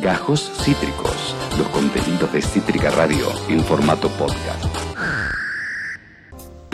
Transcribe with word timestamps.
Gajos 0.00 0.50
Cítricos, 0.64 1.36
los 1.58 1.68
contenidos 1.68 2.32
de 2.32 2.40
Cítrica 2.40 2.90
Radio 2.90 3.26
en 3.50 3.62
formato 3.62 4.08
podcast. 4.08 4.64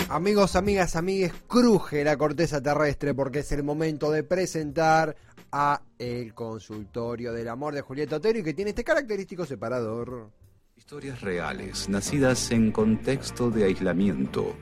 Amigos, 0.09 0.55
amigas, 0.55 0.95
amigues, 0.95 1.33
cruje 1.49 2.05
la 2.05 2.17
corteza 2.17 2.61
terrestre 2.61 3.15
porque 3.15 3.41
es 3.41 3.51
el 3.51 3.65
momento 3.65 4.13
de 4.13 4.23
presentar 4.23 5.17
a 5.51 5.83
el 5.99 6.35
consultorio 6.35 7.33
del 7.33 7.49
amor 7.49 7.75
de 7.75 7.81
Julieta 7.81 8.17
Otero 8.17 8.39
y 8.39 8.43
que 8.45 8.55
tiene 8.55 8.71
este 8.71 8.85
característico 8.85 9.45
separador. 9.45 10.31
Historias 10.77 11.21
reales, 11.21 11.89
nacidas 11.89 12.53
en 12.53 12.71
contexto 12.71 13.51
de 13.51 13.65
aislamiento. 13.65 14.55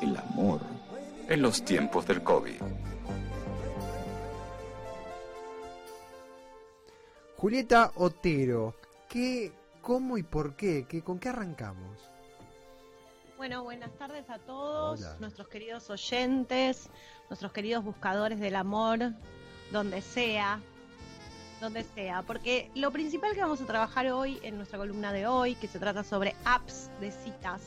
El 0.00 0.16
amor 0.16 0.62
en 1.28 1.42
los 1.42 1.62
tiempos 1.62 2.06
del 2.06 2.22
COVID. 2.22 2.62
Julieta 7.42 7.90
Otero, 7.96 8.76
¿qué, 9.08 9.50
cómo 9.80 10.16
y 10.16 10.22
por 10.22 10.54
qué? 10.54 10.86
¿Qué 10.88 11.02
¿Con 11.02 11.18
qué 11.18 11.30
arrancamos? 11.30 11.98
Bueno, 13.36 13.64
buenas 13.64 13.90
tardes 13.98 14.30
a 14.30 14.38
todos, 14.38 15.00
Hola. 15.00 15.16
nuestros 15.18 15.48
queridos 15.48 15.90
oyentes, 15.90 16.88
nuestros 17.28 17.50
queridos 17.50 17.82
buscadores 17.82 18.38
del 18.38 18.54
amor, 18.54 19.10
donde 19.72 20.02
sea, 20.02 20.60
donde 21.60 21.82
sea, 21.82 22.22
porque 22.22 22.70
lo 22.76 22.92
principal 22.92 23.34
que 23.34 23.40
vamos 23.40 23.60
a 23.60 23.66
trabajar 23.66 24.06
hoy 24.12 24.38
en 24.44 24.56
nuestra 24.56 24.78
columna 24.78 25.12
de 25.12 25.26
hoy, 25.26 25.56
que 25.56 25.66
se 25.66 25.80
trata 25.80 26.04
sobre 26.04 26.36
apps 26.44 26.90
de 27.00 27.10
citas, 27.10 27.60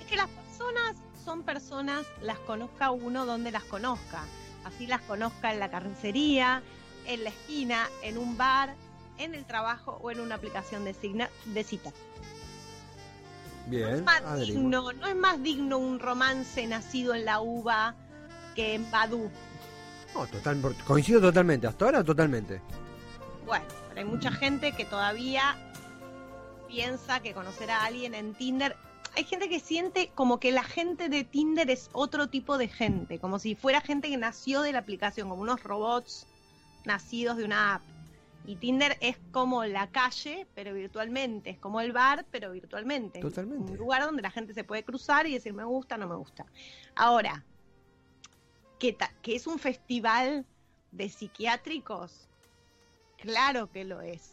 es 0.00 0.06
que 0.06 0.14
las 0.14 0.28
personas 0.28 0.94
son 1.24 1.42
personas, 1.42 2.06
las 2.22 2.38
conozca 2.38 2.92
uno 2.92 3.26
donde 3.26 3.50
las 3.50 3.64
conozca, 3.64 4.22
así 4.64 4.86
las 4.86 5.00
conozca 5.00 5.52
en 5.52 5.58
la 5.58 5.72
carnicería, 5.72 6.62
en 7.06 7.24
la 7.24 7.30
esquina, 7.30 7.88
en 8.02 8.18
un 8.18 8.36
bar, 8.36 8.74
en 9.18 9.34
el 9.34 9.44
trabajo 9.44 9.98
o 10.02 10.10
en 10.10 10.20
una 10.20 10.34
aplicación 10.34 10.84
de, 10.84 10.94
signa- 10.94 11.30
de 11.46 11.64
citas. 11.64 11.94
No 13.66 13.76
es 13.88 13.92
Bien, 13.94 14.04
más 14.04 14.38
digno, 14.38 14.92
no 14.92 15.06
es 15.06 15.16
más 15.16 15.42
digno 15.42 15.78
un 15.78 15.98
romance 15.98 16.66
nacido 16.66 17.14
en 17.14 17.24
la 17.24 17.40
uva 17.40 17.94
que 18.54 18.74
en 18.74 18.88
Badú. 18.90 19.28
No, 20.14 20.26
total, 20.26 20.60
coincido 20.86 21.20
totalmente, 21.20 21.66
hasta 21.66 21.84
ahora 21.86 22.04
totalmente. 22.04 22.60
Bueno, 23.44 23.64
pero 23.88 24.00
hay 24.00 24.04
mucha 24.06 24.30
gente 24.30 24.72
que 24.72 24.84
todavía 24.84 25.56
piensa 26.68 27.20
que 27.20 27.32
conocer 27.34 27.70
a 27.70 27.84
alguien 27.84 28.14
en 28.14 28.34
Tinder. 28.34 28.76
Hay 29.16 29.24
gente 29.24 29.48
que 29.48 29.60
siente 29.60 30.10
como 30.14 30.38
que 30.38 30.52
la 30.52 30.62
gente 30.62 31.08
de 31.08 31.24
Tinder 31.24 31.70
es 31.70 31.88
otro 31.92 32.28
tipo 32.28 32.58
de 32.58 32.68
gente, 32.68 33.18
como 33.18 33.38
si 33.38 33.54
fuera 33.54 33.80
gente 33.80 34.08
que 34.08 34.16
nació 34.16 34.62
de 34.62 34.72
la 34.72 34.78
aplicación, 34.80 35.28
como 35.28 35.42
unos 35.42 35.62
robots 35.62 36.26
nacidos 36.86 37.36
de 37.36 37.44
una 37.44 37.74
app. 37.74 37.82
Y 38.44 38.56
Tinder 38.56 38.96
es 39.00 39.18
como 39.32 39.64
la 39.64 39.88
calle, 39.90 40.46
pero 40.54 40.72
virtualmente, 40.72 41.50
es 41.50 41.58
como 41.58 41.80
el 41.80 41.92
bar, 41.92 42.26
pero 42.30 42.52
virtualmente. 42.52 43.18
Totalmente. 43.20 43.72
Un 43.72 43.78
lugar 43.78 44.02
donde 44.02 44.22
la 44.22 44.30
gente 44.30 44.54
se 44.54 44.62
puede 44.62 44.84
cruzar 44.84 45.26
y 45.26 45.34
decir 45.34 45.52
me 45.52 45.64
gusta, 45.64 45.96
no 45.96 46.06
me 46.06 46.14
gusta. 46.14 46.46
Ahora, 46.94 47.44
¿qué 48.78 48.92
ta- 48.92 49.12
que 49.22 49.34
es 49.34 49.46
un 49.46 49.58
festival 49.58 50.46
de 50.92 51.08
psiquiátricos? 51.08 52.28
Claro 53.18 53.68
que 53.70 53.84
lo 53.84 54.00
es. 54.00 54.32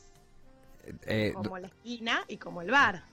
Eh, 1.08 1.32
Como 1.34 1.58
la 1.58 1.68
esquina 1.68 2.24
y 2.28 2.38
como 2.38 2.62
el 2.62 2.70
bar. 2.70 3.04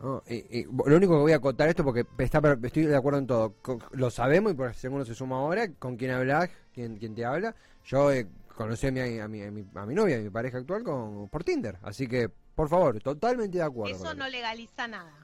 Oh, 0.00 0.22
y- 0.28 0.60
y 0.60 0.64
lo 0.64 0.96
único 0.96 1.14
que 1.14 1.20
voy 1.22 1.32
a 1.32 1.36
acotar 1.36 1.68
esto 1.68 1.82
porque 1.82 2.06
está, 2.18 2.40
estoy 2.62 2.86
de 2.86 2.96
acuerdo 2.96 3.18
en 3.18 3.26
todo. 3.26 3.54
Lo 3.92 4.10
sabemos 4.10 4.52
y 4.52 4.54
por 4.54 4.72
si 4.74 4.86
alguno 4.86 5.04
se 5.04 5.14
suma 5.14 5.36
ahora, 5.36 5.68
con 5.72 5.96
quién 5.96 6.12
hablas, 6.12 6.50
quién, 6.72 6.96
quién 6.98 7.14
te 7.14 7.24
habla. 7.24 7.54
Yo 7.84 8.12
eh, 8.12 8.28
conocí 8.58 8.88
a 8.88 8.90
mi, 8.90 9.00
a, 9.00 9.28
mi, 9.28 9.42
a, 9.42 9.50
mi, 9.52 9.64
a 9.76 9.86
mi 9.86 9.94
novia, 9.94 10.16
a 10.16 10.20
mi 10.20 10.30
pareja 10.30 10.58
actual, 10.58 10.82
con, 10.82 11.28
por 11.28 11.44
Tinder. 11.44 11.78
Así 11.82 12.08
que, 12.08 12.28
por 12.28 12.68
favor, 12.68 13.00
totalmente 13.00 13.58
de 13.58 13.64
acuerdo. 13.64 13.94
Eso 13.94 14.14
no 14.14 14.28
legaliza 14.28 14.88
nada. 14.88 15.14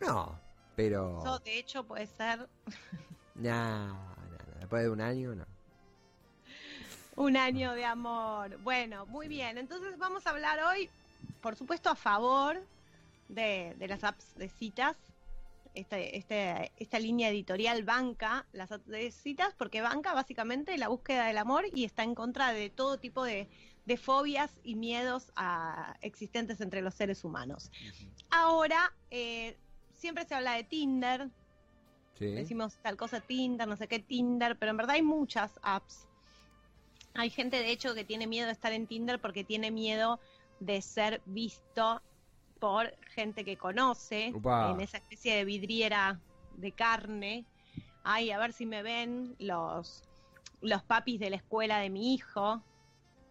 No, 0.00 0.38
pero... 0.76 1.18
Eso, 1.20 1.38
de 1.40 1.58
hecho, 1.58 1.84
puede 1.84 2.06
ser 2.06 2.48
Nah, 3.34 3.88
nah, 3.88 3.94
nah, 3.94 4.58
después 4.60 4.84
de 4.84 4.90
un 4.90 5.00
año, 5.00 5.34
no. 5.34 5.44
un 7.16 7.36
año 7.36 7.72
de 7.72 7.84
amor. 7.84 8.56
Bueno, 8.58 9.06
muy 9.06 9.26
bien. 9.26 9.58
Entonces 9.58 9.98
vamos 9.98 10.24
a 10.26 10.30
hablar 10.30 10.60
hoy, 10.62 10.88
por 11.40 11.56
supuesto, 11.56 11.90
a 11.90 11.96
favor 11.96 12.62
de, 13.28 13.74
de 13.76 13.88
las 13.88 14.04
apps 14.04 14.36
de 14.36 14.48
citas. 14.48 14.96
Este, 15.74 16.18
este, 16.18 16.70
esta 16.76 16.98
línea 16.98 17.30
editorial 17.30 17.82
banca 17.82 18.46
las 18.52 18.68
citas 19.14 19.54
porque 19.56 19.80
banca 19.80 20.12
básicamente 20.12 20.76
la 20.76 20.88
búsqueda 20.88 21.26
del 21.26 21.38
amor 21.38 21.64
y 21.72 21.84
está 21.84 22.02
en 22.02 22.14
contra 22.14 22.52
de 22.52 22.68
todo 22.68 22.98
tipo 22.98 23.24
de, 23.24 23.48
de 23.86 23.96
fobias 23.96 24.60
y 24.62 24.74
miedos 24.74 25.32
a- 25.34 25.96
existentes 26.02 26.60
entre 26.60 26.82
los 26.82 26.94
seres 26.94 27.24
humanos. 27.24 27.70
Ahora, 28.30 28.92
eh, 29.10 29.56
siempre 29.94 30.26
se 30.26 30.34
habla 30.34 30.54
de 30.54 30.64
Tinder, 30.64 31.30
Sí. 32.18 32.30
decimos 32.32 32.76
tal 32.82 32.96
cosa 32.98 33.20
Tinder, 33.20 33.66
no 33.66 33.76
sé 33.76 33.88
qué 33.88 33.98
Tinder, 33.98 34.58
pero 34.58 34.70
en 34.72 34.76
verdad 34.76 34.96
hay 34.96 35.02
muchas 35.02 35.58
apps. 35.62 36.06
Hay 37.14 37.30
gente 37.30 37.56
de 37.56 37.70
hecho 37.70 37.94
que 37.94 38.04
tiene 38.04 38.26
miedo 38.26 38.46
de 38.46 38.52
estar 38.52 38.72
en 38.72 38.86
Tinder 38.86 39.20
porque 39.20 39.42
tiene 39.44 39.70
miedo 39.70 40.20
de 40.60 40.82
ser 40.82 41.22
visto 41.24 42.02
por 42.62 42.96
gente 43.08 43.44
que 43.44 43.56
conoce 43.56 44.30
Upa. 44.32 44.70
en 44.70 44.80
esa 44.80 44.98
especie 44.98 45.34
de 45.34 45.44
vidriera 45.44 46.20
de 46.54 46.70
carne. 46.70 47.44
Ay, 48.04 48.30
a 48.30 48.38
ver 48.38 48.52
si 48.52 48.66
me 48.66 48.84
ven 48.84 49.34
los 49.40 50.04
los 50.60 50.84
papis 50.84 51.18
de 51.18 51.28
la 51.28 51.34
escuela 51.34 51.78
de 51.78 51.90
mi 51.90 52.14
hijo. 52.14 52.62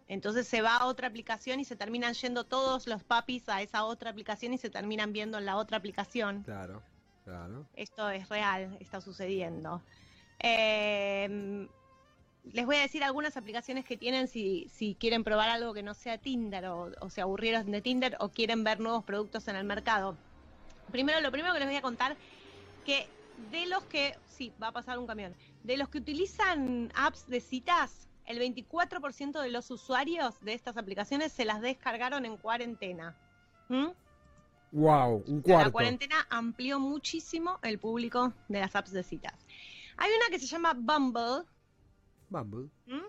Entonces 0.06 0.46
se 0.46 0.60
va 0.60 0.76
a 0.76 0.84
otra 0.84 1.08
aplicación 1.08 1.60
y 1.60 1.64
se 1.64 1.76
terminan 1.76 2.12
yendo 2.12 2.44
todos 2.44 2.86
los 2.86 3.04
papis 3.04 3.48
a 3.48 3.62
esa 3.62 3.84
otra 3.84 4.10
aplicación 4.10 4.52
y 4.52 4.58
se 4.58 4.68
terminan 4.68 5.14
viendo 5.14 5.38
en 5.38 5.46
la 5.46 5.56
otra 5.56 5.78
aplicación. 5.78 6.42
Claro, 6.42 6.82
claro. 7.24 7.66
Esto 7.72 8.10
es 8.10 8.28
real, 8.28 8.76
está 8.80 9.00
sucediendo. 9.00 9.80
Eh, 10.40 11.66
les 12.44 12.66
voy 12.66 12.76
a 12.76 12.80
decir 12.80 13.04
algunas 13.04 13.36
aplicaciones 13.36 13.84
que 13.84 13.96
tienen 13.96 14.28
si, 14.28 14.68
si 14.68 14.94
quieren 14.94 15.24
probar 15.24 15.48
algo 15.48 15.72
que 15.74 15.82
no 15.82 15.94
sea 15.94 16.18
Tinder 16.18 16.66
o, 16.66 16.90
o 17.00 17.10
se 17.10 17.20
aburrieron 17.20 17.70
de 17.70 17.80
Tinder 17.80 18.16
o 18.20 18.30
quieren 18.30 18.64
ver 18.64 18.80
nuevos 18.80 19.04
productos 19.04 19.46
en 19.48 19.56
el 19.56 19.64
mercado. 19.64 20.16
Primero, 20.90 21.20
lo 21.20 21.30
primero 21.30 21.54
que 21.54 21.60
les 21.60 21.68
voy 21.68 21.76
a 21.76 21.82
contar, 21.82 22.16
que 22.84 23.06
de 23.50 23.66
los 23.66 23.84
que, 23.84 24.16
sí, 24.26 24.52
va 24.62 24.68
a 24.68 24.72
pasar 24.72 24.98
un 24.98 25.06
camión, 25.06 25.34
de 25.62 25.76
los 25.76 25.88
que 25.88 25.98
utilizan 25.98 26.92
apps 26.94 27.26
de 27.28 27.40
citas, 27.40 28.08
el 28.26 28.38
24% 28.38 29.40
de 29.40 29.50
los 29.50 29.70
usuarios 29.70 30.40
de 30.40 30.54
estas 30.54 30.76
aplicaciones 30.76 31.32
se 31.32 31.44
las 31.44 31.60
descargaron 31.60 32.24
en 32.24 32.36
cuarentena. 32.36 33.16
¿Mm? 33.68 33.88
Wow, 34.72 35.24
un 35.26 35.36
La 35.38 35.54
cuarto. 35.54 35.72
cuarentena 35.72 36.26
amplió 36.30 36.78
muchísimo 36.78 37.58
el 37.62 37.78
público 37.78 38.32
de 38.48 38.60
las 38.60 38.74
apps 38.74 38.92
de 38.92 39.02
citas. 39.02 39.34
Hay 39.96 40.10
una 40.10 40.30
que 40.30 40.38
se 40.38 40.46
llama 40.46 40.72
Bumble, 40.74 41.44
Bumble. 42.32 42.68
¿m? 42.86 43.02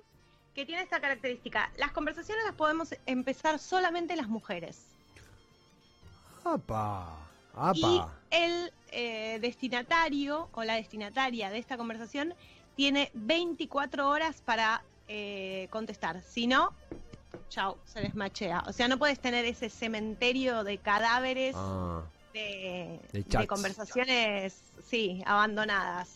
que 0.53 0.65
tiene 0.67 0.83
esta 0.83 0.99
característica. 1.01 1.71
Las 1.77 1.91
conversaciones 1.93 2.43
las 2.45 2.53
podemos 2.53 2.93
empezar 3.07 3.57
solamente 3.57 4.15
las 4.15 4.27
mujeres. 4.27 4.85
Apa, 6.43 7.17
Y 7.75 7.83
apa. 7.95 8.13
el 8.29 8.71
eh, 8.91 9.39
destinatario 9.41 10.49
o 10.53 10.63
la 10.63 10.75
destinataria 10.75 11.49
de 11.49 11.57
esta 11.57 11.77
conversación 11.77 12.35
tiene 12.75 13.09
24 13.13 14.07
horas 14.09 14.41
para 14.43 14.83
eh, 15.07 15.67
contestar. 15.71 16.21
Si 16.21 16.45
no, 16.47 16.73
chao, 17.49 17.77
se 17.85 18.01
les 18.01 18.13
machea. 18.13 18.63
O 18.67 18.73
sea, 18.73 18.87
no 18.87 18.97
puedes 18.99 19.19
tener 19.19 19.45
ese 19.45 19.69
cementerio 19.69 20.63
de 20.63 20.77
cadáveres 20.77 21.55
Ah, 21.57 22.03
de, 22.33 22.99
De 23.11 23.47
conversaciones, 23.47 24.59
sí, 24.87 25.23
abandonadas, 25.25 26.09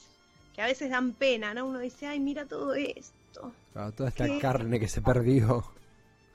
que 0.57 0.63
a 0.63 0.66
veces 0.66 0.90
dan 0.90 1.13
pena, 1.13 1.53
¿no? 1.53 1.68
Uno 1.68 1.78
dice, 1.78 2.07
ay, 2.07 2.19
mira 2.19 2.47
todo 2.47 2.73
esto, 2.73 3.53
claro, 3.73 3.91
toda 3.91 4.09
esta 4.09 4.25
¿Qué? 4.25 4.40
carne 4.40 4.79
que 4.79 4.88
se 4.88 5.03
perdió. 5.03 5.63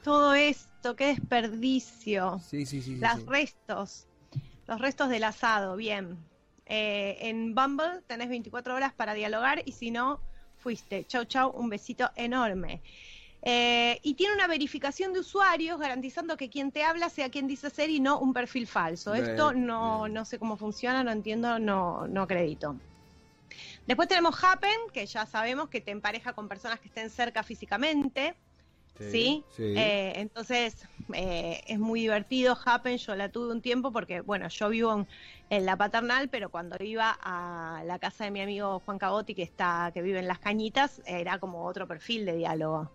todo 0.05 0.33
esto, 0.35 0.95
qué 0.95 1.07
desperdicio, 1.09 2.39
Sí, 2.49 2.65
sí, 2.65 2.81
sí. 2.83 2.97
los 2.97 3.15
sí. 3.17 3.25
restos, 3.27 4.07
los 4.69 4.81
restos 4.81 5.09
del 5.09 5.25
asado, 5.25 5.75
bien. 5.77 6.17
Eh, 6.67 7.19
en 7.23 7.53
Bumble 7.57 8.03
tenés 8.07 8.29
24 8.29 8.77
horas 8.77 8.93
para 8.95 9.13
dialogar 9.15 9.63
y 9.65 9.73
si 9.73 9.91
no, 9.91 10.21
fuiste. 10.59 11.05
Chau, 11.07 11.25
chau, 11.25 11.51
un 11.51 11.69
besito 11.69 12.09
enorme. 12.15 12.81
Eh, 13.43 13.99
y 14.05 14.15
tiene 14.15 14.35
una 14.37 14.47
verificación 14.47 15.13
de 15.13 15.19
usuarios 15.19 15.81
garantizando 15.81 16.37
que 16.37 16.49
quien 16.49 16.71
te 16.71 16.85
habla 16.85 17.11
sea 17.11 17.29
quien 17.29 17.49
dice 17.49 17.71
ser 17.71 17.91
y 17.91 17.99
no 17.99 18.21
un 18.21 18.33
perfil 18.33 18.69
falso. 18.69 19.15
Bien, 19.15 19.25
Esto 19.31 19.53
no, 19.53 20.03
bien. 20.05 20.15
no 20.15 20.25
sé 20.25 20.39
cómo 20.39 20.57
funciona, 20.57 21.03
no 21.03 21.11
entiendo, 21.11 21.59
no, 21.59 22.07
no 22.07 22.23
acredito. 22.23 22.77
Después 23.87 24.09
tenemos 24.09 24.43
Happen, 24.43 24.79
que 24.93 25.07
ya 25.07 25.27
sabemos 25.27 25.69
que 25.69 25.81
te 25.81 25.91
empareja 25.91 26.33
con 26.33 26.49
personas 26.49 26.81
que 26.81 26.89
estén 26.89 27.11
cerca 27.11 27.43
físicamente. 27.43 28.35
¿sí? 28.99 29.45
sí. 29.57 29.75
Eh, 29.77 30.13
entonces 30.17 30.77
eh, 31.15 31.63
es 31.67 31.79
muy 31.79 32.01
divertido 32.01 32.57
Happen, 32.65 32.99
yo 32.99 33.15
la 33.15 33.31
tuve 33.31 33.53
un 33.53 33.63
tiempo 33.63 33.91
porque, 33.91 34.21
bueno, 34.21 34.49
yo 34.49 34.69
vivo 34.69 34.95
en, 34.95 35.09
en 35.51 35.67
la 35.67 35.77
paternal, 35.77 36.29
pero 36.29 36.51
cuando 36.51 36.77
iba 36.83 37.19
a 37.23 37.83
la 37.85 37.99
casa 37.99 38.25
de 38.25 38.31
mi 38.31 38.41
amigo 38.41 38.81
Juan 38.85 38.99
Cagotti, 38.99 39.35
que 39.35 39.43
está, 39.43 39.91
que 39.93 40.03
vive 40.03 40.19
en 40.19 40.29
Las 40.29 40.39
Cañitas, 40.39 41.03
era 41.07 41.39
como 41.39 41.65
otro 41.65 41.87
perfil 41.87 42.27
de 42.27 42.37
diálogo. 42.37 42.91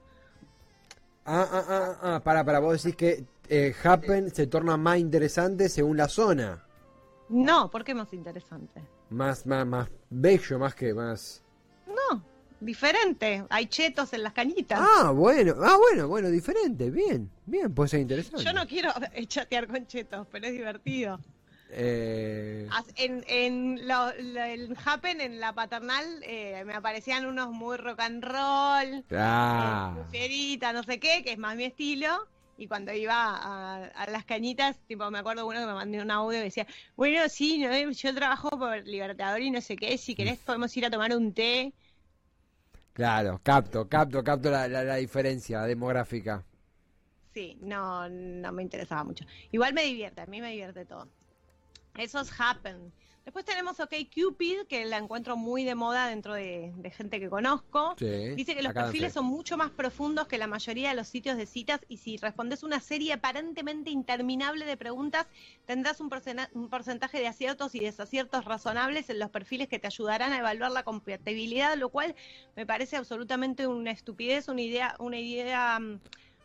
Ah, 1.30 1.46
ah, 1.52 1.66
ah, 1.68 1.98
ah, 2.02 2.24
para, 2.24 2.46
para, 2.46 2.60
vos 2.60 2.82
decís 2.82 2.96
que 2.96 3.26
eh, 3.50 3.76
Happen 3.84 4.34
se 4.34 4.48
torna 4.48 4.78
más 4.78 4.98
interesante 4.98 5.68
según 5.68 5.98
la 5.98 6.08
zona. 6.08 6.64
No, 7.28 7.70
¿por 7.70 7.84
qué 7.84 7.94
más 7.94 8.14
interesante? 8.14 8.82
Más, 9.10 9.46
más, 9.46 9.66
más 9.66 9.90
bello, 10.10 10.60
más 10.60 10.76
que 10.76 10.94
más. 10.94 11.42
No, 11.88 12.24
diferente. 12.60 13.44
Hay 13.50 13.68
chetos 13.68 14.12
en 14.14 14.24
las 14.24 14.34
cañitas. 14.34 14.80
Ah, 14.82 15.12
bueno, 15.12 15.56
ah, 15.64 15.78
bueno, 15.78 16.08
bueno, 16.08 16.30
diferente. 16.30 16.92
Bien, 16.92 17.30
bien, 17.46 17.74
puede 17.74 17.90
ser 17.90 18.02
interesante. 18.02 18.44
Yo 18.44 18.54
no 18.54 18.68
quiero 18.68 18.92
chatear 19.28 19.68
con 19.68 19.88
chetos, 19.88 20.28
pero 20.32 20.48
es 20.48 20.54
divertido. 20.54 21.20
Eh... 21.70 22.68
En, 22.96 23.24
en 23.28 23.88
lo, 23.88 24.10
el 24.12 24.76
Happen, 24.86 25.20
en 25.22 25.40
la 25.40 25.54
paternal, 25.54 26.06
eh, 26.24 26.64
me 26.66 26.74
aparecían 26.74 27.26
unos 27.26 27.52
muy 27.52 27.78
rock 27.78 28.00
and 28.00 28.24
roll, 28.24 29.04
ah. 29.12 29.96
eh, 30.14 30.60
no 30.74 30.84
sé 30.84 31.00
qué, 31.00 31.24
que 31.24 31.34
es 31.34 31.38
más 31.38 31.56
mi 31.56 31.66
estilo. 31.66 32.28
Y 32.58 32.68
cuando 32.68 32.92
iba 32.92 33.14
a, 33.16 34.10
las 34.10 34.26
cañitas, 34.26 34.78
tipo, 34.88 35.10
me 35.12 35.20
acuerdo 35.20 35.46
uno 35.46 35.60
que 35.60 35.66
me 35.66 35.74
mandó 35.74 36.02
un 36.02 36.12
audio 36.12 36.40
que 36.40 36.46
decía, 36.46 36.68
bueno, 36.96 37.30
sí, 37.30 37.60
no, 37.60 37.92
yo 37.92 38.16
trabajo 38.16 38.50
por 38.50 38.86
Libertador 38.88 39.42
y 39.42 39.52
no 39.52 39.62
sé 39.62 39.76
qué, 39.76 39.98
si 39.98 40.16
querés 40.16 40.40
podemos 40.40 40.76
ir 40.76 40.86
a 40.86 40.90
tomar 40.90 41.16
un 41.16 41.34
té. 41.34 41.74
Claro, 42.94 43.40
capto, 43.44 43.88
capto, 43.88 44.24
capto 44.24 44.50
la, 44.50 44.68
la, 44.68 44.84
la 44.84 44.96
diferencia 44.96 45.62
demográfica. 45.62 46.44
Sí, 47.34 47.56
no, 47.62 48.10
no 48.10 48.52
me 48.52 48.64
interesaba 48.64 49.04
mucho. 49.04 49.24
Igual 49.52 49.76
me 49.76 49.84
divierte, 49.84 50.22
a 50.22 50.26
mí 50.26 50.42
me 50.42 50.50
divierte 50.50 50.86
todo. 50.86 51.08
Esos 51.98 52.32
happen. 52.40 52.92
Después 53.28 53.44
tenemos 53.44 53.78
OK 53.82 53.94
Cupid, 54.16 54.68
que 54.70 54.86
la 54.86 54.96
encuentro 54.96 55.36
muy 55.36 55.66
de 55.66 55.76
moda 55.76 56.08
dentro 56.08 56.34
de, 56.34 56.72
gente 56.96 57.20
que 57.20 57.28
conozco. 57.30 57.94
Dice 58.00 58.56
que 58.56 58.64
los 58.64 58.72
perfiles 58.72 59.12
son 59.12 59.26
mucho 59.26 59.58
más 59.58 59.70
profundos 59.70 60.30
que 60.30 60.38
la 60.38 60.48
mayoría 60.48 60.92
de 60.92 60.96
los 60.96 61.10
sitios 61.10 61.36
de 61.36 61.46
citas 61.46 61.82
y 61.90 61.98
si 61.98 62.16
respondes 62.16 62.64
una 62.64 62.80
serie 62.80 63.12
aparentemente 63.12 63.90
interminable 63.90 64.64
de 64.66 64.78
preguntas, 64.78 65.28
tendrás 65.66 66.00
un, 66.00 66.10
un 66.54 66.70
porcentaje 66.70 67.20
de 67.20 67.28
aciertos 67.28 67.76
y 67.76 67.80
desaciertos 67.80 68.46
razonables 68.46 69.10
en 69.10 69.20
los 69.20 69.30
perfiles 69.30 69.68
que 69.68 69.78
te 69.78 69.88
ayudarán 69.88 70.32
a 70.32 70.38
evaluar 70.38 70.72
la 70.72 70.84
compatibilidad, 70.84 71.76
lo 71.76 71.90
cual 71.90 72.16
me 72.56 72.66
parece 72.66 72.96
absolutamente 72.96 73.68
una 73.68 73.92
estupidez, 73.92 74.48
una 74.48 74.62
idea, 74.62 74.96
una 75.00 75.20
idea 75.20 75.78
mm, 75.78 76.00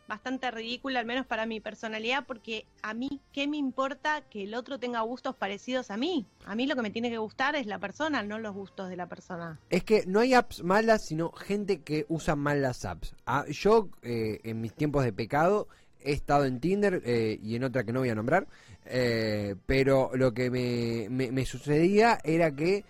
bastante 0.07 0.51
ridícula, 0.51 0.99
al 0.99 1.05
menos 1.05 1.25
para 1.25 1.45
mi 1.45 1.59
personalidad, 1.59 2.25
porque 2.25 2.65
a 2.81 2.93
mí, 2.93 3.21
¿qué 3.31 3.47
me 3.47 3.57
importa 3.57 4.21
que 4.29 4.43
el 4.43 4.55
otro 4.55 4.79
tenga 4.79 5.01
gustos 5.01 5.35
parecidos 5.35 5.91
a 5.91 5.97
mí? 5.97 6.25
A 6.45 6.55
mí 6.55 6.67
lo 6.67 6.75
que 6.75 6.81
me 6.81 6.89
tiene 6.89 7.09
que 7.09 7.17
gustar 7.17 7.55
es 7.55 7.65
la 7.65 7.79
persona, 7.79 8.23
no 8.23 8.39
los 8.39 8.53
gustos 8.53 8.89
de 8.89 8.97
la 8.97 9.07
persona. 9.07 9.59
Es 9.69 9.83
que 9.83 10.03
no 10.05 10.19
hay 10.19 10.33
apps 10.33 10.63
malas, 10.63 11.05
sino 11.07 11.31
gente 11.31 11.81
que 11.81 12.05
usa 12.09 12.35
mal 12.35 12.61
las 12.61 12.85
apps. 12.85 13.15
Ah, 13.25 13.45
yo, 13.49 13.89
eh, 14.01 14.39
en 14.43 14.61
mis 14.61 14.73
tiempos 14.73 15.03
de 15.03 15.13
pecado, 15.13 15.67
he 16.01 16.11
estado 16.11 16.45
en 16.45 16.59
Tinder 16.59 17.01
eh, 17.05 17.39
y 17.41 17.55
en 17.55 17.63
otra 17.63 17.83
que 17.83 17.93
no 17.93 18.01
voy 18.01 18.09
a 18.09 18.15
nombrar, 18.15 18.47
eh, 18.85 19.55
pero 19.65 20.11
lo 20.15 20.33
que 20.33 20.49
me, 20.49 21.07
me, 21.09 21.45
sucedía 21.45 22.19
era 22.23 22.51
que 22.51 22.83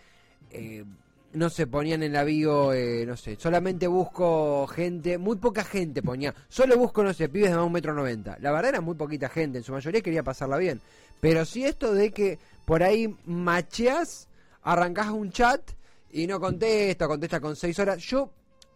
no 1.34 1.50
se 1.50 1.68
ponían 1.68 2.04
en 2.04 2.14
la 2.14 2.24
bio, 2.24 2.74
eh, 2.74 3.06
no 3.06 3.18
sé, 3.18 3.36
solamente 3.40 3.88
busco 3.88 4.68
gente, 4.68 5.18
muy 5.18 5.38
poca 5.38 5.64
gente 5.64 6.02
ponía, 6.02 6.34
solo 6.48 6.78
busco, 6.78 7.04
no 7.04 7.14
sé, 7.14 7.30
pibes 7.30 7.50
de 7.50 7.56
más 7.56 7.64
de 7.64 7.68
un 7.68 7.74
metro 7.74 7.94
noventa. 7.94 8.38
La 8.40 8.52
verdad 8.52 8.70
era 8.70 8.82
muy 8.82 8.96
poquita 8.96 9.30
gente, 9.30 9.58
en 9.58 9.64
su 9.64 9.72
mayoría 9.72 10.02
quería 10.02 10.24
pasarla 10.24 10.58
bien. 10.58 10.80
Pero 11.20 11.46
si 11.46 11.66
esto 11.66 11.94
de 11.94 12.12
que 12.12 12.40
por 12.66 12.84
ahí 12.84 13.16
macheas, 13.26 14.28
arrancás 14.62 15.10
un 15.10 15.32
chat 15.32 15.62
y 16.12 16.28
no 16.28 16.40
contesta, 16.40 17.08
contesta 17.08 17.40
con 17.40 17.56
seis 17.56 17.78
horas, 17.80 18.00
yo 18.00 18.32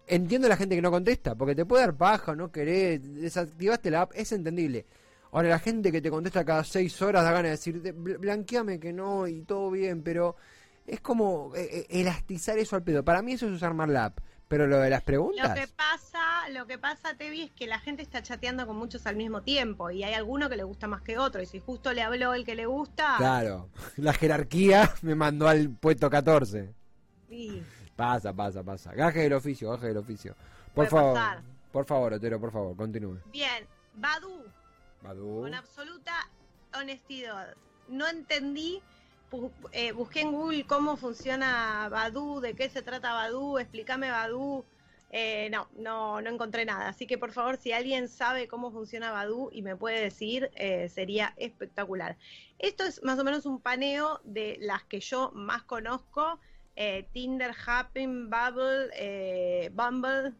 entiendo 0.08 0.48
a 0.48 0.50
la 0.50 0.58
gente 0.58 0.76
que 0.76 0.82
no 0.82 0.92
contesta, 0.92 1.36
porque 1.36 1.56
te 1.56 1.66
puede 1.66 1.84
dar 1.84 1.96
paja, 1.96 2.36
no 2.36 2.52
querés, 2.52 3.02
desactivaste 3.22 3.92
la 3.92 4.02
app, 4.02 4.12
es 4.16 4.32
entendible. 4.32 4.86
Ahora 5.32 5.50
la 5.50 5.60
gente 5.60 5.92
que 5.92 6.02
te 6.02 6.10
contesta 6.10 6.46
cada 6.46 6.64
seis 6.64 7.00
horas 7.02 7.24
da 7.24 7.32
ganas 7.32 7.44
de 7.44 7.72
decir, 7.82 7.94
blanqueame 7.94 8.80
que 8.80 8.94
no 8.94 9.28
y 9.28 9.42
todo 9.42 9.70
bien, 9.70 10.02
pero 10.02 10.38
es 10.88 11.02
como 11.02 11.54
eh, 11.56 11.70
eh, 11.72 11.88
elastizar 11.90 12.58
eso 12.58 12.76
al 12.76 12.84
pedo. 12.84 13.04
Para 13.04 13.22
mí 13.22 13.34
eso 13.34 13.46
es 13.46 13.52
usar 13.52 13.74
MATLAB. 13.74 14.14
Pero 14.48 14.66
lo 14.66 14.80
de 14.80 14.90
las 14.90 15.04
preguntas. 15.04 15.50
Lo 15.50 15.56
que 15.56 15.68
pasa, 15.68 16.48
lo 16.52 16.66
que 16.66 16.78
pasa, 16.78 17.16
Tevi, 17.18 17.42
es 17.42 17.52
que 17.52 17.68
la 17.68 17.80
gente 17.80 18.02
está 18.02 18.24
chateando 18.24 18.66
con 18.66 18.78
muchos 18.78 19.06
al 19.06 19.18
mismo 19.18 19.42
tiempo 19.42 19.92
y 19.92 20.06
hay 20.06 20.14
alguno 20.14 20.48
que 20.48 20.56
le 20.56 20.64
gusta 20.64 20.88
más 20.88 21.02
que 21.02 21.18
otro. 21.18 21.42
Y 21.42 21.46
si 21.46 21.60
justo 21.60 21.92
le 21.92 22.02
habló 22.02 22.34
el 22.34 22.46
que 22.46 22.56
le 22.56 22.66
gusta. 22.66 23.16
Claro, 23.18 23.70
la 23.98 24.14
jerarquía 24.14 24.90
me 25.02 25.16
mandó 25.16 25.50
al 25.50 25.70
puesto 25.70 26.10
14. 26.10 26.74
Sí. 27.28 27.62
Pasa, 27.98 28.32
pasa, 28.32 28.64
pasa. 28.64 28.94
Gaje 28.94 29.20
del 29.20 29.34
oficio, 29.34 29.70
gaje 29.72 29.88
del 29.88 29.98
oficio. 29.98 30.34
Por 30.74 30.88
favor. 30.88 31.20
Por 31.74 31.86
favor, 31.86 32.14
Otero, 32.14 32.40
por 32.40 32.52
favor, 32.54 32.78
continúe. 32.78 33.20
Bien, 33.30 33.68
Badu. 33.96 34.46
Badu. 35.02 35.42
Con 35.42 35.54
absoluta 35.54 36.14
honestidad. 36.74 37.54
No 37.90 38.08
entendí 38.08 38.82
eh, 39.72 39.92
busqué 39.92 40.22
en 40.22 40.32
Google 40.32 40.66
cómo 40.66 40.96
funciona 40.96 41.90
Badu, 41.90 42.40
de 42.40 42.54
qué 42.54 42.70
se 42.70 42.82
trata 42.82 43.14
Badu, 43.14 43.58
explícame 43.58 44.10
Badu. 44.10 44.64
Eh, 45.10 45.50
no, 45.52 45.70
no, 45.78 46.22
no 46.22 46.30
encontré 46.30 46.66
nada. 46.66 46.90
Así 46.90 47.08
que 47.08 47.18
por 47.18 47.32
favor, 47.32 47.58
si 47.58 47.72
alguien 47.72 48.10
sabe 48.10 48.48
cómo 48.48 48.72
funciona 48.72 49.12
Badu 49.12 49.50
y 49.52 49.62
me 49.62 49.76
puede 49.76 50.02
decir, 50.02 50.50
eh, 50.56 50.90
sería 50.90 51.34
espectacular. 51.38 52.18
Esto 52.60 52.84
es 52.84 53.04
más 53.04 53.20
o 53.20 53.24
menos 53.24 53.46
un 53.46 53.60
paneo 53.60 54.20
de 54.24 54.58
las 54.60 54.84
que 54.84 55.00
yo 55.00 55.32
más 55.34 55.64
conozco. 55.64 56.40
Tinder, 57.12 57.56
Happn, 57.66 58.30
Bubble, 58.30 59.72
Bumble, 59.74 60.34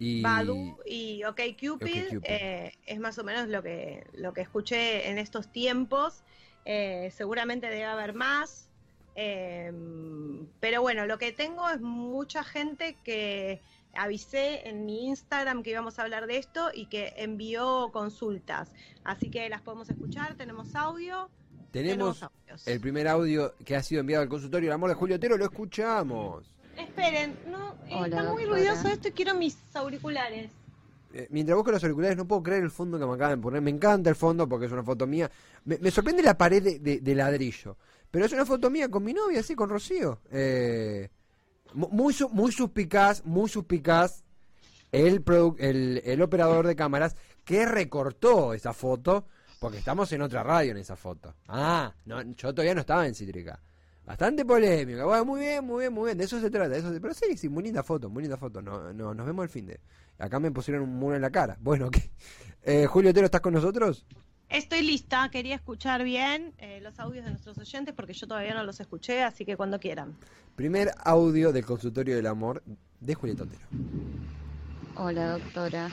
y... 0.00 0.22
Badu 0.22 0.76
y 0.84 1.22
OkCupid. 1.22 2.18
es 2.24 2.98
más 2.98 3.16
o 3.18 3.22
menos 3.22 3.46
lo 3.48 3.62
que, 3.62 4.04
lo 4.12 4.32
que 4.32 4.40
escuché 4.40 5.08
en 5.08 5.18
estos 5.18 5.52
tiempos. 5.52 6.24
Eh, 6.64 7.12
seguramente 7.14 7.68
debe 7.68 7.84
haber 7.84 8.14
más. 8.14 8.68
Em, 9.14 10.46
pero 10.60 10.82
bueno, 10.82 11.06
lo 11.06 11.18
que 11.18 11.32
tengo 11.32 11.68
es 11.70 11.80
mucha 11.80 12.42
gente 12.42 12.96
que 13.04 13.60
avisé 13.94 14.68
en 14.68 14.86
mi 14.86 15.06
Instagram 15.06 15.62
que 15.62 15.70
íbamos 15.70 15.98
a 15.98 16.02
hablar 16.02 16.26
de 16.26 16.38
esto 16.38 16.70
y 16.74 16.86
que 16.86 17.12
envió 17.16 17.90
consultas. 17.92 18.70
Así 19.04 19.30
que 19.30 19.48
las 19.48 19.60
podemos 19.60 19.88
escuchar, 19.88 20.34
tenemos 20.34 20.74
audio. 20.74 21.30
Tenemos, 21.70 22.24
el 22.66 22.80
primer 22.80 23.08
audio 23.08 23.54
que 23.64 23.74
ha 23.74 23.82
sido 23.82 24.00
enviado 24.00 24.22
al 24.22 24.28
consultorio 24.28 24.68
El 24.68 24.74
Amor 24.74 24.90
de 24.90 24.94
Julio 24.94 25.16
Otero, 25.16 25.36
lo 25.36 25.44
escuchamos. 25.44 26.44
Esperen, 26.76 27.36
no, 27.46 27.74
está 27.88 28.32
muy 28.32 28.44
ruidoso 28.46 28.88
esto 28.88 29.08
y 29.08 29.12
quiero 29.12 29.34
mis 29.34 29.56
auriculares. 29.74 30.50
Eh, 31.16 31.28
mientras 31.30 31.56
busco 31.56 31.70
los 31.70 31.82
auriculares 31.84 32.16
no 32.16 32.26
puedo 32.26 32.42
creer 32.42 32.64
el 32.64 32.72
fondo 32.72 32.98
que 32.98 33.06
me 33.06 33.14
acaban 33.14 33.38
de 33.38 33.42
poner. 33.42 33.62
Me 33.62 33.70
encanta 33.70 34.10
el 34.10 34.16
fondo 34.16 34.48
porque 34.48 34.66
es 34.66 34.72
una 34.72 34.82
foto 34.82 35.06
mía. 35.06 35.30
Me, 35.64 35.90
sorprende 35.92 36.24
la 36.24 36.36
pared 36.36 36.80
de, 36.80 37.14
ladrillo. 37.14 37.76
Pero 38.10 38.26
es 38.26 38.32
una 38.32 38.44
foto 38.44 38.68
mía 38.68 38.88
con 38.88 39.04
mi 39.04 39.14
novia, 39.14 39.40
así, 39.40 39.54
con 39.54 39.68
Rocío. 39.68 40.20
Eh, 40.32 41.08
muy, 41.72 42.14
muy 42.32 42.52
suspicaz, 42.52 43.24
muy 43.24 43.48
suspicaz 43.48 44.24
el, 44.90 45.24
el, 45.58 46.02
el 46.04 46.22
operador 46.22 46.66
de 46.66 46.74
cámaras 46.74 47.14
que 47.44 47.64
recortó 47.64 48.52
esa 48.52 48.72
foto 48.72 49.26
porque 49.60 49.78
estamos 49.78 50.10
en 50.12 50.20
otra 50.20 50.42
radio 50.42 50.72
en 50.72 50.78
esa 50.78 50.96
foto. 50.96 51.36
Ah, 51.48 51.94
no, 52.06 52.20
yo 52.22 52.52
todavía 52.52 52.74
no 52.74 52.80
estaba 52.80 53.06
en 53.06 53.14
Cítrica. 53.14 53.60
Bastante 54.04 54.44
polémica. 54.44 55.06
Bueno, 55.06 55.24
muy 55.24 55.40
bien, 55.40 55.64
muy 55.64 55.80
bien, 55.80 55.92
muy 55.92 56.06
bien. 56.06 56.18
De 56.18 56.24
eso 56.24 56.38
se 56.38 56.50
trata. 56.50 56.68
De 56.68 56.78
eso 56.78 56.92
Pero 57.00 57.14
sí, 57.14 57.36
sí, 57.38 57.48
muy 57.48 57.62
linda 57.62 57.82
foto, 57.82 58.10
muy 58.10 58.22
linda 58.22 58.36
foto. 58.36 58.60
No, 58.60 58.92
no, 58.92 59.14
nos 59.14 59.26
vemos 59.26 59.44
al 59.44 59.48
fin 59.48 59.66
de. 59.66 59.80
Acá 60.18 60.40
me 60.40 60.50
pusieron 60.50 60.82
un 60.82 60.96
muro 60.96 61.16
en 61.16 61.22
la 61.22 61.30
cara. 61.30 61.56
Bueno, 61.60 61.90
¿qué? 61.92 62.10
Eh, 62.62 62.86
Julio 62.86 63.10
Otero, 63.10 63.26
¿estás 63.26 63.40
con 63.40 63.54
nosotros? 63.54 64.06
Estoy 64.48 64.82
lista, 64.82 65.28
quería 65.30 65.56
escuchar 65.56 66.04
bien 66.04 66.52
eh, 66.58 66.80
los 66.80 66.98
audios 67.00 67.24
de 67.24 67.30
nuestros 67.30 67.58
oyentes 67.58 67.94
porque 67.94 68.12
yo 68.12 68.26
todavía 68.26 68.54
no 68.54 68.62
los 68.62 68.78
escuché, 68.78 69.22
así 69.22 69.44
que 69.44 69.56
cuando 69.56 69.80
quieran. 69.80 70.16
Primer 70.54 70.92
audio 71.02 71.52
del 71.52 71.64
consultorio 71.64 72.14
del 72.14 72.26
amor 72.26 72.62
de 73.00 73.14
Julieta 73.14 73.42
Otero. 73.42 73.66
Hola 74.96 75.38
doctora. 75.38 75.90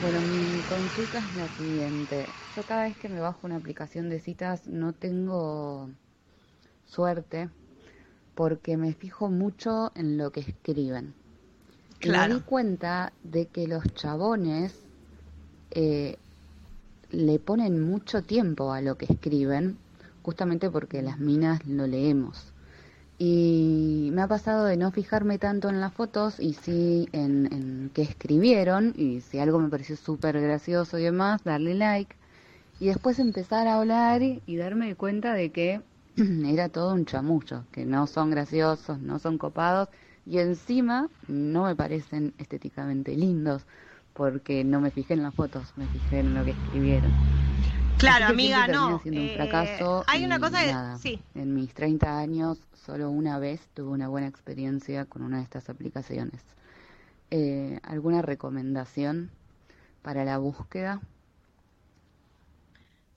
Bueno, 0.00 0.20
mi 0.22 0.62
consulta 0.62 1.18
es 1.18 1.36
la 1.36 1.48
siguiente. 1.58 2.26
Yo 2.56 2.62
cada 2.62 2.84
vez 2.84 2.96
que 2.96 3.10
me 3.10 3.20
bajo 3.20 3.46
una 3.46 3.56
aplicación 3.56 4.08
de 4.08 4.18
citas 4.18 4.66
no 4.66 4.94
tengo 4.94 5.90
suerte 6.86 7.50
porque 8.34 8.78
me 8.78 8.94
fijo 8.94 9.28
mucho 9.28 9.92
en 9.94 10.16
lo 10.16 10.32
que 10.32 10.40
escriben. 10.40 11.19
Me 12.04 12.28
di 12.28 12.40
cuenta 12.40 13.12
de 13.22 13.46
que 13.46 13.66
los 13.66 13.84
chabones 13.94 14.74
eh, 15.70 16.16
le 17.10 17.38
ponen 17.38 17.82
mucho 17.82 18.22
tiempo 18.22 18.72
a 18.72 18.80
lo 18.80 18.96
que 18.96 19.04
escriben, 19.04 19.76
justamente 20.22 20.70
porque 20.70 21.02
las 21.02 21.18
minas 21.18 21.66
lo 21.66 21.86
leemos. 21.86 22.52
Y 23.18 24.08
me 24.14 24.22
ha 24.22 24.28
pasado 24.28 24.64
de 24.64 24.78
no 24.78 24.90
fijarme 24.92 25.38
tanto 25.38 25.68
en 25.68 25.80
las 25.80 25.92
fotos 25.92 26.40
y 26.40 26.54
sí 26.54 27.06
en, 27.12 27.52
en 27.52 27.90
qué 27.92 28.02
escribieron, 28.02 28.94
y 28.96 29.20
si 29.20 29.38
algo 29.38 29.58
me 29.58 29.68
pareció 29.68 29.96
súper 29.96 30.40
gracioso 30.40 30.98
y 30.98 31.02
demás, 31.02 31.44
darle 31.44 31.74
like. 31.74 32.16
Y 32.78 32.86
después 32.86 33.18
empezar 33.18 33.66
a 33.68 33.74
hablar 33.78 34.22
y 34.22 34.56
darme 34.56 34.94
cuenta 34.94 35.34
de 35.34 35.50
que 35.50 35.82
era 36.16 36.70
todo 36.70 36.94
un 36.94 37.04
chamullo, 37.04 37.64
que 37.72 37.84
no 37.84 38.06
son 38.06 38.30
graciosos, 38.30 38.98
no 39.00 39.18
son 39.18 39.36
copados 39.36 39.90
y 40.26 40.38
encima 40.38 41.08
no 41.28 41.64
me 41.64 41.76
parecen 41.76 42.34
estéticamente 42.38 43.16
lindos, 43.16 43.64
porque 44.12 44.64
no 44.64 44.80
me 44.80 44.90
fijé 44.90 45.14
en 45.14 45.22
las 45.22 45.34
fotos, 45.34 45.72
me 45.76 45.86
fijé 45.86 46.20
en 46.20 46.34
lo 46.34 46.44
que 46.44 46.50
escribieron. 46.50 47.10
Claro, 47.98 48.26
que 48.26 48.32
amiga, 48.32 48.66
no. 48.66 49.00
siendo 49.00 49.20
un 49.20 49.28
eh, 49.28 49.34
fracaso 49.34 50.04
hay 50.06 50.24
una 50.24 50.40
cosa 50.40 50.62
que. 50.62 50.98
Sí. 50.98 51.20
En 51.34 51.54
mis 51.54 51.74
30 51.74 52.18
años, 52.18 52.58
solo 52.72 53.10
una 53.10 53.38
vez 53.38 53.60
tuve 53.74 53.90
una 53.90 54.08
buena 54.08 54.26
experiencia 54.26 55.04
con 55.04 55.22
una 55.22 55.38
de 55.38 55.42
estas 55.42 55.68
aplicaciones. 55.68 56.42
Eh, 57.30 57.78
¿Alguna 57.82 58.22
recomendación 58.22 59.30
para 60.02 60.24
la 60.24 60.38
búsqueda? 60.38 61.00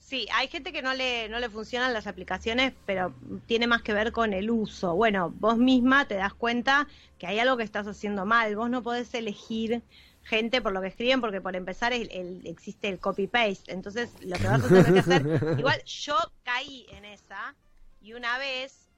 Sí, 0.05 0.27
hay 0.33 0.49
gente 0.49 0.73
que 0.73 0.81
no 0.81 0.93
le, 0.93 1.29
no 1.29 1.39
le 1.39 1.49
funcionan 1.49 1.93
las 1.93 2.07
aplicaciones, 2.07 2.73
pero 2.85 3.15
tiene 3.45 3.67
más 3.67 3.81
que 3.83 3.93
ver 3.93 4.11
con 4.11 4.33
el 4.33 4.51
uso. 4.51 4.95
Bueno, 4.95 5.31
vos 5.31 5.57
misma 5.57 6.07
te 6.07 6.15
das 6.15 6.33
cuenta 6.33 6.87
que 7.17 7.25
hay 7.25 7.39
algo 7.39 7.55
que 7.57 7.63
estás 7.63 7.87
haciendo 7.87 8.25
mal. 8.25 8.55
Vos 8.55 8.69
no 8.69 8.83
podés 8.83 9.13
elegir 9.13 9.81
gente 10.21 10.61
por 10.61 10.73
lo 10.73 10.81
que 10.81 10.87
escriben, 10.89 11.21
porque 11.21 11.39
por 11.41 11.55
empezar 11.55 11.93
el, 11.93 12.09
el- 12.11 12.45
existe 12.45 12.89
el 12.89 12.99
copy-paste. 12.99 13.71
Entonces, 13.71 14.17
lo 14.19 14.39
que 14.39 14.47
vas 14.49 14.63
a 14.65 14.71
tener 14.71 14.91
que 14.91 14.99
hacer. 14.99 15.25
Igual 15.55 15.81
yo 15.85 16.17
caí 16.43 16.85
en 16.89 17.05
esa, 17.05 17.55
y 18.01 18.13
una 18.13 18.37
vez, 18.37 18.89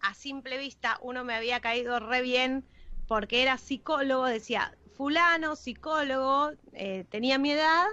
a 0.00 0.14
simple 0.14 0.58
vista, 0.58 0.98
uno 1.02 1.24
me 1.24 1.34
había 1.34 1.60
caído 1.60 1.98
re 2.00 2.22
bien 2.22 2.64
porque 3.06 3.42
era 3.42 3.58
psicólogo, 3.58 4.24
decía, 4.24 4.76
fulano, 4.94 5.56
psicólogo, 5.56 6.52
eh, 6.72 7.04
tenía 7.10 7.38
mi 7.38 7.52
edad 7.52 7.84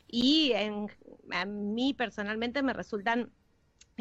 Y 0.06 0.52
en- 0.54 0.86
a 1.32 1.46
mí 1.46 1.94
personalmente 1.94 2.62
me 2.62 2.74
resultan 2.74 3.32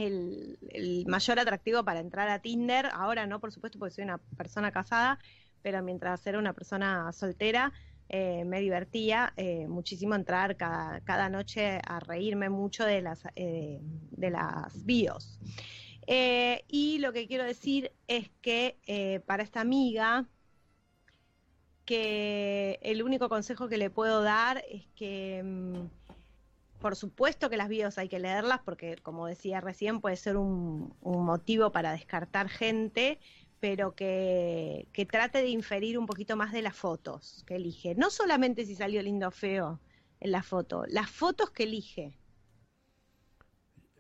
el, 0.02 1.06
mayor 1.08 1.40
atractivo 1.40 1.84
para 1.84 2.00
entrar 2.00 2.30
a 2.30 2.40
Tinder. 2.40 2.88
Ahora 2.94 3.26
no, 3.28 3.40
por 3.40 3.52
supuesto, 3.52 3.80
porque 3.80 3.96
soy 3.96 4.04
una 4.04 4.18
persona 4.18 4.72
casada, 4.72 5.20
pero 5.62 5.82
mientras 5.84 6.26
era 6.28 6.40
una 6.40 6.54
persona 6.54 7.12
soltera, 7.12 7.72
eh, 8.10 8.44
me 8.44 8.60
divertía 8.60 9.34
eh, 9.38 9.68
muchísimo 9.68 10.16
entrar 10.16 10.58
cada, 10.58 11.00
cada 11.02 11.30
noche 11.30 11.80
a 11.86 12.00
reírme 12.02 12.50
mucho 12.50 12.84
de 12.86 13.02
las, 13.02 13.24
eh, 13.36 13.80
de 13.82 14.30
las 14.30 14.86
bios. 14.86 15.40
Eh, 16.08 16.66
y 16.68 16.98
lo 17.00 17.14
que 17.14 17.28
quiero 17.28 17.46
decir 17.46 17.94
es 18.08 18.30
que 18.42 19.22
para 19.26 19.44
esta 19.44 19.62
amiga, 19.62 20.28
que 21.86 22.80
el 22.82 23.04
único 23.04 23.30
consejo 23.30 23.68
que 23.68 23.78
le 23.78 23.90
puedo 23.90 24.24
dar 24.24 24.64
es 24.70 24.88
que, 24.96 25.42
mm, 25.44 25.90
por 26.82 26.96
supuesto 26.96 27.50
que 27.50 27.58
las 27.58 27.70
bios 27.70 27.98
hay 27.98 28.10
que 28.10 28.20
leerlas 28.20 28.60
porque, 28.66 28.98
como 28.98 29.28
decía 29.28 29.62
recién, 29.62 30.02
puede 30.02 30.18
ser 30.18 30.36
un, 30.36 30.94
motivo 31.02 31.72
para 31.72 31.92
descartar 31.94 32.50
gente, 32.50 33.20
pero 33.60 33.96
que, 33.96 34.88
que 34.92 35.06
trate 35.06 35.42
de 35.42 35.50
inferir 35.50 35.98
un 35.98 36.08
poquito 36.08 36.36
más 36.36 36.52
de 36.52 36.64
las 36.64 36.76
fotos 36.76 37.44
que 37.46 37.56
elige. 37.56 37.96
No 37.96 38.10
solamente 38.10 38.66
si 38.66 38.76
salió 38.76 39.02
lindo 39.02 39.28
o 39.28 39.32
feo 39.32 39.80
en 40.20 40.32
la 40.32 40.44
foto, 40.44 40.84
las 40.88 41.10
fotos 41.10 41.52
que 41.52 41.64
elige. 41.64 42.18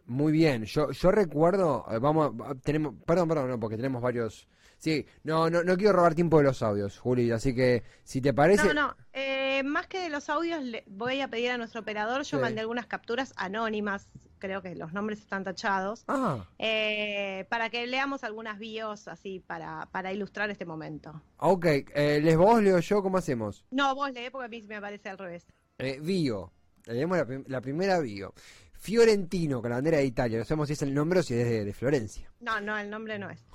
Muy 0.05 0.31
bien, 0.31 0.65
yo, 0.65 0.91
yo 0.91 1.11
recuerdo, 1.11 1.85
eh, 1.89 1.99
vamos, 1.99 2.33
tenemos, 2.63 2.95
perdón, 3.05 3.29
perdón, 3.29 3.49
no, 3.49 3.59
porque 3.59 3.77
tenemos 3.77 4.01
varios, 4.01 4.47
sí, 4.81 5.05
no, 5.23 5.49
no, 5.49 5.63
no 5.63 5.77
quiero 5.77 5.93
robar 5.93 6.15
tiempo 6.15 6.39
de 6.39 6.43
los 6.43 6.61
audios, 6.61 6.97
Juli, 6.99 7.31
así 7.31 7.55
que 7.55 7.83
si 8.03 8.19
te 8.19 8.33
parece, 8.33 8.67
No, 8.67 8.73
no, 8.73 8.95
eh, 9.13 9.63
más 9.63 9.87
que 9.87 9.99
de 10.01 10.09
los 10.09 10.27
audios, 10.29 10.61
le 10.63 10.83
voy 10.87 11.21
a 11.21 11.27
pedir 11.29 11.51
a 11.51 11.57
nuestro 11.57 11.81
operador, 11.81 12.23
yo 12.23 12.37
Sí. 12.37 12.41
mandé 12.41 12.61
algunas 12.61 12.87
capturas 12.87 13.31
anónimas, 13.37 14.09
creo 14.39 14.61
que 14.63 14.73
los 14.75 14.91
nombres 14.91 15.19
están 15.19 15.43
tachados, 15.43 16.03
ah, 16.07 16.47
eh, 16.57 17.45
para 17.49 17.69
que 17.69 17.85
leamos 17.85 18.23
algunas 18.23 18.57
bios 18.57 19.07
así 19.07 19.39
para, 19.39 19.87
para 19.91 20.11
ilustrar 20.13 20.49
este 20.49 20.65
momento. 20.65 21.21
ok, 21.37 21.65
eh, 21.93 22.19
les 22.23 22.35
vos, 22.35 22.61
leo 22.61 22.79
yo, 22.79 23.03
¿cómo 23.03 23.17
hacemos? 23.17 23.63
No, 23.71 23.93
vos 23.95 24.11
lee 24.11 24.29
porque 24.31 24.45
a 24.45 24.49
mí 24.49 24.61
me 24.67 24.81
parece 24.81 25.09
al 25.09 25.17
revés. 25.19 25.45
Eh, 25.77 25.99
bio, 26.01 26.51
leemos 26.85 27.17
la, 27.17 27.25
prim- 27.25 27.43
la 27.47 27.61
primera 27.61 27.99
bio, 27.99 28.33
Fiorentino, 28.73 29.61
con 29.61 29.69
la 29.69 29.75
bandera 29.77 29.97
de 29.99 30.05
Italia, 30.05 30.39
no 30.39 30.43
sabemos 30.45 30.67
si 30.67 30.73
es 30.73 30.81
el 30.81 30.91
nombre 30.91 31.19
o 31.19 31.23
si 31.23 31.35
es 31.35 31.47
de, 31.47 31.63
de 31.65 31.73
Florencia. 31.73 32.31
No, 32.39 32.59
no, 32.59 32.75
el 32.79 32.89
nombre 32.89 33.19
no 33.19 33.29
es. 33.29 33.45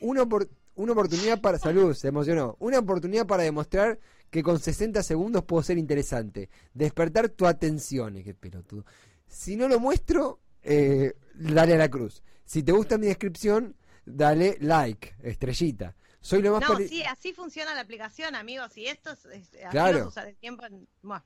Una, 0.00 0.22
opor- 0.22 0.48
una 0.74 0.92
oportunidad 0.92 1.40
para, 1.40 1.58
salud, 1.58 1.94
se 1.94 2.08
emocionó, 2.08 2.56
una 2.60 2.78
oportunidad 2.78 3.26
para 3.26 3.42
demostrar 3.42 3.98
que 4.30 4.42
con 4.42 4.58
60 4.60 5.02
segundos 5.02 5.44
puedo 5.44 5.62
ser 5.62 5.78
interesante, 5.78 6.50
despertar 6.74 7.30
tu 7.30 7.46
atención, 7.46 8.16
eh, 8.16 8.22
qué 8.24 8.34
pelotudo. 8.34 8.84
Si 9.26 9.56
no 9.56 9.68
lo 9.68 9.80
muestro, 9.80 10.40
eh, 10.62 11.14
dale 11.34 11.74
a 11.74 11.78
la 11.78 11.88
cruz. 11.88 12.22
Si 12.44 12.62
te 12.62 12.72
gusta 12.72 12.98
mi 12.98 13.06
descripción, 13.06 13.74
dale 14.04 14.56
like, 14.60 15.16
estrellita. 15.22 15.94
Soy 16.20 16.42
lo 16.42 16.52
más 16.52 16.68
No, 16.68 16.76
sí, 16.78 17.02
así 17.04 17.32
funciona 17.32 17.74
la 17.74 17.80
aplicación, 17.80 18.34
amigos, 18.34 18.76
y 18.76 18.86
esto 18.86 19.12
es, 19.32 19.50
Claro. 19.70 20.10
tiempo 20.40 20.64
en- 20.66 20.86
bueno, 21.02 21.24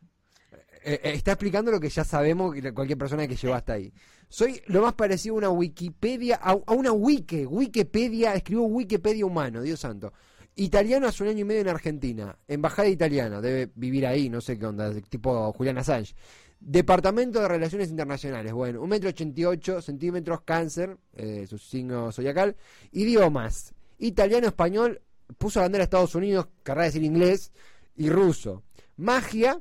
está 0.82 1.32
explicando 1.32 1.70
lo 1.70 1.80
que 1.80 1.88
ya 1.88 2.04
sabemos 2.04 2.54
cualquier 2.74 2.98
persona 2.98 3.26
que 3.26 3.36
llegó 3.36 3.54
hasta 3.54 3.74
ahí. 3.74 3.92
Soy 4.28 4.62
lo 4.66 4.82
más 4.82 4.94
parecido 4.94 5.34
a 5.34 5.38
una 5.38 5.50
Wikipedia, 5.50 6.40
a, 6.42 6.52
a 6.52 6.72
una 6.72 6.92
wiki, 6.92 7.44
Wikipedia, 7.46 8.34
escribo 8.34 8.64
Wikipedia 8.66 9.26
humano, 9.26 9.62
Dios 9.62 9.80
santo. 9.80 10.12
Italiano 10.54 11.06
hace 11.06 11.22
un 11.22 11.30
año 11.30 11.40
y 11.40 11.44
medio 11.44 11.62
en 11.62 11.68
Argentina, 11.68 12.38
embajada 12.46 12.88
italiana, 12.88 13.40
debe 13.40 13.70
vivir 13.74 14.06
ahí, 14.06 14.28
no 14.28 14.40
sé 14.40 14.58
qué 14.58 14.66
onda, 14.66 14.92
tipo 15.08 15.52
Julián 15.52 15.78
Assange. 15.78 16.14
Departamento 16.60 17.40
de 17.40 17.48
Relaciones 17.48 17.90
Internacionales, 17.90 18.52
bueno, 18.52 18.82
un 18.82 18.88
metro 18.88 19.08
ochenta 19.08 19.40
y 19.40 19.44
ocho 19.44 19.82
centímetros, 19.82 20.42
cáncer, 20.42 20.96
eh, 21.14 21.46
su 21.48 21.58
signo 21.58 22.12
zodiacal. 22.12 22.54
Idiomas, 22.92 23.74
italiano, 23.98 24.46
español, 24.46 25.00
puso 25.38 25.60
bandera 25.60 25.80
de 25.80 25.84
Estados 25.84 26.14
Unidos, 26.14 26.48
querrá 26.62 26.84
decir 26.84 27.02
inglés, 27.02 27.50
y 27.96 28.10
ruso. 28.10 28.62
Magia, 28.96 29.60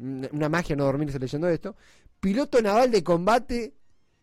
una 0.00 0.48
magia 0.48 0.74
no 0.76 0.84
dormirse 0.84 1.18
leyendo 1.18 1.48
esto. 1.48 1.76
Piloto 2.20 2.60
naval 2.62 2.90
de 2.90 3.02
combate, 3.04 3.74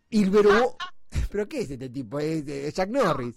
Ilvero... 0.10 0.78
¿Pero 1.32 1.48
qué 1.48 1.62
es 1.62 1.72
este 1.72 1.90
tipo? 1.90 2.20
Es, 2.20 2.46
eh, 2.48 2.72
Jack 2.76 2.90
Norris. 2.90 3.36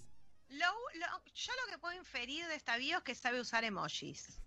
Lo, 0.49 0.65
lo- 0.65 1.23
yo 1.33 1.51
lo 1.65 1.71
que 1.71 1.77
puedo 1.79 1.97
inferir 1.97 2.45
de 2.47 2.55
esta 2.55 2.77
bio 2.77 2.97
es 2.97 3.03
que 3.03 3.15
sabe 3.15 3.39
usar 3.39 3.63
emojis. 3.63 4.39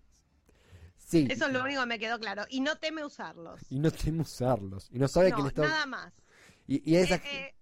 Sí. 0.97 1.27
Eso 1.29 1.45
es 1.47 1.53
lo 1.53 1.63
único 1.63 1.81
que 1.81 1.87
me 1.87 1.99
quedó 1.99 2.19
claro. 2.19 2.45
Y 2.49 2.61
no 2.61 2.77
teme 2.77 3.03
usarlos. 3.05 3.61
Y 3.69 3.79
no 3.79 3.91
teme 3.91 4.21
usarlos. 4.21 4.87
Y 4.91 4.99
no 4.99 5.07
sabe 5.07 5.31
que 5.31 5.37
No, 5.37 5.43
le 5.43 5.47
está... 5.49 5.61
nada 5.63 5.85
más. 5.85 6.13
Y, 6.67 6.89
y 6.89 6.95
esa... 6.97 7.15
Eh, 7.15 7.21
eh, 7.25 7.55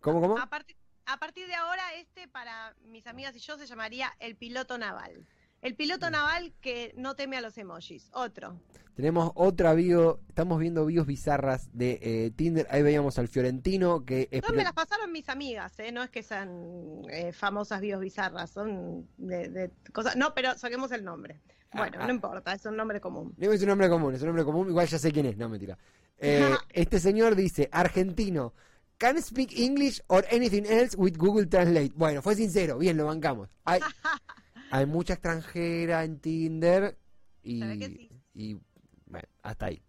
¿Cómo, 0.00 0.20
cómo? 0.20 0.38
a, 0.38 0.48
partir, 0.48 0.76
a 1.06 1.18
partir 1.18 1.46
de 1.46 1.54
ahora, 1.54 1.94
este 1.94 2.26
para 2.28 2.74
mis 2.82 3.06
amigas 3.06 3.36
y 3.36 3.38
yo 3.40 3.56
se 3.58 3.66
llamaría 3.66 4.12
el 4.18 4.36
piloto 4.36 4.78
naval. 4.78 5.26
El 5.62 5.74
piloto 5.74 6.10
naval 6.10 6.54
que 6.60 6.94
no 6.96 7.14
teme 7.16 7.36
a 7.36 7.40
los 7.40 7.56
emojis. 7.58 8.08
Otro. 8.12 8.58
Tenemos 8.94 9.32
otra 9.34 9.72
bio, 9.74 10.20
estamos 10.28 10.58
viendo 10.58 10.84
bios 10.86 11.06
bizarras 11.06 11.70
de 11.72 11.98
eh, 12.02 12.30
Tinder. 12.34 12.66
Ahí 12.70 12.82
veíamos 12.82 13.18
al 13.18 13.28
Fiorentino 13.28 14.04
que 14.04 14.28
No 14.46 14.54
me 14.54 14.64
las 14.64 14.72
pasaron 14.72 15.12
mis 15.12 15.28
amigas, 15.28 15.78
¿eh? 15.78 15.92
No 15.92 16.02
es 16.02 16.10
que 16.10 16.22
sean 16.22 17.02
eh, 17.10 17.32
famosas 17.32 17.80
bios 17.80 18.00
bizarras, 18.00 18.50
son 18.50 19.08
de, 19.16 19.48
de 19.48 19.70
cosas. 19.92 20.16
No, 20.16 20.34
pero 20.34 20.56
saquemos 20.58 20.92
el 20.92 21.04
nombre. 21.04 21.40
Bueno, 21.72 21.98
Ah, 21.98 22.02
ah. 22.02 22.06
no 22.06 22.12
importa, 22.12 22.52
es 22.52 22.64
un 22.66 22.76
nombre 22.76 23.00
común. 23.00 23.34
Es 23.38 23.62
un 23.62 23.68
nombre 23.68 23.88
común, 23.88 24.14
es 24.14 24.20
un 24.22 24.26
nombre 24.28 24.44
común, 24.44 24.68
igual 24.68 24.88
ya 24.88 24.98
sé 24.98 25.12
quién 25.12 25.26
es, 25.26 25.36
no 25.36 25.48
mentira. 25.48 25.78
Eh, 26.22 26.54
este 26.74 27.00
señor 27.00 27.34
dice, 27.34 27.70
argentino, 27.72 28.52
can 28.98 29.22
speak 29.22 29.56
English 29.56 30.02
or 30.08 30.22
anything 30.30 30.64
else 30.66 30.94
with 30.94 31.16
Google 31.16 31.46
Translate. 31.46 31.92
Bueno, 31.96 32.20
fue 32.20 32.34
sincero, 32.34 32.76
bien, 32.76 32.98
lo 32.98 33.06
bancamos. 33.06 33.48
hay 34.70 34.86
mucha 34.86 35.14
extranjera 35.14 36.04
en 36.04 36.20
Tinder 36.20 36.96
y, 37.42 37.60
sí. 37.60 38.10
y 38.34 38.54
bueno, 39.06 39.28
hasta 39.42 39.66
ahí. 39.66 39.82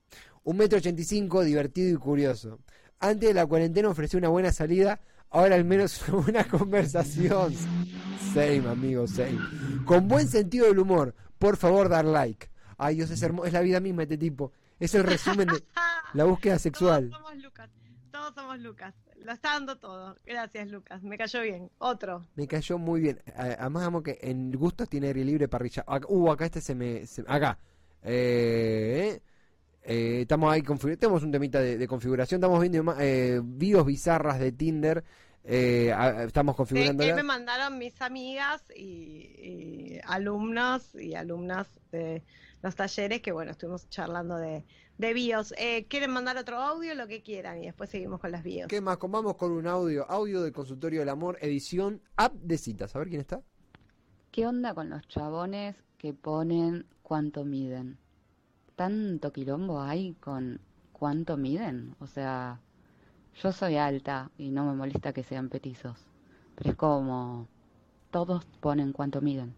Un 0.44 0.58
metro 0.58 0.78
ochenta 0.80 1.02
y 1.02 1.06
cinco, 1.06 1.44
divertido 1.44 1.90
y 1.96 1.98
curioso. 1.98 2.60
Antes 3.00 3.30
de 3.30 3.34
la 3.34 3.46
cuarentena 3.46 3.90
ofreció 3.90 4.20
una 4.20 4.30
buena 4.30 4.52
salida, 4.52 5.00
ahora 5.30 5.56
al 5.56 5.66
menos 5.66 6.08
una 6.28 6.44
conversación. 6.46 7.54
Same, 8.34 8.68
amigo, 8.70 9.08
same. 9.08 9.40
Con 9.86 10.08
buen 10.08 10.28
sentido 10.28 10.68
del 10.68 10.80
humor, 10.80 11.16
por 11.38 11.58
favor 11.58 11.90
dar 11.90 12.06
like. 12.06 12.50
Ay, 12.78 12.96
Dios, 12.96 13.12
es 13.12 13.22
hermoso, 13.22 13.48
es 13.48 13.54
la 13.54 13.62
vida 13.62 13.80
misma 13.80 14.04
este 14.04 14.18
tipo. 14.18 14.52
Es 14.80 14.96
el 14.96 15.04
resumen 15.04 15.48
de 15.48 15.64
la 16.14 16.24
búsqueda 16.24 16.58
sexual. 16.58 17.10
Todos 17.10 17.22
somos 17.22 17.44
Lucas. 17.44 17.70
Todos 18.12 18.34
somos 18.34 18.60
Lucas. 18.60 18.96
Lo 19.24 19.32
está 19.32 19.50
dando 19.54 19.78
todo. 19.78 20.16
Gracias, 20.26 20.70
Lucas. 20.70 21.04
Me 21.04 21.18
cayó 21.18 21.42
bien. 21.42 21.70
Otro. 21.78 22.26
Me 22.36 22.48
cayó 22.48 22.78
muy 22.78 23.02
bien. 23.02 23.22
Además, 23.36 23.84
amo 23.84 24.02
que 24.04 24.18
en 24.22 24.52
gustos 24.52 24.90
tiene 24.90 25.08
aire 25.08 25.24
libre 25.24 25.48
parrilla. 25.48 25.86
Uh, 26.08 26.32
acá 26.32 26.46
este 26.46 26.62
se 26.62 26.74
me. 26.76 27.06
se- 27.06 27.24
acá. 27.28 27.58
Eh, 28.04 29.22
eh, 29.84 30.20
estamos 30.22 30.52
ahí. 30.52 30.62
Tenemos 30.64 31.24
un 31.24 31.32
temita 31.32 31.60
de, 31.60 31.78
de 31.78 31.88
configuración. 31.88 32.40
Estamos 32.40 32.60
viendo 32.60 32.96
eh, 33.00 33.40
videos 33.44 33.86
bizarras 33.86 34.40
de 34.40 34.52
Tinder. 34.52 35.04
Eh, 35.44 35.92
a- 35.92 36.24
estamos 36.24 36.56
configurando. 36.56 37.04
que 37.04 37.14
me 37.14 37.24
mandaron 37.24 37.78
mis 37.78 38.00
amigas 38.02 38.64
y, 38.76 38.84
y 38.84 40.00
alumnos 40.06 40.94
y 40.96 41.16
alumnas 41.16 41.68
de 41.92 42.24
los 42.62 42.76
talleres 42.76 43.22
que, 43.22 43.32
bueno, 43.32 43.52
estuvimos 43.52 43.90
charlando 43.90 44.38
de, 44.38 44.64
de 45.02 45.14
bios. 45.14 45.54
Eh, 45.58 45.88
¿Quieren 45.90 46.12
mandar 46.12 46.38
otro 46.38 46.58
audio? 46.58 46.94
Lo 46.94 47.08
que 47.08 47.22
quieran 47.22 47.58
y 47.58 47.66
después 47.66 47.90
seguimos 47.90 48.22
con 48.22 48.32
las 48.32 48.44
bios. 48.44 48.68
¿Qué 48.68 48.80
más? 48.80 49.00
Vamos 49.02 49.36
con 49.36 49.52
un 49.52 49.68
audio. 49.68 50.10
Audio 50.10 50.42
del 50.44 50.54
consultorio 50.54 51.00
del 51.00 51.10
amor, 51.10 51.38
edición 51.42 52.02
app 52.16 52.34
de 52.36 52.58
citas. 52.58 52.96
A 52.96 53.00
ver 53.00 53.10
quién 53.10 53.22
está. 53.22 53.42
¿Qué 54.32 54.46
onda 54.46 54.74
con 54.76 54.90
los 54.90 55.06
chabones 55.08 55.76
que 55.98 56.14
ponen 56.14 56.86
cuánto 57.02 57.44
miden? 57.44 57.98
¿Tanto 58.76 59.34
quilombo 59.34 59.82
hay 59.82 60.14
con 60.20 60.62
cuánto 60.94 61.36
miden? 61.36 61.96
O 62.00 62.06
sea, 62.06 62.62
yo 63.42 63.52
soy 63.52 63.78
alta 63.78 64.30
y 64.38 64.52
no 64.52 64.66
me 64.66 64.74
molesta 64.74 65.14
que 65.14 65.24
sean 65.24 65.50
petizos, 65.50 65.98
pero 66.56 66.70
es 66.70 66.76
como 66.76 67.48
todos 68.12 68.46
ponen 68.60 68.94
cuánto 68.94 69.20
miden. 69.20 69.56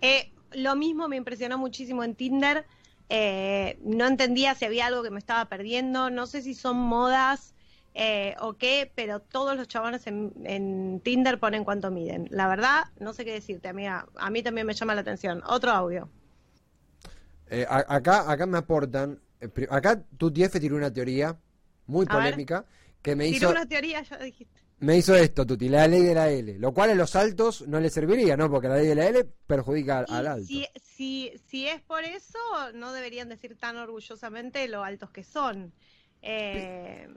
Eh, 0.00 0.30
lo 0.52 0.76
mismo 0.76 1.08
me 1.08 1.16
impresionó 1.16 1.58
muchísimo 1.58 2.04
en 2.04 2.14
Tinder. 2.14 2.66
Eh, 3.08 3.78
no 3.84 4.06
entendía 4.06 4.54
si 4.54 4.64
había 4.64 4.86
algo 4.86 5.02
que 5.02 5.10
me 5.10 5.18
estaba 5.18 5.46
perdiendo. 5.48 6.10
No 6.10 6.26
sé 6.26 6.42
si 6.42 6.54
son 6.54 6.76
modas 6.78 7.54
eh, 7.94 8.34
o 8.40 8.54
qué, 8.54 8.90
pero 8.94 9.20
todos 9.20 9.56
los 9.56 9.68
chabones 9.68 10.06
en, 10.06 10.32
en 10.44 11.00
Tinder 11.04 11.38
ponen 11.38 11.64
cuánto 11.64 11.90
miden. 11.90 12.28
La 12.30 12.48
verdad, 12.48 12.84
no 12.98 13.12
sé 13.12 13.24
qué 13.24 13.32
decirte, 13.32 13.68
amiga. 13.68 14.06
A 14.16 14.30
mí 14.30 14.42
también 14.42 14.66
me 14.66 14.74
llama 14.74 14.94
la 14.94 15.02
atención. 15.02 15.42
Otro 15.46 15.70
audio. 15.72 16.08
Eh, 17.46 17.66
a- 17.68 17.84
acá, 17.96 18.30
acá 18.30 18.46
me 18.46 18.58
aportan. 18.58 19.20
eh, 19.40 19.66
acá 19.70 20.02
tu 20.18 20.32
TF 20.32 20.60
tiró 20.60 20.76
una 20.76 20.92
teoría 20.92 21.38
muy 21.86 22.06
polémica 22.06 22.64
que 23.02 23.14
me 23.16 23.26
hizo, 23.28 23.50
una 23.50 23.66
teoría, 23.66 24.02
ya 24.02 24.18
dijiste. 24.18 24.60
Me 24.84 24.96
hizo 24.96 25.14
esto, 25.14 25.46
Tuti, 25.46 25.68
la 25.68 25.88
ley 25.88 26.02
de 26.02 26.14
la 26.14 26.30
L. 26.30 26.58
Lo 26.58 26.72
cual 26.72 26.90
a 26.90 26.94
los 26.94 27.16
altos 27.16 27.66
no 27.66 27.80
le 27.80 27.90
serviría, 27.90 28.36
¿no? 28.36 28.50
Porque 28.50 28.68
la 28.68 28.76
ley 28.76 28.86
de 28.86 28.94
la 28.94 29.06
L 29.06 29.24
perjudica 29.46 30.00
al, 30.08 30.26
alto. 30.26 30.46
Si, 30.46 30.66
si, 30.82 31.32
si 31.46 31.66
es 31.66 31.80
por 31.82 32.04
eso, 32.04 32.38
no 32.74 32.92
deberían 32.92 33.28
decir 33.28 33.56
tan 33.56 33.76
orgullosamente 33.76 34.66
lo 34.68 34.84
altos 34.84 35.10
que 35.10 35.24
son. 35.24 35.72
Eh, 36.22 37.08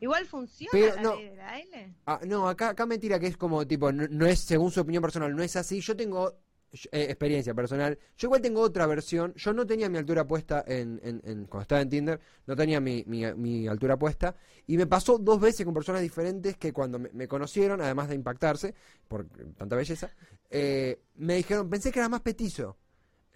igual 0.00 0.26
funciona 0.26 0.70
pero 0.72 0.94
la 0.94 1.02
no. 1.02 1.16
ley 1.16 1.28
de 1.30 1.36
la 1.36 1.58
L. 1.58 1.94
Ah, 2.06 2.20
no, 2.24 2.48
acá, 2.48 2.70
acá 2.70 2.86
me 2.86 2.98
tira 2.98 3.18
que 3.18 3.26
es 3.26 3.36
como, 3.36 3.66
tipo, 3.66 3.90
no, 3.90 4.06
no 4.08 4.26
es 4.26 4.40
según 4.40 4.70
su 4.70 4.80
opinión 4.80 5.02
personal, 5.02 5.34
no 5.34 5.42
es 5.42 5.56
así. 5.56 5.80
Yo 5.80 5.96
tengo 5.96 6.45
eh, 6.92 7.04
experiencia 7.08 7.54
personal. 7.54 7.98
Yo 8.16 8.26
igual 8.28 8.40
tengo 8.42 8.60
otra 8.60 8.86
versión. 8.86 9.32
Yo 9.34 9.52
no 9.52 9.66
tenía 9.66 9.88
mi 9.88 9.98
altura 9.98 10.26
puesta 10.26 10.64
en, 10.66 11.00
en- 11.02 11.22
en- 11.24 11.44
cuando 11.46 11.62
estaba 11.62 11.80
en 11.80 11.88
Tinder, 11.90 12.20
no 12.46 12.56
tenía 12.56 12.80
mi, 12.80 13.04
mi, 13.06 13.24
mi 13.34 13.66
altura 13.68 13.98
puesta. 13.98 14.36
Y 14.66 14.76
me 14.76 14.86
pasó 14.86 15.18
dos 15.18 15.40
veces 15.40 15.64
con 15.64 15.74
personas 15.74 16.02
diferentes 16.02 16.56
que 16.56 16.72
cuando 16.72 16.98
me, 16.98 17.10
me 17.12 17.28
conocieron, 17.28 17.80
además 17.80 18.08
de 18.08 18.14
impactarse 18.16 18.74
por 19.08 19.26
tanta 19.56 19.76
belleza, 19.76 20.10
eh, 20.50 21.00
me 21.16 21.36
dijeron, 21.36 21.68
pensé 21.70 21.90
que 21.92 21.98
era 22.00 22.08
más 22.08 22.20
petizo. 22.22 22.76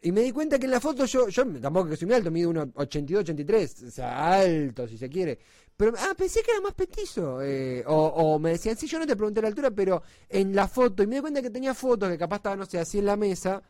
Y 0.02 0.12
me 0.12 0.22
di 0.22 0.32
cuenta 0.32 0.58
que 0.58 0.64
en 0.64 0.70
la 0.70 0.80
foto 0.80 1.04
yo, 1.04 1.28
yo 1.28 1.44
tampoco 1.60 1.90
que 1.90 1.96
soy 1.96 2.06
muy 2.06 2.14
alto, 2.16 2.30
mido 2.30 2.50
1,82, 2.50 3.18
83, 3.18 3.82
o 3.82 3.90
sea, 3.90 4.32
alto 4.40 4.88
si 4.88 4.96
se 4.96 5.10
quiere. 5.10 5.38
Pero, 5.76 5.92
ah, 5.98 6.14
pensé 6.16 6.42
que 6.42 6.50
era 6.52 6.60
más 6.60 6.74
petizo. 6.74 7.42
eh, 7.42 7.84
o, 7.86 7.94
o 8.06 8.38
me 8.38 8.50
decían, 8.50 8.76
sí, 8.76 8.86
yo 8.86 8.98
no 8.98 9.06
te 9.06 9.16
pregunté 9.16 9.42
la 9.42 9.48
altura, 9.48 9.70
pero 9.70 10.02
en 10.28 10.54
la 10.54 10.68
foto, 10.68 11.02
y 11.02 11.06
me 11.06 11.16
di 11.16 11.20
cuenta 11.20 11.42
que 11.42 11.50
tenía 11.50 11.74
fotos 11.74 12.08
que 12.10 12.18
capaz 12.18 12.36
estaba, 12.36 12.56
no 12.56 12.66
sé, 12.66 12.78
así 12.78 12.98
en 12.98 13.06
la 13.06 13.16
mesa, 13.16 13.62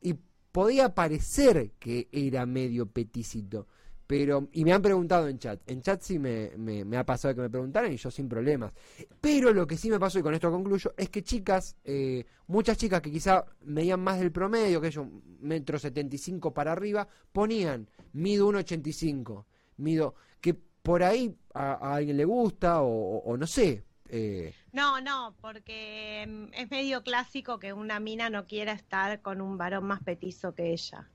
y 0.00 0.14
podía 0.52 0.94
parecer 0.94 1.72
que 1.78 2.08
era 2.12 2.46
medio 2.46 2.86
peticito. 2.86 3.66
Pero, 4.06 4.48
y 4.52 4.64
me 4.64 4.72
han 4.72 4.82
preguntado 4.82 5.28
en 5.28 5.38
chat, 5.38 5.60
en 5.66 5.80
chat 5.80 6.00
sí 6.02 6.18
me, 6.18 6.50
me, 6.58 6.96
ha 6.96 7.06
pasado 7.06 7.34
que 7.34 7.40
me 7.40 7.48
preguntaran 7.50 7.90
y 7.92 7.96
yo 7.96 8.10
sin 8.10 8.28
problemas. 8.28 8.72
Pero 9.20 9.52
lo 9.52 9.66
que 9.66 9.76
sí 9.78 9.88
me 9.90 9.98
pasó, 9.98 10.18
y 10.18 10.22
con 10.22 10.34
esto 10.34 10.50
concluyo, 10.50 10.92
es 10.96 11.08
que 11.08 11.22
chicas, 11.22 11.76
eh, 11.84 12.26
muchas 12.46 12.76
chicas 12.76 13.00
que 13.00 13.10
quizá 13.10 13.46
medían 13.62 14.00
más 14.00 14.18
del 14.20 14.30
promedio, 14.30 14.80
que 14.80 14.90
yo, 14.90 15.06
metro 15.40 15.78
setenta 15.78 16.14
y 16.16 16.18
cinco 16.18 16.52
para 16.52 16.72
arriba, 16.72 17.08
ponían, 17.32 17.88
mido 18.12 18.46
1,85, 18.48 19.46
mido, 19.78 20.14
que 20.40 20.52
por 20.54 21.02
ahí 21.02 21.34
a, 21.54 21.94
alguien 21.94 22.16
le 22.18 22.26
gusta, 22.26 22.82
o, 22.82 22.86
o- 22.88 23.22
o 23.32 23.36
no 23.38 23.46
sé. 23.46 23.84
eh, 24.10 24.52
No, 24.72 25.00
no, 25.00 25.34
porque 25.40 26.26
mm, 26.28 26.52
es 26.54 26.70
medio 26.70 27.02
clásico 27.02 27.58
que 27.58 27.72
una 27.72 28.00
mina 28.00 28.28
no 28.28 28.46
quiera 28.46 28.72
estar 28.72 29.22
con 29.22 29.40
un 29.40 29.56
varón 29.56 29.84
más 29.86 30.02
petizo 30.02 30.54
que 30.54 30.72
ella. 30.72 31.08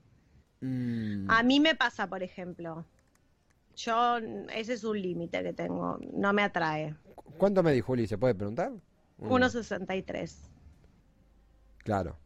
Mm, 0.62 1.30
A 1.30 1.44
mí 1.44 1.60
me 1.60 1.76
pasa, 1.76 2.08
por 2.08 2.24
ejemplo. 2.24 2.86
Yo, 3.76 4.18
ese 4.54 4.74
es 4.74 4.84
un 4.84 5.02
límite 5.02 5.42
que 5.42 5.54
tengo, 5.54 5.98
no 6.14 6.34
me 6.34 6.42
atrae. 6.44 6.96
¿Cuánto 7.38 7.64
me 7.64 7.72
dijo 7.72 7.88
Juli? 7.88 8.08
¿Se 8.08 8.18
puede 8.18 8.36
preguntar? 8.36 8.72
Mm, 9.18 9.32
1,63. 9.32 10.50
Claro. 11.80 12.18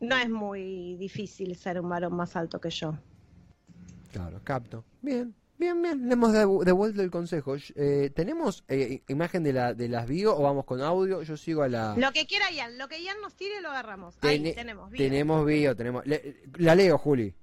No 0.00 0.16
es 0.16 0.28
muy 0.28 0.96
difícil 0.96 1.56
ser 1.56 1.80
un 1.80 1.88
varón 1.88 2.14
más 2.14 2.36
alto 2.36 2.60
que 2.60 2.70
yo. 2.70 2.94
Claro, 4.12 4.40
capto. 4.44 4.84
Bien, 5.02 5.34
bien, 5.58 5.80
bien. 5.82 6.06
Le 6.08 6.12
hemos 6.14 6.32
devu- 6.32 6.64
devuelto 6.64 7.02
el 7.02 7.10
consejo. 7.10 7.56
Eh, 7.74 8.10
¿Tenemos 8.14 8.64
eh, 8.68 9.02
imagen 9.08 9.42
de, 9.42 9.52
la, 9.52 9.74
de 9.74 9.88
las 9.88 10.06
bio 10.06 10.36
o 10.36 10.42
vamos 10.42 10.64
con 10.64 10.80
audio? 10.82 11.22
Yo 11.22 11.36
sigo 11.36 11.62
a 11.62 11.68
la... 11.68 11.94
Lo 11.96 12.12
que 12.12 12.26
quiera 12.26 12.50
Ian, 12.50 12.78
lo 12.78 12.88
que 12.88 13.02
Ian 13.02 13.20
nos 13.20 13.34
tire 13.34 13.60
lo 13.60 13.70
agarramos. 13.70 14.16
Ahí 14.22 14.38
Tene- 14.38 14.54
tenemos. 14.54 14.90
bien. 14.90 15.10
Tenemos 15.10 15.44
bio, 15.46 15.74
tenemos... 15.76 16.06
le- 16.06 16.42
la 16.58 16.74
leo, 16.74 16.98
Juli. 16.98 17.34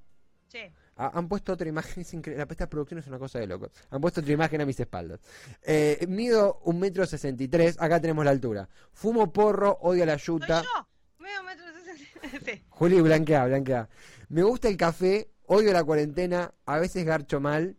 Sí. 0.47 0.59
Ah, 0.95 1.11
han 1.15 1.27
puesto 1.27 1.53
otra 1.53 1.67
imagen, 1.67 2.01
es 2.01 2.13
increíble. 2.13 2.45
Esta 2.49 2.69
producción 2.69 2.99
es 2.99 3.07
una 3.07 3.17
cosa 3.19 3.39
de 3.39 3.47
loco. 3.47 3.69
Han 3.89 3.99
puesto 4.01 4.21
otra 4.21 4.31
imagen 4.33 4.61
a 4.61 4.65
mis 4.65 4.79
espaldas. 4.79 5.19
Eh, 5.63 6.05
mido 6.07 6.59
un 6.65 6.79
metro 6.79 7.05
sesenta 7.05 7.41
y 7.43 7.47
tres. 7.47 7.75
Acá 7.79 7.99
tenemos 7.99 8.23
la 8.25 8.31
altura. 8.31 8.69
Fumo 8.91 9.31
porro, 9.33 9.77
odio 9.81 10.05
la 10.05 10.19
Soy 10.19 10.39
yuta. 10.39 10.61
yo. 10.61 10.87
Medio 11.19 11.43
metro 11.43 11.65
sesenta. 11.73 12.03
Sí. 12.51 12.63
Juli, 12.69 13.01
blanquea, 13.01 13.45
blanquea. 13.45 13.89
Me 14.29 14.43
gusta 14.43 14.67
el 14.69 14.77
café, 14.77 15.29
odio 15.45 15.71
la 15.73 15.83
cuarentena, 15.83 16.53
a 16.65 16.79
veces 16.79 17.05
garcho 17.05 17.39
mal, 17.41 17.75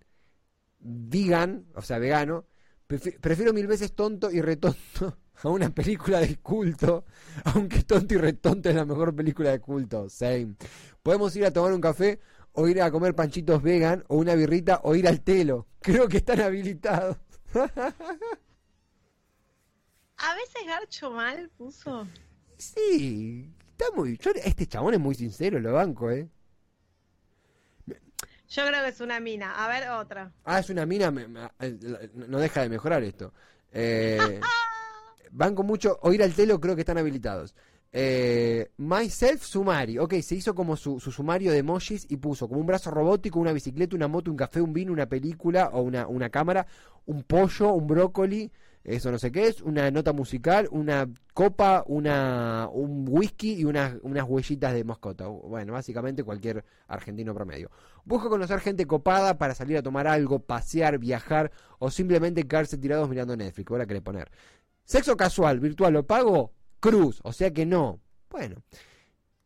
vegan, 0.84 1.66
o 1.74 1.82
sea, 1.82 1.98
vegano. 1.98 2.46
Prefi- 2.88 3.18
prefiero 3.20 3.52
mil 3.52 3.66
veces 3.66 3.94
tonto 3.94 4.30
y 4.30 4.40
retonto 4.42 5.18
a 5.42 5.48
una 5.48 5.70
película 5.70 6.20
de 6.20 6.36
culto, 6.38 7.04
aunque 7.44 7.82
tonto 7.82 8.14
y 8.14 8.18
retonto 8.18 8.68
es 8.68 8.74
la 8.76 8.84
mejor 8.84 9.14
película 9.16 9.50
de 9.50 9.60
culto. 9.60 10.08
Same. 10.08 10.54
Podemos 11.02 11.34
ir 11.36 11.44
a 11.46 11.52
tomar 11.52 11.72
un 11.72 11.80
café 11.80 12.20
o 12.52 12.68
ir 12.68 12.80
a 12.82 12.90
comer 12.90 13.14
panchitos 13.14 13.62
vegan 13.62 14.04
o 14.08 14.16
una 14.18 14.34
birrita 14.34 14.80
o 14.84 14.94
ir 14.94 15.08
al 15.08 15.22
telo. 15.22 15.66
Creo 15.80 16.08
que 16.08 16.18
están 16.18 16.40
habilitados. 16.40 17.16
A 20.16 20.34
veces 20.34 20.66
Garcho 20.66 21.10
mal 21.10 21.50
puso. 21.56 22.06
Sí, 22.58 23.52
está 23.70 23.86
muy... 23.94 24.16
yo- 24.18 24.30
este 24.44 24.66
chabón 24.66 24.94
es 24.94 25.00
muy 25.00 25.14
sincero, 25.14 25.58
lo 25.60 25.72
banco, 25.72 26.10
¿eh? 26.10 26.28
Yo 28.48 28.66
creo 28.66 28.82
que 28.82 28.88
es 28.90 29.00
una 29.00 29.20
mina. 29.20 29.52
A 29.64 29.68
ver, 29.68 29.88
otra. 29.90 30.32
Ah, 30.44 30.58
es 30.60 30.70
una 30.70 30.86
mina, 30.86 31.10
me- 31.10 31.26
me- 31.28 31.50
eh, 31.60 32.10
no 32.14 32.38
deja 32.38 32.62
de 32.62 32.68
mejorar 32.68 33.02
esto. 33.02 33.32
Eh, 33.72 34.40
banco 35.30 35.62
mucho, 35.62 35.98
oír 36.02 36.22
al 36.22 36.32
telo 36.32 36.60
creo 36.60 36.74
que 36.74 36.82
están 36.82 36.98
habilitados. 36.98 37.54
Eh, 37.96 38.70
myself 38.76 39.44
Sumari, 39.44 39.98
ok, 39.98 40.14
se 40.20 40.34
hizo 40.34 40.54
como 40.54 40.76
su, 40.76 40.98
su 40.98 41.12
sumario 41.12 41.52
de 41.52 41.58
emojis 41.58 42.06
y 42.10 42.16
puso 42.16 42.48
como 42.48 42.60
un 42.60 42.66
brazo 42.66 42.90
robótico, 42.90 43.38
una 43.38 43.52
bicicleta, 43.52 43.94
una 43.94 44.08
moto, 44.08 44.30
un 44.32 44.36
café, 44.36 44.60
un 44.60 44.72
vino, 44.72 44.92
una 44.92 45.06
película 45.06 45.70
o 45.72 45.82
una, 45.82 46.06
una 46.08 46.28
cámara, 46.28 46.66
un 47.06 47.22
pollo, 47.22 47.72
un 47.72 47.86
brócoli, 47.86 48.50
eso 48.84 49.10
no 49.10 49.18
sé 49.18 49.32
qué 49.32 49.46
es, 49.48 49.62
una 49.62 49.90
nota 49.90 50.12
musical, 50.12 50.68
una 50.70 51.08
copa, 51.32 51.82
una, 51.86 52.68
un 52.70 53.06
whisky 53.08 53.54
y 53.54 53.64
unas, 53.64 53.94
unas 54.02 54.28
huellitas 54.28 54.74
de 54.74 54.84
mascota. 54.84 55.26
Bueno, 55.26 55.72
básicamente 55.72 56.22
cualquier 56.22 56.64
argentino 56.86 57.34
promedio. 57.34 57.70
Busco 58.04 58.28
conocer 58.28 58.60
gente 58.60 58.86
copada 58.86 59.38
para 59.38 59.54
salir 59.54 59.78
a 59.78 59.82
tomar 59.82 60.06
algo, 60.06 60.38
pasear, 60.38 60.98
viajar 60.98 61.50
o 61.78 61.90
simplemente 61.90 62.46
quedarse 62.46 62.76
tirados 62.76 63.08
mirando 63.08 63.34
Netflix. 63.36 63.70
Ahora 63.70 63.86
querés 63.86 64.02
poner. 64.02 64.30
Sexo 64.84 65.16
casual, 65.16 65.60
virtual, 65.60 65.94
¿lo 65.94 66.06
pago? 66.06 66.52
Cruz, 66.78 67.20
o 67.24 67.32
sea 67.32 67.50
que 67.50 67.64
no. 67.64 68.00
Bueno. 68.28 68.56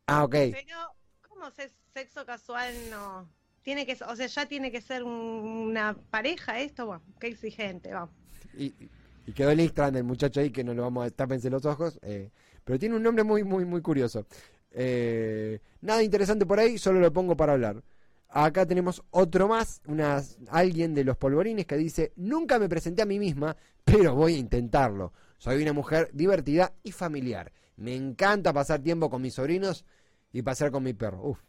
Ah, 0.05 0.25
ok. 0.25 0.31
Pero, 0.51 0.75
¿cómo 1.29 1.49
se- 1.51 1.71
sexo 1.93 2.25
casual 2.25 2.73
no? 2.91 3.29
Tiene 3.61 3.85
que, 3.85 3.93
o 4.05 4.15
sea, 4.15 4.27
ya 4.27 4.45
tiene 4.47 4.71
que 4.71 4.81
ser 4.81 5.03
un- 5.03 5.11
una 5.13 5.95
pareja 6.09 6.59
esto, 6.59 6.87
bueno, 6.87 7.03
qué 7.19 7.27
exigente, 7.27 7.93
vamos. 7.93 8.13
Y, 8.57 8.73
y 9.25 9.33
quedó 9.33 9.51
el 9.51 9.59
Instagram 9.59 9.93
del 9.93 10.03
muchacho 10.03 10.39
ahí 10.39 10.49
que 10.51 10.63
no 10.63 10.73
lo 10.73 10.83
vamos 10.83 11.05
a 11.05 11.09
tápense 11.11 11.49
los 11.49 11.65
ojos. 11.65 11.99
eh, 12.01 12.31
pero 12.63 12.77
tiene 12.77 12.95
un 12.95 13.03
nombre 13.03 13.23
muy, 13.23 13.43
muy, 13.43 13.65
muy 13.65 13.81
curioso. 13.81 14.27
Eh, 14.71 15.59
nada 15.81 16.03
interesante 16.03 16.45
por 16.45 16.59
ahí, 16.59 16.77
solo 16.77 16.99
lo 16.99 17.11
pongo 17.11 17.35
para 17.35 17.53
hablar. 17.53 17.83
Acá 18.29 18.65
tenemos 18.65 19.03
otro 19.09 19.47
más, 19.47 19.81
una, 19.87 20.21
alguien 20.49 20.93
de 20.93 21.03
los 21.03 21.17
polvorines 21.17 21.65
que 21.65 21.77
dice, 21.77 22.13
nunca 22.15 22.59
me 22.59 22.69
presenté 22.69 23.01
a 23.01 23.07
mí 23.07 23.17
misma, 23.17 23.57
pero 23.83 24.13
voy 24.13 24.35
a 24.35 24.37
intentarlo. 24.37 25.13
Soy 25.39 25.63
una 25.63 25.73
mujer 25.73 26.09
divertida 26.13 26.73
y 26.83 26.91
familiar. 26.91 27.51
Me 27.77 27.95
encanta 27.95 28.53
pasar 28.53 28.81
tiempo 28.81 29.09
con 29.09 29.21
mis 29.21 29.33
sobrinos 29.33 29.85
y 30.31 30.41
pasar 30.43 30.69
con 30.69 30.83
mi 30.83 30.93
perro. 30.93 31.21
Uf. 31.23 31.39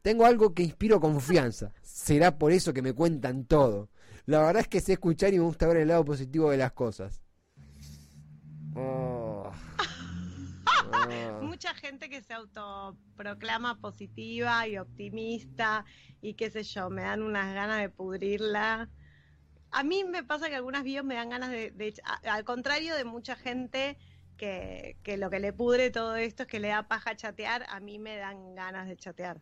Tengo 0.00 0.24
algo 0.24 0.54
que 0.54 0.62
inspiro 0.62 1.00
confianza. 1.00 1.72
Será 1.82 2.38
por 2.38 2.52
eso 2.52 2.72
que 2.72 2.82
me 2.82 2.94
cuentan 2.94 3.44
todo. 3.44 3.90
La 4.26 4.40
verdad 4.40 4.62
es 4.62 4.68
que 4.68 4.80
sé 4.80 4.92
escuchar 4.92 5.34
y 5.34 5.38
me 5.38 5.44
gusta 5.44 5.66
ver 5.66 5.78
el 5.78 5.88
lado 5.88 6.04
positivo 6.04 6.50
de 6.50 6.56
las 6.56 6.72
cosas. 6.72 7.20
Oh. 8.76 9.50
Mucha 11.42 11.74
gente 11.74 12.08
que 12.08 12.22
se 12.22 12.32
autoproclama 12.32 13.80
positiva 13.80 14.66
y 14.68 14.78
optimista 14.78 15.84
y 16.20 16.34
qué 16.34 16.50
sé 16.50 16.62
yo, 16.62 16.88
me 16.88 17.02
dan 17.02 17.22
unas 17.22 17.52
ganas 17.52 17.80
de 17.80 17.88
pudrirla. 17.88 18.88
A 19.72 19.82
mí 19.82 20.04
me 20.04 20.22
pasa 20.22 20.48
que 20.48 20.54
algunas 20.54 20.84
videos 20.84 21.04
me 21.04 21.16
dan 21.16 21.30
ganas 21.30 21.50
de, 21.50 21.94
al 22.24 22.44
contrario 22.44 22.94
de 22.94 23.04
mucha 23.04 23.34
gente 23.34 23.98
que, 24.36 24.96
que, 25.02 25.16
lo 25.16 25.30
que 25.30 25.40
le 25.40 25.52
pudre 25.52 25.90
todo 25.90 26.14
esto 26.14 26.44
es 26.44 26.48
que 26.48 26.60
le 26.60 26.68
da 26.68 26.86
paja 26.86 27.16
chatear, 27.16 27.64
a 27.68 27.80
mí 27.80 27.98
me 27.98 28.16
dan 28.16 28.54
ganas 28.54 28.86
de 28.86 28.96
chatear. 28.96 29.40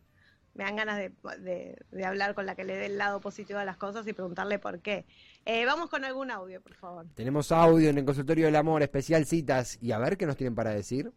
Me 0.53 0.63
dan 0.65 0.75
ganas 0.75 0.97
de, 0.97 1.77
de 1.91 2.05
hablar 2.05 2.35
con 2.35 2.45
la 2.45 2.55
que 2.55 2.63
le 2.63 2.75
dé 2.75 2.87
el 2.87 2.97
lado 2.97 3.21
positivo 3.21 3.59
a 3.59 3.65
las 3.65 3.77
cosas 3.77 4.05
y 4.07 4.13
preguntarle 4.13 4.59
por 4.59 4.79
qué. 4.81 5.05
Eh, 5.45 5.65
vamos 5.65 5.89
con 5.89 6.03
algún 6.03 6.29
audio, 6.29 6.61
por 6.61 6.75
favor. 6.75 7.05
Tenemos 7.15 7.51
audio 7.51 7.89
en 7.89 7.97
el 7.97 8.05
consultorio 8.05 8.45
del 8.45 8.55
amor, 8.55 8.83
especial 8.83 9.25
citas, 9.25 9.77
y 9.81 9.91
a 9.91 9.97
ver 9.97 10.17
qué 10.17 10.25
nos 10.25 10.37
tienen 10.37 10.55
para 10.55 10.71
decir. 10.71 11.11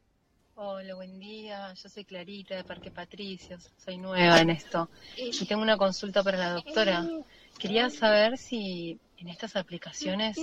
Hola, 0.55 0.95
buen 0.95 1.19
día. 1.19 1.75
Yo 1.75 1.89
soy 1.89 2.05
Clarita 2.05 2.55
de 2.55 2.65
Parque 2.65 2.91
Patricios. 2.91 3.73
Soy 3.77 3.99
nueva 3.99 4.41
en 4.41 4.51
esto. 4.51 4.89
Y 5.17 5.45
tengo 5.47 5.61
una 5.61 5.77
consulta 5.77 6.23
para 6.23 6.39
la 6.39 6.53
doctora. 6.53 7.05
Quería 7.59 7.91
saber 7.91 8.39
si 8.39 9.01
en 9.19 9.29
estas 9.29 9.57
aplicaciones 9.57 10.39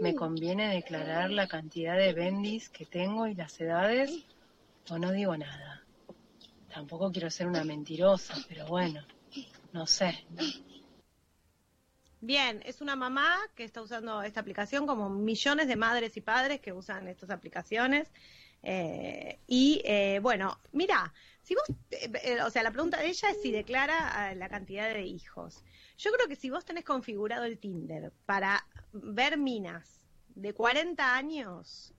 me 0.00 0.14
conviene 0.14 0.74
declarar 0.74 1.30
la 1.30 1.46
cantidad 1.46 1.96
de 1.96 2.14
bendis 2.14 2.70
que 2.70 2.86
tengo 2.86 3.26
y 3.26 3.34
las 3.34 3.60
edades 3.60 4.24
o 4.88 4.98
no 4.98 5.12
digo 5.12 5.36
nada. 5.36 5.69
Tampoco 6.72 7.10
quiero 7.10 7.30
ser 7.30 7.46
una 7.46 7.64
mentirosa, 7.64 8.34
pero 8.48 8.66
bueno, 8.66 9.04
no 9.72 9.86
sé. 9.86 10.26
Bien, 12.20 12.62
es 12.64 12.80
una 12.80 12.96
mamá 12.96 13.38
que 13.54 13.64
está 13.64 13.82
usando 13.82 14.22
esta 14.22 14.40
aplicación 14.40 14.86
como 14.86 15.08
millones 15.08 15.68
de 15.68 15.76
madres 15.76 16.16
y 16.16 16.20
padres 16.20 16.60
que 16.60 16.72
usan 16.72 17.08
estas 17.08 17.30
aplicaciones. 17.30 18.08
Eh, 18.62 19.38
y 19.46 19.80
eh, 19.84 20.20
bueno, 20.22 20.58
mira, 20.72 21.12
si 21.42 21.54
vos, 21.54 21.64
eh, 21.90 22.42
o 22.42 22.50
sea, 22.50 22.62
la 22.62 22.70
pregunta 22.70 22.98
de 22.98 23.08
ella 23.08 23.30
es 23.30 23.40
si 23.40 23.50
declara 23.50 24.34
la 24.34 24.48
cantidad 24.48 24.92
de 24.92 25.02
hijos. 25.02 25.64
Yo 25.96 26.12
creo 26.12 26.28
que 26.28 26.36
si 26.36 26.50
vos 26.50 26.64
tenés 26.64 26.84
configurado 26.84 27.44
el 27.44 27.58
Tinder 27.58 28.12
para 28.26 28.66
ver 28.92 29.38
minas 29.38 30.00
de 30.28 30.52
40 30.52 31.16
años, 31.16 31.94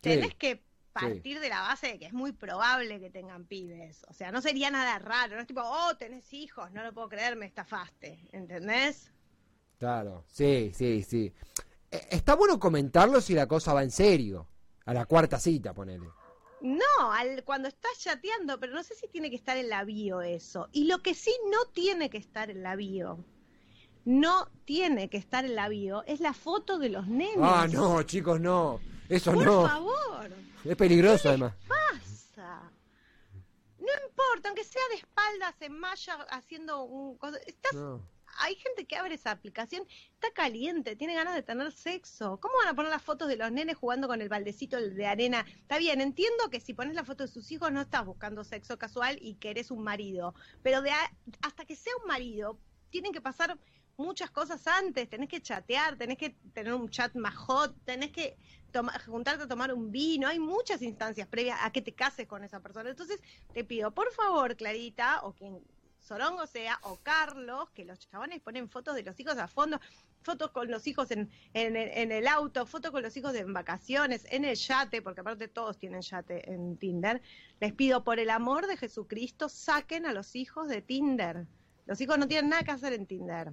tenés 0.00 0.34
que 0.34 0.62
partir 0.92 1.40
de 1.40 1.48
la 1.48 1.60
base 1.60 1.88
de 1.88 1.98
que 1.98 2.06
es 2.06 2.12
muy 2.12 2.32
probable 2.32 3.00
que 3.00 3.10
tengan 3.10 3.46
pibes. 3.46 4.04
O 4.08 4.12
sea, 4.12 4.30
no 4.30 4.40
sería 4.40 4.70
nada 4.70 4.98
raro. 4.98 5.34
No 5.34 5.40
es 5.40 5.46
tipo, 5.46 5.62
oh, 5.64 5.96
tenés 5.96 6.32
hijos, 6.32 6.70
no 6.72 6.82
lo 6.82 6.92
puedo 6.92 7.08
creer, 7.08 7.36
me 7.36 7.46
estafaste. 7.46 8.28
¿Entendés? 8.32 9.10
Claro, 9.78 10.24
sí, 10.28 10.70
sí, 10.74 11.02
sí. 11.02 11.32
Está 11.90 12.34
bueno 12.34 12.58
comentarlo 12.58 13.20
si 13.20 13.34
la 13.34 13.46
cosa 13.46 13.74
va 13.74 13.82
en 13.82 13.90
serio. 13.90 14.48
A 14.84 14.94
la 14.94 15.06
cuarta 15.06 15.38
cita, 15.38 15.74
ponele. 15.74 16.08
No, 16.60 17.12
al, 17.12 17.42
cuando 17.44 17.68
estás 17.68 17.98
chateando, 17.98 18.60
pero 18.60 18.72
no 18.72 18.82
sé 18.82 18.94
si 18.94 19.08
tiene 19.08 19.30
que 19.30 19.36
estar 19.36 19.56
en 19.56 19.68
la 19.68 19.84
bio 19.84 20.22
eso. 20.22 20.68
Y 20.72 20.84
lo 20.84 21.02
que 21.02 21.14
sí 21.14 21.34
no 21.50 21.64
tiene 21.72 22.08
que 22.08 22.18
estar 22.18 22.50
en 22.50 22.62
la 22.62 22.76
bio, 22.76 23.24
no 24.04 24.48
tiene 24.64 25.08
que 25.08 25.16
estar 25.16 25.44
en 25.44 25.54
la 25.54 25.68
bio, 25.68 26.02
es 26.06 26.20
la 26.20 26.32
foto 26.32 26.78
de 26.78 26.88
los 26.88 27.06
nenes. 27.06 27.36
Ah, 27.40 27.66
no, 27.70 28.02
chicos, 28.02 28.40
no. 28.40 28.80
Eso 29.08 29.32
no. 29.32 29.38
Por 29.38 29.68
favor. 29.68 30.30
Es 30.64 30.76
peligroso, 30.76 31.28
además. 31.28 31.54
pasa? 31.66 32.70
No 33.78 33.88
importa, 34.08 34.48
aunque 34.48 34.64
sea 34.64 34.82
de 34.90 34.96
espaldas 34.96 35.54
en 35.60 35.78
malla 35.78 36.14
haciendo 36.30 36.84
un... 36.84 37.18
Estás 37.46 37.74
hay 38.38 38.54
gente 38.56 38.86
que 38.86 38.96
abre 38.96 39.14
esa 39.14 39.30
aplicación, 39.30 39.86
está 40.14 40.30
caliente, 40.32 40.96
tiene 40.96 41.14
ganas 41.14 41.34
de 41.34 41.42
tener 41.42 41.70
sexo. 41.72 42.38
¿Cómo 42.40 42.54
van 42.58 42.68
a 42.68 42.74
poner 42.74 42.90
las 42.90 43.02
fotos 43.02 43.28
de 43.28 43.36
los 43.36 43.50
nenes 43.52 43.76
jugando 43.76 44.08
con 44.08 44.20
el 44.22 44.28
baldecito 44.28 44.80
de 44.80 45.06
arena? 45.06 45.44
Está 45.60 45.78
bien, 45.78 46.00
entiendo 46.00 46.50
que 46.50 46.60
si 46.60 46.74
pones 46.74 46.94
la 46.94 47.04
foto 47.04 47.24
de 47.24 47.28
sus 47.28 47.50
hijos 47.52 47.72
no 47.72 47.80
estás 47.80 48.04
buscando 48.04 48.44
sexo 48.44 48.78
casual 48.78 49.18
y 49.20 49.34
que 49.34 49.50
eres 49.50 49.70
un 49.70 49.82
marido, 49.82 50.34
pero 50.62 50.82
de 50.82 50.90
hasta 51.42 51.64
que 51.64 51.76
sea 51.76 51.92
un 52.00 52.08
marido, 52.08 52.58
tienen 52.90 53.12
que 53.12 53.20
pasar 53.20 53.58
muchas 54.02 54.30
cosas 54.30 54.66
antes, 54.66 55.08
tenés 55.08 55.28
que 55.28 55.40
chatear, 55.40 55.96
tenés 55.96 56.18
que 56.18 56.30
tener 56.52 56.74
un 56.74 56.88
chat 56.90 57.14
más 57.14 57.34
hot, 57.34 57.74
tenés 57.84 58.10
que 58.10 58.36
juntarte 59.06 59.44
a 59.44 59.48
tomar 59.48 59.72
un 59.72 59.90
vino, 59.90 60.28
hay 60.28 60.38
muchas 60.38 60.82
instancias 60.82 61.28
previas 61.28 61.58
a 61.62 61.70
que 61.70 61.82
te 61.82 61.92
cases 61.92 62.26
con 62.26 62.42
esa 62.44 62.60
persona. 62.60 62.90
Entonces, 62.90 63.20
te 63.52 63.64
pido, 63.64 63.90
por 63.92 64.12
favor, 64.12 64.56
Clarita, 64.56 65.20
o 65.22 65.32
quien 65.32 65.60
Sorongo 66.00 66.46
sea, 66.46 66.78
o 66.82 66.96
Carlos, 66.96 67.70
que 67.70 67.84
los 67.84 67.98
chabones 67.98 68.40
ponen 68.40 68.68
fotos 68.68 68.96
de 68.96 69.04
los 69.04 69.18
hijos 69.20 69.38
a 69.38 69.46
fondo, 69.46 69.80
fotos 70.22 70.50
con 70.50 70.70
los 70.70 70.86
hijos 70.86 71.10
en, 71.12 71.30
en, 71.54 72.12
el 72.12 72.26
auto, 72.26 72.66
fotos 72.66 72.90
con 72.90 73.02
los 73.02 73.16
hijos 73.16 73.34
en 73.34 73.52
vacaciones, 73.52 74.26
en 74.30 74.44
el 74.44 74.56
yate, 74.56 75.00
porque 75.00 75.20
aparte 75.20 75.48
todos 75.48 75.78
tienen 75.78 76.02
yate 76.02 76.50
en 76.50 76.76
Tinder. 76.76 77.22
Les 77.60 77.72
pido 77.72 78.02
por 78.02 78.18
el 78.18 78.30
amor 78.30 78.66
de 78.66 78.76
Jesucristo, 78.76 79.48
saquen 79.48 80.06
a 80.06 80.12
los 80.12 80.34
hijos 80.34 80.68
de 80.68 80.82
Tinder. 80.82 81.46
Los 81.86 82.00
hijos 82.00 82.18
no 82.18 82.26
tienen 82.26 82.50
nada 82.50 82.62
que 82.64 82.72
hacer 82.72 82.92
en 82.92 83.06
Tinder. 83.06 83.52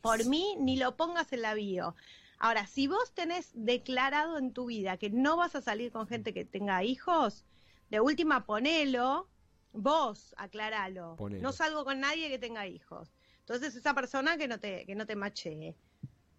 Por 0.00 0.24
mí, 0.26 0.56
ni 0.58 0.76
lo 0.76 0.96
pongas 0.96 1.32
en 1.32 1.42
la 1.42 1.54
bio. 1.54 1.94
Ahora, 2.38 2.66
si 2.66 2.86
vos 2.88 3.12
tenés 3.14 3.50
declarado 3.54 4.38
en 4.38 4.52
tu 4.52 4.66
vida 4.66 4.96
que 4.96 5.10
no 5.10 5.36
vas 5.36 5.54
a 5.54 5.62
salir 5.62 5.92
con 5.92 6.06
gente 6.08 6.34
que 6.34 6.44
tenga 6.44 6.82
hijos, 6.82 7.44
de 7.90 8.00
última 8.00 8.46
ponelo, 8.46 9.28
Vos, 9.72 10.34
aclaralo. 10.36 11.16
No 11.40 11.52
salgo 11.52 11.84
con 11.84 12.00
nadie 12.00 12.28
que 12.28 12.38
tenga 12.38 12.66
hijos. 12.66 13.10
Entonces 13.40 13.74
esa 13.74 13.94
persona 13.94 14.36
que 14.36 14.46
no 14.46 14.60
te, 14.60 14.84
que 14.84 14.94
no 14.94 15.06
te 15.06 15.16
machee. 15.16 15.74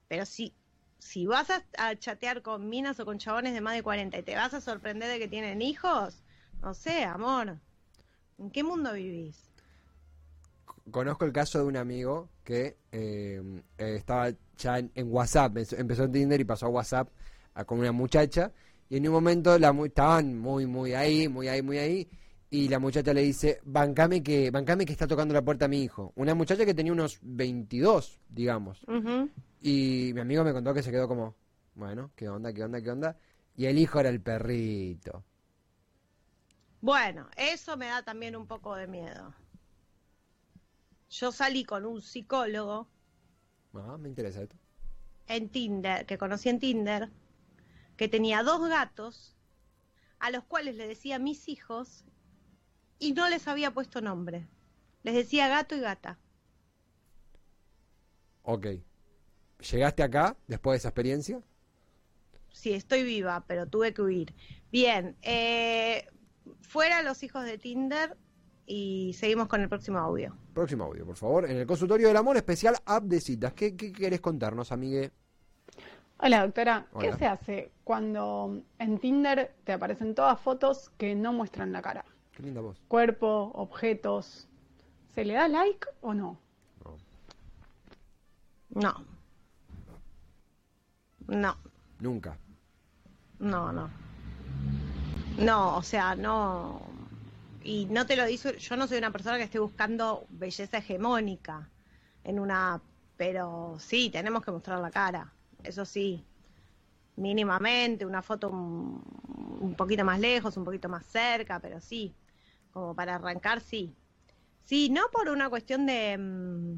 Pero 0.08 0.26
si, 0.26 0.54
si 1.00 1.26
vas 1.26 1.48
a, 1.50 1.96
chatear 1.96 2.42
con 2.44 2.70
minas 2.70 3.00
o 3.00 3.06
con 3.06 3.18
chabones 3.18 3.54
de 3.54 3.62
más 3.62 3.74
de 3.74 3.84
40 3.84 4.18
y 4.20 4.24
te 4.24 4.36
vas 4.36 4.54
a 4.54 4.62
sorprender 4.62 5.10
de 5.10 5.20
que 5.20 5.28
tienen 5.28 5.62
hijos, 5.62 6.22
no 6.62 6.74
sé, 6.74 7.04
amor. 7.04 7.60
¿En 8.38 8.52
qué 8.52 8.64
mundo 8.64 8.94
vivís? 8.94 9.50
Conozco 10.92 11.26
el 11.26 11.32
caso 11.32 11.60
de 11.60 11.66
un 11.66 11.78
amigo 11.78 12.30
que 12.44 12.78
eh, 12.92 13.42
estaba 13.78 14.32
ya 14.58 14.80
en, 14.80 14.92
WhatsApp, 15.12 15.58
empezó 15.72 16.04
en 16.04 16.12
Tinder 16.12 16.40
y 16.40 16.44
pasó 16.44 16.66
a 16.66 16.70
WhatsApp 16.70 17.10
con 17.66 17.80
una 17.80 17.92
muchacha 17.92 18.52
y 18.90 18.98
en 18.98 19.08
un 19.08 19.14
momento 19.14 19.58
la, 19.58 19.74
estaban 19.86 20.38
muy, 20.38 20.66
muy 20.66 20.94
ahí, 20.94 21.28
muy 21.28 21.48
ahí, 21.48 21.62
muy 21.62 21.78
ahí 21.78 22.10
y 22.54 22.68
la 22.68 22.78
muchacha 22.78 23.16
le 23.16 23.24
dice, 23.24 23.60
bancame 23.64 24.22
que, 24.22 24.52
bancame 24.52 24.86
que 24.86 24.92
está 24.92 25.08
tocando 25.08 25.34
la 25.34 25.42
puerta 25.42 25.66
a 25.66 25.68
mi 25.68 25.82
hijo. 25.82 26.14
Una 26.16 26.36
muchacha 26.36 26.68
que 26.68 26.76
tenía 26.76 26.94
unos 26.94 27.18
22, 27.24 28.22
digamos. 28.30 28.86
Y 29.60 30.12
mi 30.14 30.22
amigo 30.22 30.44
me 30.44 30.54
contó 30.54 30.72
que 30.72 30.84
se 30.84 30.92
quedó 30.92 31.08
como, 31.08 31.34
bueno, 31.74 32.12
¿qué 32.16 32.30
onda, 32.30 32.54
qué 32.54 32.64
onda, 32.64 32.80
qué 32.80 32.92
onda? 32.92 33.18
Y 33.56 33.66
el 33.66 33.80
hijo 33.80 34.00
era 34.00 34.10
el 34.10 34.22
perrito. 34.22 35.24
Bueno, 36.80 37.28
eso 37.36 37.76
me 37.76 37.88
da 37.88 38.04
también 38.04 38.36
un 38.36 38.46
poco 38.46 38.76
de 38.76 38.86
miedo. 38.86 39.34
Yo 41.14 41.32
salí 41.32 41.64
con 41.64 41.86
un 41.86 42.02
psicólogo. 42.02 42.88
Ah, 43.76 43.98
me 44.00 44.10
interesa 44.10 44.42
esto. 44.42 44.56
En 45.28 45.50
Tinder, 45.50 46.08
que 46.08 46.18
conocí 46.18 46.50
en 46.50 46.60
Tinder, 46.60 47.12
que 47.98 48.08
tenía 48.08 48.42
dos 48.42 48.68
gatos, 48.68 49.36
a 50.18 50.32
los 50.32 50.44
cuales 50.44 50.76
le 50.76 50.88
decía 50.88 51.20
mis 51.20 51.48
hijos, 51.50 52.04
y 52.98 53.14
no 53.14 53.30
les 53.30 53.48
había 53.48 53.72
puesto 53.72 54.02
nombre. 54.02 54.48
Les 55.04 55.14
decía 55.14 55.48
gato 55.50 55.76
y 55.76 55.82
gata. 55.82 56.18
Ok. 58.42 58.68
¿Llegaste 59.72 60.02
acá 60.02 60.36
después 60.48 60.74
de 60.74 60.78
esa 60.80 60.90
experiencia? 60.90 61.44
Sí, 62.52 62.74
estoy 62.74 63.04
viva, 63.04 63.46
pero 63.48 63.68
tuve 63.68 63.94
que 63.94 64.02
huir. 64.02 64.34
Bien, 64.72 65.16
eh, 65.22 66.08
fuera 66.62 67.04
los 67.04 67.22
hijos 67.22 67.46
de 67.46 67.60
Tinder 67.60 68.18
y 68.66 69.14
seguimos 69.14 69.48
con 69.48 69.62
el 69.62 69.70
próximo 69.70 70.00
audio. 70.00 70.36
Próximo 70.54 70.86
audio, 70.86 71.06
por 71.06 71.16
favor. 71.16 71.50
En 71.50 71.58
el 71.58 71.68
consultorio 71.68 72.08
del 72.08 72.18
amor 72.18 72.38
especial 72.38 72.76
app 72.86 73.04
de 73.04 73.20
citas. 73.20 73.54
¿Qué, 73.54 73.76
qué 73.76 73.92
querés 73.92 74.22
contarnos, 74.22 74.72
amigue? 74.72 75.12
Hola, 76.18 76.44
doctora. 76.44 76.88
¿Qué 77.00 77.12
se 77.14 77.26
hace 77.26 77.72
cuando 77.84 78.62
en 78.80 78.98
Tinder 79.00 79.54
te 79.66 79.74
aparecen 79.74 80.16
todas 80.16 80.40
fotos 80.40 80.90
que 80.98 81.16
no 81.16 81.34
muestran 81.34 81.72
la 81.74 81.82
cara? 81.82 82.06
Qué 82.32 82.44
linda 82.44 82.62
voz. 82.62 82.82
Cuerpo, 82.88 83.52
objetos. 83.56 84.48
¿Se 85.14 85.26
le 85.26 85.34
da 85.34 85.48
like 85.48 85.86
o 86.02 86.14
no? 86.14 86.40
No. 88.74 89.06
No. 91.28 91.58
Nunca. 92.00 92.38
No, 93.40 93.72
no. 93.74 93.90
No, 95.38 95.78
o 95.78 95.84
sea, 95.84 96.16
no. 96.16 96.93
Y 97.64 97.86
no 97.86 98.06
te 98.06 98.16
lo 98.16 98.26
dice, 98.26 98.58
yo 98.58 98.76
no 98.76 98.88
soy 98.88 98.98
una 98.98 99.12
persona 99.12 99.38
que 99.38 99.44
esté 99.44 99.60
buscando 99.60 100.26
belleza 100.30 100.80
hegemónica 100.80 101.70
en 102.24 102.40
una 102.40 102.82
pero 103.18 103.78
sí, 103.80 104.10
tenemos 104.10 104.44
que 104.44 104.52
mostrar 104.52 104.80
la 104.80 104.92
cara, 104.92 105.32
eso 105.64 105.86
sí, 105.86 106.26
mínimamente, 107.16 108.06
una 108.06 108.22
foto 108.22 108.50
un, 108.50 109.76
poquito 109.78 110.04
más 110.04 110.20
lejos, 110.20 110.58
un 110.58 110.64
poquito 110.64 110.90
más 110.90 111.06
cerca, 111.06 111.60
pero 111.60 111.80
sí, 111.80 112.14
como 112.72 112.96
para 112.96 113.16
arrancar, 113.16 113.62
sí. 113.62 113.96
Sí, 114.66 114.90
no 114.90 115.04
por 115.12 115.30
una 115.30 115.50
cuestión 115.50 115.86
de, 115.86 116.18
mm, 116.18 116.78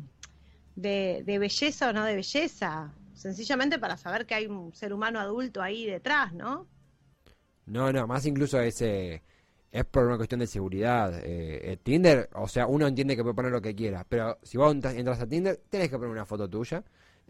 de, 0.76 1.24
de 1.26 1.40
belleza 1.40 1.90
o 1.90 1.94
no 1.94 2.04
de 2.04 2.16
belleza, 2.16 2.94
sencillamente 3.14 3.80
para 3.80 3.96
saber 3.98 4.26
que 4.26 4.36
hay 4.36 4.48
un 4.48 4.74
ser 4.74 4.94
humano 4.94 5.20
adulto 5.20 5.62
ahí 5.62 5.86
detrás, 5.86 6.34
¿no? 6.34 6.68
No, 7.66 7.92
no, 7.92 8.06
más 8.06 8.26
incluso 8.26 8.60
ese 8.60 9.24
es 9.76 9.84
por 9.84 10.06
una 10.06 10.16
cuestión 10.16 10.40
de 10.40 10.48
seguridad. 10.48 11.20
Eh, 11.20 11.74
eh, 11.74 11.78
Tinder, 11.84 12.30
o 12.36 12.48
sea, 12.48 12.66
uno 12.66 12.88
entiende 12.88 13.16
que 13.16 13.24
puede 13.24 13.36
poner 13.36 13.52
lo 13.52 13.62
que 13.62 13.76
quiera, 13.76 14.06
pero 14.08 14.40
si 14.42 14.58
vos 14.58 14.74
entras 14.74 15.20
a 15.20 15.28
Tinder, 15.28 15.64
tenés 15.70 15.90
que 15.90 15.98
poner 15.98 16.12
una 16.12 16.26
foto 16.26 16.50
tuya, 16.50 16.82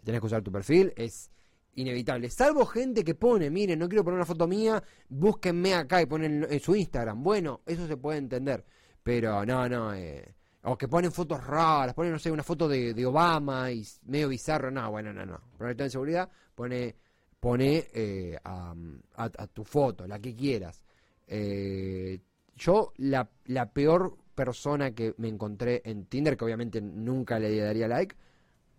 tenés 0.04 0.20
que 0.20 0.26
usar 0.26 0.42
tu 0.42 0.52
perfil, 0.52 0.92
es 0.96 1.28
inevitable. 1.74 2.30
Salvo 2.30 2.64
gente 2.64 3.02
que 3.02 3.16
pone, 3.16 3.50
miren, 3.50 3.80
no 3.80 3.88
quiero 3.88 4.04
poner 4.04 4.18
una 4.18 4.26
foto 4.26 4.46
mía, 4.46 4.80
búsquenme 5.08 5.74
acá 5.74 6.00
y 6.00 6.06
ponen 6.06 6.46
en 6.48 6.60
su 6.60 6.76
Instagram. 6.76 7.20
Bueno, 7.20 7.62
eso 7.66 7.84
se 7.88 7.96
puede 7.96 8.18
entender, 8.18 8.64
pero 9.02 9.44
no, 9.44 9.68
no, 9.68 9.92
eh, 9.92 10.36
o 10.62 10.78
que 10.78 10.86
ponen 10.86 11.10
fotos 11.10 11.44
raras, 11.44 11.94
ponen, 11.94 12.12
no 12.12 12.18
sé, 12.20 12.30
una 12.30 12.44
foto 12.44 12.68
de, 12.68 13.04
Obama 13.04 13.72
y 13.72 13.84
medio 14.04 14.28
bizarro, 14.28 14.70
no, 14.70 14.88
bueno, 14.92 15.12
no, 15.12 15.26
no. 15.26 15.40
Por 15.58 15.74
de 15.74 15.90
seguridad, 15.90 16.30
pone 16.54 16.94
pone 17.40 17.86
eh, 17.92 18.38
a, 18.44 19.46
tu 19.52 19.64
foto, 19.64 20.06
la 20.06 20.20
que 20.20 20.34
quieras. 20.34 20.84
Eh, 21.26 22.20
yo, 22.56 22.92
la, 22.96 23.28
la, 23.44 23.70
peor 23.70 24.16
persona 24.34 24.92
que 24.92 25.14
me 25.18 25.28
encontré 25.28 25.82
en 25.84 26.06
Tinder, 26.06 26.36
que 26.36 26.44
obviamente 26.44 26.80
nunca 26.80 27.38
le 27.38 27.56
daría 27.58 27.88
like, 27.88 28.16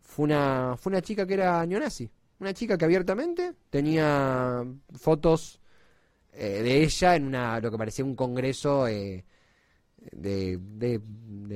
fue 0.01 0.25
una, 0.25 0.75
fue 0.77 0.91
una 0.91 1.01
chica 1.01 1.25
que 1.25 1.35
era 1.35 1.65
neonazi. 1.65 2.09
Una 2.39 2.53
chica 2.53 2.77
que 2.77 2.85
abiertamente 2.85 3.53
tenía 3.69 4.63
fotos 4.93 5.59
eh, 6.33 6.61
de 6.61 6.83
ella 6.83 7.15
en 7.15 7.25
una 7.25 7.59
lo 7.59 7.71
que 7.71 7.77
parecía 7.77 8.05
un 8.05 8.15
congreso 8.15 8.85
de, 8.85 9.25
de, 10.11 11.01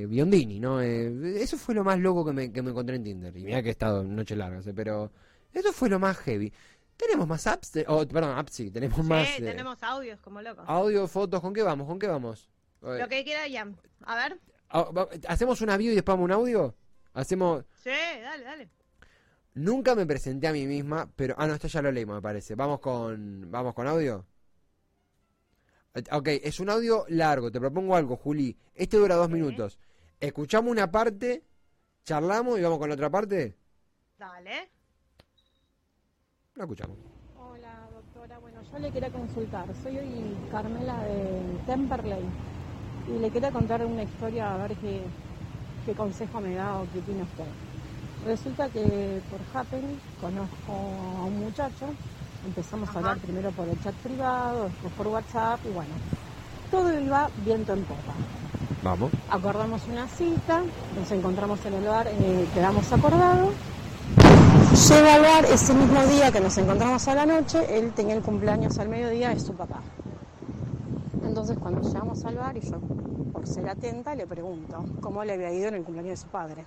Biondini, 0.07 0.59
¿no? 0.59 0.81
eso 0.81 1.57
fue 1.57 1.75
lo 1.75 1.83
más 1.83 1.99
loco 1.99 2.25
que 2.25 2.33
me, 2.33 2.51
que 2.51 2.61
me 2.61 2.71
encontré 2.71 2.95
en 2.95 3.03
Tinder. 3.03 3.37
Y 3.37 3.43
mira 3.43 3.61
que 3.61 3.69
he 3.69 3.71
estado 3.71 4.03
noche 4.03 4.35
largas, 4.35 4.67
pero 4.75 5.11
eso 5.53 5.71
fue 5.71 5.89
lo 5.89 5.99
más 5.99 6.17
heavy. 6.17 6.51
Tenemos 7.01 7.27
más 7.27 7.47
apps, 7.47 7.71
oh, 7.87 8.07
perdón, 8.07 8.37
apps 8.37 8.53
sí, 8.53 8.69
tenemos 8.69 9.03
más. 9.03 9.27
Sí, 9.27 9.41
tenemos 9.41 9.81
audios 9.81 10.19
como 10.21 10.39
locos. 10.39 10.63
Audio, 10.67 11.07
fotos, 11.07 11.41
¿con 11.41 11.51
qué 11.51 11.63
vamos? 11.63 11.87
¿Con 11.87 11.97
qué 11.97 12.05
vamos? 12.05 12.47
Lo 12.79 13.07
que 13.07 13.23
quiera 13.23 13.47
ya. 13.47 13.67
A 14.03 14.15
ver. 14.15 14.39
Ah, 14.69 14.87
¿Hacemos 15.27 15.61
una 15.61 15.77
video 15.77 15.93
y 15.93 15.95
después 15.95 16.15
un 16.19 16.31
audio? 16.31 16.75
Hacemos. 17.13 17.65
Sí, 17.83 17.89
dale, 17.89 18.43
dale. 18.43 18.69
Nunca 19.55 19.95
me 19.95 20.05
presenté 20.05 20.47
a 20.47 20.53
mí 20.53 20.67
misma, 20.67 21.09
pero. 21.15 21.33
Ah, 21.39 21.47
no, 21.47 21.55
esto 21.55 21.67
ya 21.67 21.81
lo 21.81 21.91
leímos, 21.91 22.17
me 22.17 22.21
parece. 22.21 22.53
Vamos 22.53 22.79
con. 22.79 23.49
¿Vamos 23.49 23.73
con 23.73 23.87
audio? 23.87 24.23
Ok, 26.11 26.27
es 26.27 26.59
un 26.59 26.69
audio 26.69 27.05
largo. 27.09 27.51
Te 27.51 27.59
propongo 27.59 27.95
algo, 27.95 28.15
Juli. 28.15 28.55
Este 28.75 28.97
dura 28.97 29.15
dos 29.15 29.29
minutos. 29.29 29.79
Escuchamos 30.19 30.71
una 30.71 30.91
parte, 30.91 31.43
charlamos 32.03 32.59
y 32.59 32.61
vamos 32.61 32.77
con 32.77 32.89
la 32.89 32.93
otra 32.93 33.09
parte. 33.09 33.57
Dale. 34.19 34.80
Lo 36.55 36.63
escuchamos. 36.63 36.97
Hola, 37.39 37.73
doctora. 37.93 38.37
Bueno, 38.39 38.57
yo 38.69 38.79
le 38.79 38.91
quería 38.91 39.09
consultar. 39.09 39.67
Soy 39.81 39.97
hoy 39.97 40.37
Carmela 40.51 40.97
de 41.03 41.41
Temperley 41.65 42.25
y 43.07 43.19
le 43.19 43.29
quería 43.29 43.51
contar 43.51 43.85
una 43.85 44.03
historia 44.03 44.53
a 44.53 44.57
ver 44.57 44.75
qué, 44.75 45.01
qué 45.85 45.93
consejo 45.93 46.41
me 46.41 46.55
da 46.55 46.81
o 46.81 46.87
qué 46.91 46.99
opina 46.99 47.23
usted. 47.23 47.45
Resulta 48.25 48.67
que 48.67 49.21
por 49.31 49.39
Happen 49.53 49.97
conozco 50.19 50.73
a 51.21 51.23
un 51.23 51.39
muchacho, 51.39 51.85
empezamos 52.45 52.89
a 52.89 52.99
hablar 52.99 53.17
primero 53.19 53.51
por 53.51 53.69
el 53.69 53.81
chat 53.81 53.95
privado, 53.95 54.65
después 54.65 54.93
por 54.93 55.07
WhatsApp 55.07 55.59
y 55.65 55.69
bueno, 55.73 55.93
todo 56.69 56.99
iba 56.99 57.29
viento 57.45 57.71
en 57.73 57.85
popa. 57.85 58.13
Vamos. 58.83 59.09
Acordamos 59.29 59.87
una 59.87 60.05
cita, 60.09 60.63
nos 60.97 61.11
encontramos 61.11 61.65
en 61.65 61.73
el 61.75 61.85
bar, 61.85 62.07
eh, 62.09 62.47
quedamos 62.53 62.91
acordados 62.91 63.53
Llego 64.71 65.09
al 65.09 65.21
bar 65.21 65.45
ese 65.45 65.73
mismo 65.73 66.01
día 66.05 66.31
que 66.31 66.39
nos 66.39 66.57
encontramos 66.57 67.05
a 67.09 67.13
la 67.13 67.25
noche, 67.25 67.77
él 67.77 67.91
tenía 67.91 68.15
el 68.15 68.21
cumpleaños 68.21 68.79
al 68.79 68.87
mediodía 68.87 69.27
de 69.27 69.39
su 69.41 69.53
papá. 69.53 69.81
Entonces 71.25 71.57
cuando 71.59 71.81
llegamos 71.81 72.23
al 72.23 72.37
bar 72.37 72.55
y 72.55 72.61
yo, 72.61 72.79
por 73.33 73.45
ser 73.45 73.67
atenta, 73.67 74.15
le 74.15 74.25
pregunto 74.25 74.85
cómo 75.01 75.25
le 75.25 75.33
había 75.33 75.51
ido 75.51 75.67
en 75.67 75.75
el 75.75 75.83
cumpleaños 75.83 76.21
de 76.21 76.25
su 76.25 76.31
padre. 76.31 76.65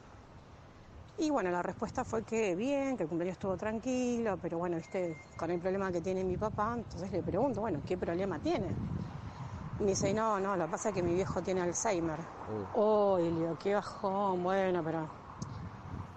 Y 1.17 1.31
bueno, 1.31 1.51
la 1.51 1.63
respuesta 1.63 2.05
fue 2.05 2.25
que 2.25 2.55
bien, 2.55 2.99
que 2.99 3.05
el 3.05 3.09
cumpleaños 3.09 3.37
estuvo 3.37 3.57
tranquilo, 3.57 4.39
pero 4.41 4.59
bueno, 4.59 4.77
viste, 4.77 5.17
con 5.39 5.51
el 5.51 5.59
problema 5.59 5.91
que 5.91 6.03
tiene 6.03 6.25
mi 6.25 6.37
papá, 6.37 6.75
entonces 6.77 7.11
le 7.11 7.23
pregunto, 7.23 7.63
bueno, 7.63 7.81
¿qué 7.87 7.97
problema 7.97 8.39
tiene? 8.39 8.67
Y 9.81 9.83
me 9.83 9.91
dice, 9.91 10.13
no, 10.13 10.39
no, 10.39 10.57
lo 10.57 10.67
que 10.67 10.71
pasa 10.73 10.91
es 10.91 10.95
que 10.95 11.03
mi 11.03 11.15
viejo 11.15 11.41
tiene 11.41 11.63
Alzheimer. 11.63 12.19
Oh, 12.75 13.19
y 13.19 13.31
le 13.31 13.41
digo, 13.41 13.57
qué 13.59 13.75
bajón, 13.75 14.43
bueno, 14.43 14.83
pero 14.85 15.24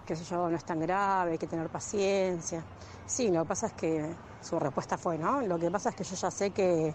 qué 0.08 0.16
sé 0.16 0.24
yo, 0.24 0.48
no 0.48 0.56
es 0.56 0.64
tan 0.64 0.80
grave, 0.80 1.32
hay 1.32 1.38
que 1.38 1.46
tener 1.46 1.68
paciencia. 1.68 2.62
Sí, 3.04 3.28
lo 3.30 3.42
que 3.42 3.48
pasa 3.48 3.66
es 3.66 3.74
que 3.74 4.06
su 4.40 4.58
respuesta 4.58 4.96
fue, 4.96 5.18
¿no? 5.18 5.42
Lo 5.42 5.58
que 5.58 5.70
pasa 5.70 5.90
es 5.90 5.96
que 5.96 6.04
yo 6.04 6.16
ya 6.16 6.30
sé 6.30 6.50
que 6.50 6.94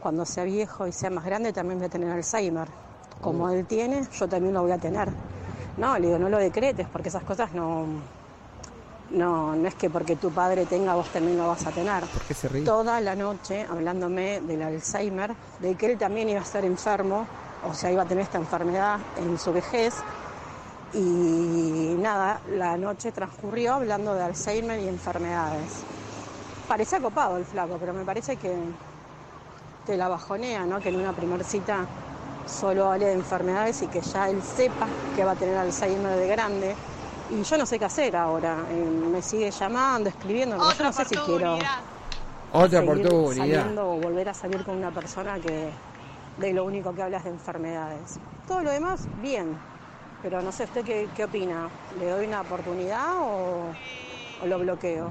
cuando 0.00 0.24
sea 0.24 0.44
viejo 0.44 0.86
y 0.86 0.92
sea 0.92 1.10
más 1.10 1.26
grande 1.26 1.52
también 1.52 1.78
voy 1.78 1.88
a 1.88 1.90
tener 1.90 2.10
Alzheimer. 2.10 2.68
Como 3.20 3.46
mm. 3.46 3.50
él 3.50 3.66
tiene, 3.66 4.08
yo 4.10 4.26
también 4.26 4.54
lo 4.54 4.62
voy 4.62 4.72
a 4.72 4.78
tener. 4.78 5.10
No, 5.76 5.98
le 5.98 6.06
digo, 6.06 6.18
no 6.18 6.30
lo 6.30 6.38
decretes, 6.38 6.88
porque 6.90 7.10
esas 7.10 7.22
cosas 7.24 7.52
no, 7.52 7.84
no, 9.10 9.54
no 9.54 9.68
es 9.68 9.74
que 9.74 9.90
porque 9.90 10.16
tu 10.16 10.30
padre 10.30 10.64
tenga, 10.64 10.94
vos 10.94 11.08
también 11.10 11.36
lo 11.36 11.48
vas 11.48 11.66
a 11.66 11.70
tener. 11.70 12.04
¿Por 12.04 12.22
qué 12.22 12.32
se 12.32 12.48
ríe? 12.48 12.64
Toda 12.64 12.98
la 13.02 13.14
noche 13.14 13.66
hablándome 13.68 14.40
del 14.40 14.62
Alzheimer, 14.62 15.34
de 15.60 15.74
que 15.74 15.92
él 15.92 15.98
también 15.98 16.30
iba 16.30 16.40
a 16.40 16.44
estar 16.44 16.64
enfermo, 16.64 17.26
o 17.68 17.74
sea, 17.74 17.92
iba 17.92 18.04
a 18.04 18.06
tener 18.06 18.24
esta 18.24 18.38
enfermedad 18.38 19.00
en 19.18 19.38
su 19.38 19.52
vejez, 19.52 19.94
y 20.94 21.96
nada, 21.98 22.40
la 22.56 22.76
noche 22.76 23.10
transcurrió 23.12 23.74
hablando 23.74 24.14
de 24.14 24.22
Alzheimer 24.22 24.78
y 24.80 24.88
enfermedades. 24.88 25.72
Parece 26.68 27.00
copado 27.00 27.36
el 27.36 27.44
flaco, 27.44 27.76
pero 27.78 27.92
me 27.92 28.04
parece 28.04 28.36
que 28.36 28.54
te 29.86 29.96
la 29.96 30.08
bajonea, 30.08 30.64
¿no? 30.64 30.80
Que 30.80 30.90
en 30.90 30.96
una 30.96 31.12
primera 31.12 31.44
cita 31.44 31.86
solo 32.46 32.92
hable 32.92 33.06
de 33.06 33.12
enfermedades 33.14 33.82
y 33.82 33.86
que 33.88 34.00
ya 34.00 34.28
él 34.28 34.42
sepa 34.42 34.86
que 35.16 35.24
va 35.24 35.32
a 35.32 35.36
tener 35.36 35.56
Alzheimer 35.56 36.16
de 36.16 36.28
grande. 36.28 36.74
Y 37.30 37.42
yo 37.42 37.58
no 37.58 37.66
sé 37.66 37.78
qué 37.78 37.86
hacer 37.86 38.16
ahora. 38.16 38.58
Eh, 38.70 39.08
me 39.12 39.20
sigue 39.20 39.50
llamando, 39.50 40.08
escribiendo, 40.08 40.56
pero 40.58 40.72
yo 40.72 40.84
no 40.84 40.92
sé 40.92 41.04
si 41.06 41.16
quiero. 41.16 41.58
Otra 42.52 42.80
oportunidad. 42.80 43.78
o 43.78 43.96
volver 43.96 44.28
a 44.28 44.34
salir 44.34 44.62
con 44.64 44.76
una 44.76 44.92
persona 44.92 45.40
que 45.40 45.70
de 46.36 46.52
lo 46.52 46.64
único 46.64 46.94
que 46.94 47.02
hablas 47.02 47.24
de 47.24 47.30
enfermedades. 47.30 48.18
Todo 48.46 48.62
lo 48.62 48.70
demás, 48.70 49.08
bien, 49.22 49.56
pero 50.24 50.40
no 50.40 50.50
sé, 50.52 50.64
¿usted 50.64 50.82
qué, 50.86 51.06
qué 51.14 51.24
opina? 51.24 51.68
¿Le 51.98 52.06
doy 52.08 52.26
una 52.26 52.40
oportunidad 52.40 53.18
o, 53.20 53.70
o 54.42 54.46
lo 54.46 54.58
bloqueo? 54.58 55.10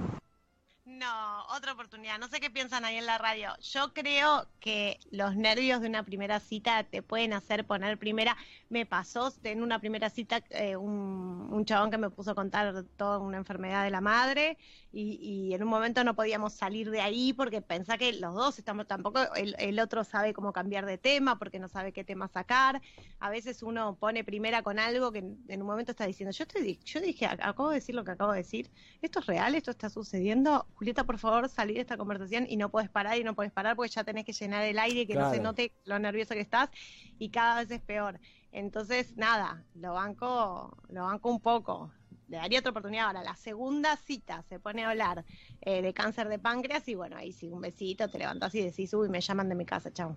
No, 0.86 1.46
otra 1.48 1.72
oportunidad. 1.72 2.20
No 2.20 2.28
sé 2.28 2.42
qué 2.42 2.50
piensan 2.50 2.84
ahí 2.84 2.98
en 2.98 3.06
la 3.06 3.18
radio. 3.18 3.54
Yo 3.62 3.94
creo 3.94 4.50
que 4.60 5.00
los 5.12 5.36
nervios 5.36 5.80
de 5.82 5.88
una 5.88 6.04
primera 6.04 6.42
cita 6.42 6.84
te 6.84 7.02
pueden 7.02 7.32
hacer 7.32 7.66
poner 7.66 7.98
primera. 7.98 8.36
Me 8.74 8.88
pasó 8.88 9.32
en 9.44 9.62
una 9.62 9.78
primera 9.78 10.10
cita 10.10 10.42
eh, 10.50 10.76
un, 10.76 11.48
un, 11.52 11.64
chabón 11.64 11.92
que 11.92 12.00
me 12.00 12.10
puso 12.10 12.32
a 12.32 12.34
contar 12.34 12.84
toda 12.98 13.20
una 13.20 13.38
enfermedad 13.38 13.84
de 13.84 13.92
la 13.92 14.02
madre 14.02 14.58
y, 14.92 15.54
en 15.54 15.62
un 15.62 15.70
momento 15.70 16.04
no 16.04 16.16
podíamos 16.16 16.54
salir 16.54 16.90
de 16.90 17.00
ahí 17.00 17.34
porque 17.34 17.62
pensá 17.62 18.00
que 18.00 18.14
los 18.14 18.34
dos 18.34 18.58
estamos 18.58 18.88
tampoco, 18.88 19.20
el, 19.36 19.80
otro 19.80 20.04
sabe 20.04 20.34
cómo 20.34 20.54
cambiar 20.54 20.88
de 20.88 20.98
tema 20.98 21.38
porque 21.38 21.60
no 21.60 21.68
sabe 21.68 21.92
qué 21.92 22.04
tema 22.04 22.28
sacar. 22.28 22.82
A 23.20 23.30
veces 23.30 23.62
uno 23.62 23.96
pone 24.00 24.24
primera 24.24 24.64
con 24.64 24.80
algo 24.80 25.12
que 25.12 25.20
en, 25.20 25.62
un 25.62 25.68
momento 25.68 25.92
está 25.92 26.08
diciendo, 26.08 26.32
yo 26.32 26.44
estoy, 26.44 26.80
yo 26.84 27.00
dije, 27.00 27.28
acabo 27.28 27.70
de 27.70 27.76
decir 27.76 27.94
lo 27.94 28.04
que 28.04 28.12
acabo 28.12 28.32
de 28.32 28.40
decir, 28.40 28.72
esto 29.04 29.20
es 29.20 29.28
real, 29.28 29.54
esto 29.54 29.70
está 29.70 29.92
sucediendo. 29.92 30.66
Julieta, 30.74 31.04
por 31.04 31.20
favor, 31.20 31.48
salí 31.48 31.76
de 31.76 31.82
esta 31.82 31.98
conversación 31.98 32.48
y 32.50 32.58
no 32.58 32.70
puedes 32.70 32.90
parar 32.90 33.20
y 33.20 33.24
no 33.24 33.36
puedes 33.36 33.52
parar 33.52 33.76
porque 33.76 33.92
ya 33.92 34.04
tenés 34.04 34.26
que 34.26 34.34
llenar 34.34 34.64
el 34.64 34.80
aire 34.80 35.02
y 35.02 35.06
que 35.06 35.16
no 35.16 35.30
se 35.32 35.40
note 35.40 35.74
lo 35.86 36.00
nervioso 36.00 36.34
que 36.34 36.42
estás 36.42 36.72
y 37.20 37.30
cada 37.30 37.62
vez 37.62 37.70
es 37.70 37.82
peor. 37.82 38.20
Entonces, 38.54 39.18
nada, 39.18 39.66
lo 39.76 39.94
banco, 39.94 40.78
lo 40.90 41.04
banco 41.04 41.30
un 41.30 41.42
poco 41.42 41.92
le 42.34 42.38
daría 42.38 42.60
otra 42.60 42.72
oportunidad. 42.72 43.08
Ahora, 43.08 43.24
la 43.24 43.36
segunda 43.36 43.96
cita 43.98 44.42
se 44.44 44.60
pone 44.60 44.84
a 44.84 44.90
hablar 44.90 45.26
eh, 45.62 45.82
de 45.82 45.94
cáncer 45.94 46.30
de 46.30 46.40
páncreas 46.40 46.88
y 46.88 46.96
bueno, 46.96 47.16
ahí 47.18 47.32
sí, 47.32 47.50
un 47.50 47.62
besito, 47.62 48.10
te 48.10 48.18
levantas 48.18 48.54
y 48.56 48.62
decís, 48.62 48.94
uy, 48.94 49.10
me 49.10 49.22
llaman 49.22 49.50
de 49.50 49.56
mi 49.56 49.66
casa, 49.66 49.92
chao. 49.92 50.16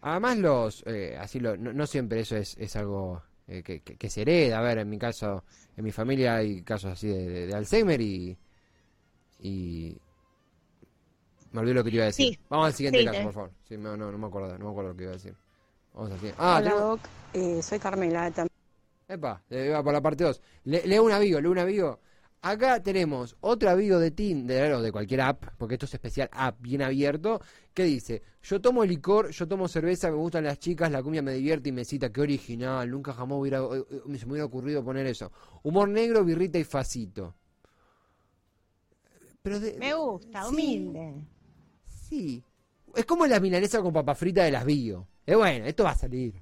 Además, 0.00 0.38
los, 0.38 0.82
eh, 0.86 1.16
así 1.18 1.40
lo, 1.40 1.56
no, 1.56 1.86
siempre 1.86 2.20
eso 2.20 2.36
es, 2.36 2.56
es 2.58 2.76
algo 2.76 3.22
eh, 3.48 3.62
que, 3.62 3.80
que, 3.80 4.10
se 4.10 4.22
hereda. 4.22 4.58
A 4.58 4.62
ver, 4.62 4.78
en 4.78 4.88
mi 4.88 4.98
caso, 4.98 5.44
en 5.76 5.84
mi 5.84 5.92
familia 5.92 6.36
hay 6.36 6.62
casos 6.62 6.92
así 6.92 7.08
de, 7.08 7.52
Alzheimer 7.54 8.00
y, 8.00 8.38
y 9.40 9.96
Me 11.52 11.60
olvidé 11.60 11.74
lo 11.74 11.84
que 11.84 11.90
te 11.90 11.96
iba 11.96 12.04
a 12.04 12.06
decir. 12.06 12.34
Sí. 12.34 12.38
Vamos 12.48 12.66
al 12.66 12.74
siguiente 12.74 13.00
Sí, 13.00 13.06
caso, 13.06 13.22
por 13.22 13.32
favor. 13.32 13.50
Sí, 13.68 13.76
no, 13.76 13.96
no, 13.96 14.12
no 14.12 14.18
me 14.18 14.26
acuerdo, 14.26 14.56
no 14.58 14.66
me 14.66 14.70
acuerdo 14.70 14.90
lo 14.90 14.96
que 14.96 15.02
iba 15.02 15.12
a 15.12 15.16
decir. 15.16 15.34
Vamos. 15.96 16.12
Ah, 16.38 16.58
Hola, 16.60 16.74
Doc. 16.74 17.00
Eh, 17.32 17.62
soy 17.62 17.78
Carmela 17.78 18.24
de 18.24 18.32
Tam- 18.32 18.48
Epa, 19.08 19.42
eh, 19.50 19.70
va 19.70 19.82
por 19.82 19.92
la 19.92 20.00
parte 20.02 20.24
2. 20.24 20.40
Le, 20.64 20.86
leo 20.86 21.04
un 21.04 21.12
avigo, 21.12 21.40
leo 21.40 21.50
un 21.50 21.58
avigo. 21.58 22.00
Acá 22.42 22.82
tenemos 22.82 23.36
otro 23.40 23.70
avigo 23.70 23.98
de 23.98 24.10
Tinder 24.10 24.74
o 24.74 24.82
de 24.82 24.92
cualquier 24.92 25.22
app, 25.22 25.44
porque 25.56 25.74
esto 25.74 25.86
es 25.86 25.94
especial 25.94 26.28
app 26.32 26.60
bien 26.60 26.82
abierto, 26.82 27.40
que 27.72 27.84
dice, 27.84 28.22
yo 28.42 28.60
tomo 28.60 28.84
licor, 28.84 29.30
yo 29.30 29.48
tomo 29.48 29.66
cerveza, 29.68 30.10
me 30.10 30.16
gustan 30.16 30.44
las 30.44 30.58
chicas, 30.58 30.90
la 30.92 31.02
cumbia 31.02 31.22
me 31.22 31.32
divierte 31.32 31.70
y 31.70 31.72
me 31.72 31.84
cita, 31.84 32.12
qué 32.12 32.20
original, 32.20 32.88
nunca 32.90 33.12
jamás 33.14 33.38
hubiera, 33.38 33.60
eh, 33.60 33.84
eh, 33.90 34.18
se 34.18 34.26
me 34.26 34.32
hubiera 34.32 34.44
ocurrido 34.44 34.84
poner 34.84 35.06
eso. 35.06 35.32
Humor 35.62 35.88
negro, 35.88 36.24
birrita 36.24 36.58
y 36.58 36.64
facito. 36.64 37.34
Pero 39.42 39.58
de- 39.58 39.78
Me 39.78 39.94
gusta, 39.94 40.42
Sí. 40.42 40.48
humilde. 40.52 41.14
Sí. 41.86 42.44
Es 42.94 43.04
como 43.06 43.26
la 43.26 43.40
milanesa 43.40 43.80
con 43.82 43.92
papa 43.92 44.14
frita 44.14 44.44
de 44.44 44.50
las 44.52 44.64
bio. 44.64 45.06
Es 45.26 45.36
bueno, 45.36 45.66
esto 45.66 45.84
va 45.84 45.90
a 45.90 45.96
salir. 45.96 46.40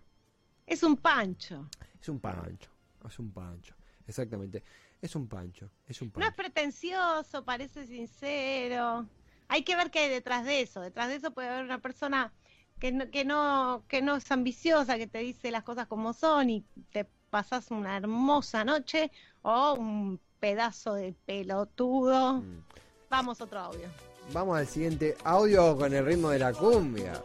Es 0.66 0.82
un 0.82 0.96
pancho. 0.96 1.68
Es 2.00 2.08
un 2.08 2.20
pancho. 2.20 2.70
Es 3.06 3.18
un 3.18 3.32
pancho. 3.32 3.74
Exactamente. 4.06 4.62
Es 5.00 5.16
un 5.16 5.26
pancho. 5.26 5.70
Es 5.86 6.00
un 6.02 6.08
No 6.08 6.12
pancho. 6.14 6.28
es 6.28 6.34
pretencioso, 6.34 7.44
parece 7.44 7.86
sincero. 7.86 9.06
Hay 9.48 9.62
que 9.62 9.76
ver 9.76 9.90
qué 9.90 10.00
hay 10.00 10.10
detrás 10.10 10.44
de 10.44 10.60
eso. 10.60 10.80
Detrás 10.80 11.08
de 11.08 11.16
eso 11.16 11.30
puede 11.32 11.48
haber 11.48 11.64
una 11.64 11.78
persona 11.80 12.32
que 12.78 12.92
no, 12.92 13.10
que 13.10 13.24
no, 13.24 13.84
que 13.88 14.02
no 14.02 14.16
es 14.16 14.30
ambiciosa, 14.30 14.96
que 14.98 15.06
te 15.06 15.18
dice 15.18 15.50
las 15.50 15.62
cosas 15.64 15.86
como 15.86 16.12
son 16.12 16.50
y 16.50 16.64
te 16.92 17.04
pasas 17.30 17.70
una 17.70 17.96
hermosa 17.96 18.64
noche 18.64 19.10
o 19.42 19.74
un 19.74 20.20
pedazo 20.40 20.94
de 20.94 21.14
pelotudo. 21.24 22.34
Mm. 22.40 22.64
Vamos 23.10 23.40
otro 23.40 23.60
audio. 23.60 23.88
Vamos 24.32 24.58
al 24.58 24.66
siguiente 24.66 25.16
audio 25.24 25.76
con 25.76 25.92
el 25.92 26.04
ritmo 26.04 26.30
de 26.30 26.38
la 26.38 26.52
cumbia. 26.52 27.22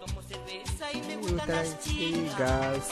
Me 1.07 1.17
gustan 1.17 1.47
las 1.47 1.79
chicas, 1.79 2.89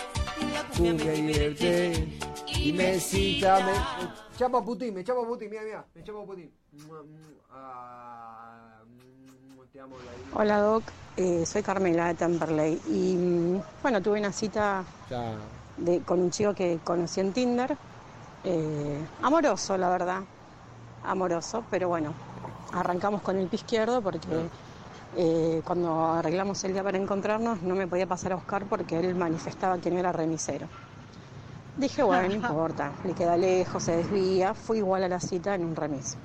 cumbia 0.78 1.14
y 1.14 1.22
divierte, 1.22 2.20
y 2.48 2.74
me 2.74 3.00
cita, 3.00 3.66
me... 3.66 4.38
Chapa 4.38 4.64
Putin, 4.64 4.94
me 4.94 5.04
chapa 5.04 5.26
Putin, 5.26 5.50
mira, 5.50 5.64
mira, 5.64 5.86
me 5.96 6.04
chapa 6.04 6.20
mua, 6.20 7.04
ah, 7.52 8.82
Te 9.72 9.80
amo. 9.80 9.96
Hola, 10.34 10.60
Doc. 10.60 10.84
Eh, 11.18 11.44
soy 11.48 11.64
Carmela 11.64 12.08
de 12.08 12.14
Temperley. 12.14 12.80
Y 12.88 13.16
mm, 13.16 13.62
bueno, 13.82 14.02
tuve 14.02 14.20
una 14.20 14.32
cita 14.32 14.84
de, 15.78 16.02
con 16.02 16.20
un 16.20 16.30
chico 16.30 16.54
que 16.54 16.80
conocí 16.84 17.20
en 17.20 17.34
Tinder. 17.34 17.76
Eh, 18.44 19.00
amoroso, 19.24 19.76
la 19.78 19.90
verdad. 19.90 20.22
Amoroso, 21.04 21.64
pero 21.72 21.88
bueno, 21.90 22.14
arrancamos 22.74 23.22
con 23.22 23.38
el 23.38 23.48
pie 23.48 23.58
izquierdo 23.58 24.02
porque 24.02 24.50
eh, 25.16 25.62
cuando 25.66 26.06
arreglamos 26.14 26.64
el 26.64 26.74
día 26.74 26.84
para 26.84 26.98
encontrarnos 26.98 27.62
no 27.62 27.76
me 27.76 27.88
podía 27.88 28.06
pasar 28.08 28.34
a 28.34 28.36
buscar 28.36 28.66
porque 28.66 29.00
él 29.00 29.16
manifestaba 29.16 29.78
que 29.80 29.90
no 29.90 30.00
era 30.00 30.12
remisero. 30.12 30.68
Dije, 31.78 32.04
bueno, 32.04 32.28
no 32.28 32.34
importa, 32.48 32.92
le 33.04 33.14
queda 33.14 33.38
lejos, 33.38 33.84
se 33.84 33.98
desvía. 33.98 34.54
Fui 34.54 34.80
igual 34.80 35.04
a 35.04 35.08
la 35.08 35.20
cita 35.20 35.56
en 35.56 35.64
un 35.64 35.76
remis. 35.76 36.18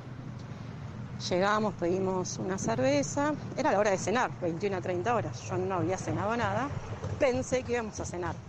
Llegamos, 1.29 1.75
pedimos 1.75 2.39
una 2.39 2.59
cerveza. 2.59 3.33
Era 3.57 3.73
la 3.73 3.79
hora 3.79 3.91
de 3.91 3.99
cenar, 3.99 4.31
21 4.41 4.77
a 4.77 4.81
30 4.81 5.15
horas. 5.15 5.43
Yo 5.49 5.57
no 5.57 5.77
había 5.77 5.97
cenado 5.97 6.37
nada. 6.37 6.69
Pensé 7.19 7.63
que 7.63 7.73
íbamos 7.73 7.99
a 8.01 8.05
cenar. 8.05 8.35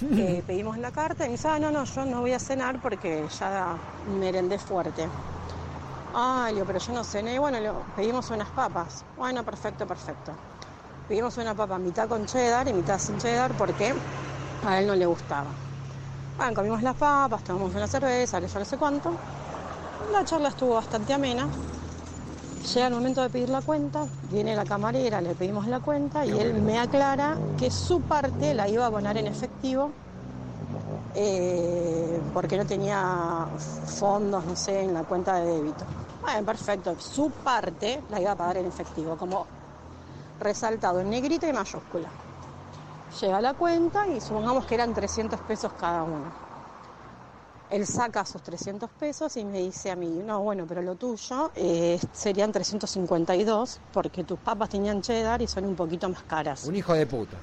Eh, 0.00 0.44
pedimos 0.46 0.78
la 0.78 0.92
carta 0.92 1.24
y 1.24 1.26
me 1.26 1.32
dice, 1.32 1.48
ah, 1.48 1.58
no, 1.58 1.72
no, 1.72 1.82
yo 1.82 2.04
no 2.04 2.20
voy 2.20 2.30
a 2.30 2.38
cenar 2.38 2.80
porque 2.80 3.24
ya 3.36 3.76
merendé 4.20 4.56
fuerte. 4.56 5.08
Ah, 6.14 6.48
digo, 6.52 6.64
pero 6.66 6.78
yo 6.78 6.92
no 6.92 7.04
cené. 7.04 7.38
Bueno, 7.38 7.60
le 7.60 7.70
pedimos 7.96 8.30
unas 8.30 8.48
papas. 8.50 9.04
Bueno, 9.16 9.44
perfecto, 9.44 9.86
perfecto. 9.86 10.32
Pedimos 11.08 11.36
una 11.38 11.54
papa 11.54 11.78
mitad 11.78 12.08
con 12.08 12.26
cheddar 12.26 12.68
y 12.68 12.72
mitad 12.72 12.98
sin 12.98 13.18
cheddar 13.18 13.52
porque 13.56 13.94
a 14.66 14.78
él 14.78 14.86
no 14.86 14.94
le 14.94 15.06
gustaba. 15.06 15.50
Bueno, 16.36 16.54
comimos 16.54 16.82
las 16.82 16.94
papas, 16.96 17.42
tomamos 17.42 17.74
una 17.74 17.86
cerveza, 17.86 18.40
que 18.40 18.48
yo 18.48 18.58
no 18.58 18.64
sé 18.64 18.76
cuánto. 18.76 19.12
La 20.12 20.24
charla 20.24 20.48
estuvo 20.48 20.74
bastante 20.74 21.12
amena. 21.12 21.48
Llega 22.74 22.86
el 22.88 22.94
momento 22.94 23.22
de 23.22 23.30
pedir 23.30 23.48
la 23.48 23.62
cuenta, 23.62 24.06
viene 24.30 24.54
la 24.54 24.64
camarera, 24.64 25.20
le 25.20 25.34
pedimos 25.34 25.66
la 25.66 25.80
cuenta 25.80 26.26
y 26.26 26.38
él 26.38 26.54
me 26.54 26.78
aclara 26.78 27.38
que 27.58 27.70
su 27.70 28.02
parte 28.02 28.52
la 28.52 28.68
iba 28.68 28.86
a 28.86 28.90
poner 28.90 29.16
en 29.16 29.26
efectivo 29.26 29.92
eh, 31.20 32.20
porque 32.32 32.56
no 32.56 32.64
tenía 32.64 33.48
fondos, 33.98 34.44
no 34.44 34.54
sé, 34.54 34.82
en 34.82 34.94
la 34.94 35.02
cuenta 35.02 35.40
de 35.40 35.46
débito. 35.52 35.84
Bueno, 36.20 36.46
perfecto, 36.46 36.94
su 37.00 37.30
parte 37.30 38.02
la 38.08 38.20
iba 38.20 38.32
a 38.32 38.36
pagar 38.36 38.58
en 38.58 38.66
efectivo, 38.66 39.16
como 39.16 39.44
resaltado 40.38 41.00
en 41.00 41.10
negrita 41.10 41.48
y 41.48 41.52
mayúscula. 41.52 42.08
Llega 43.20 43.40
la 43.40 43.54
cuenta 43.54 44.06
y 44.06 44.20
supongamos 44.20 44.64
que 44.66 44.76
eran 44.76 44.94
300 44.94 45.40
pesos 45.40 45.72
cada 45.72 46.04
uno. 46.04 46.48
Él 47.70 47.84
saca 47.84 48.24
sus 48.24 48.40
300 48.42 48.88
pesos 48.88 49.36
y 49.36 49.44
me 49.44 49.58
dice 49.58 49.90
a 49.90 49.96
mí, 49.96 50.22
no, 50.24 50.40
bueno, 50.40 50.66
pero 50.68 50.82
lo 50.82 50.94
tuyo 50.94 51.50
eh, 51.56 51.98
serían 52.12 52.52
352 52.52 53.80
porque 53.92 54.22
tus 54.22 54.38
papas 54.38 54.68
tenían 54.70 55.02
cheddar 55.02 55.42
y 55.42 55.48
son 55.48 55.64
un 55.64 55.74
poquito 55.74 56.08
más 56.08 56.22
caras. 56.22 56.64
Un 56.64 56.76
hijo 56.76 56.94
de 56.94 57.06
puta. 57.06 57.36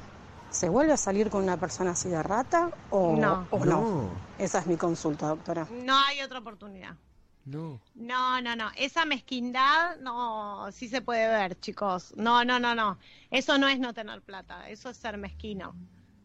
¿Se 0.56 0.70
vuelve 0.70 0.94
a 0.94 0.98
salir 0.98 1.30
con 1.30 1.44
una 1.44 1.58
persona 1.58 1.92
así 1.92 2.08
de 2.08 2.24
rata 2.24 2.72
o 2.90 3.18
No. 3.18 3.46
o 3.52 3.66
no? 3.66 4.10
Esa 4.40 4.60
es 4.60 4.68
mi 4.68 4.78
consulta, 4.78 5.28
doctora. 5.28 5.68
No 5.70 5.98
hay 6.00 6.22
otra 6.22 6.40
oportunidad. 6.40 6.96
No. 7.44 7.82
No, 7.94 8.42
no, 8.42 8.56
no. 8.56 8.72
Esa 8.78 9.04
mezquindad 9.04 9.98
no, 9.98 10.72
sí 10.72 10.88
se 10.88 11.02
puede 11.02 11.28
ver, 11.28 11.60
chicos. 11.60 12.14
No, 12.16 12.46
no, 12.46 12.58
no, 12.58 12.74
no. 12.74 12.98
Eso 13.32 13.58
no 13.58 13.68
es 13.68 13.80
no 13.80 13.94
tener 13.94 14.22
plata. 14.22 14.70
Eso 14.70 14.90
es 14.90 14.96
ser 14.96 15.18
mezquino. 15.18 15.76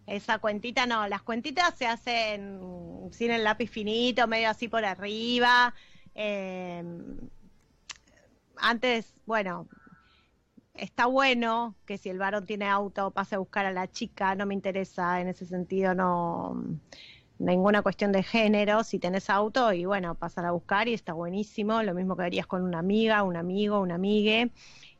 Esa 0.07 0.39
cuentita 0.39 0.87
no. 0.87 1.09
Las 1.09 1.23
cuentitas 1.23 1.75
se 1.77 1.89
hacen 1.89 3.11
sin 3.11 3.33
el 3.33 3.43
lápiz 3.43 3.69
finito, 3.69 4.29
medio 4.29 4.49
así 4.49 4.69
por 4.69 4.85
arriba. 4.85 5.75
Eh, 6.15 6.85
antes, 8.59 9.13
bueno, 9.27 9.67
está 10.81 11.07
bueno 11.07 11.77
que 11.87 11.99
si 11.99 12.09
el 12.09 12.19
varón 12.19 12.47
tiene 12.47 12.67
auto 12.67 13.11
pase 13.11 13.35
a 13.35 13.39
buscar 13.39 13.67
a 13.67 13.73
la 13.73 13.91
chica. 13.91 14.35
No 14.35 14.47
me 14.47 14.55
interesa 14.55 15.21
en 15.21 15.29
ese 15.29 15.47
sentido, 15.47 15.95
no 15.95 16.63
ninguna 17.39 17.83
cuestión 17.83 18.13
de 18.13 18.23
género, 18.23 18.85
si 18.85 18.99
tenés 18.99 19.31
auto 19.31 19.73
y 19.73 19.87
bueno, 19.87 20.15
pasar 20.15 20.45
a 20.45 20.51
buscar 20.51 20.89
y 20.89 20.95
está 20.95 21.15
buenísimo, 21.15 21.83
lo 21.83 21.95
mismo 21.95 22.15
que 22.15 22.25
harías 22.25 22.47
con 22.47 22.63
una 22.63 22.79
amiga, 22.79 23.23
un 23.23 23.37
amigo, 23.37 23.81
una 23.81 23.95
amigue. 23.95 24.51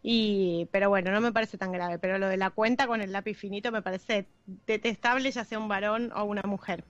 Y, 0.03 0.67
pero 0.73 0.89
bueno, 0.89 1.11
no 1.11 1.21
me 1.21 1.33
parece 1.33 1.59
tan 1.59 1.73
grave, 1.73 1.99
pero 1.99 2.19
lo 2.19 2.29
de 2.29 2.39
la 2.39 2.49
cuenta 2.51 2.87
con 2.87 3.03
el 3.03 3.13
lápiz 3.13 3.35
finito 3.35 3.71
me 3.71 3.83
parece 3.83 4.27
detestable, 4.67 5.31
ya 5.31 5.45
sea 5.45 5.59
un 5.59 5.69
varón 5.69 6.11
o 6.17 6.25
una 6.25 6.43
mujer. 6.43 6.85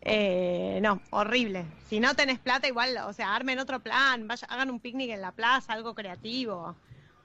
Eh, 0.00 0.80
no, 0.82 1.00
horrible. 1.10 1.64
Si 1.88 2.00
no 2.00 2.14
tenés 2.14 2.40
plata, 2.40 2.66
igual, 2.66 2.96
o 3.06 3.12
sea, 3.12 3.34
armen 3.34 3.60
otro 3.60 3.80
plan, 3.80 4.26
vaya, 4.26 4.46
hagan 4.50 4.70
un 4.70 4.80
picnic 4.80 5.10
en 5.10 5.20
la 5.20 5.30
plaza, 5.30 5.72
algo 5.72 5.94
creativo, 5.94 6.74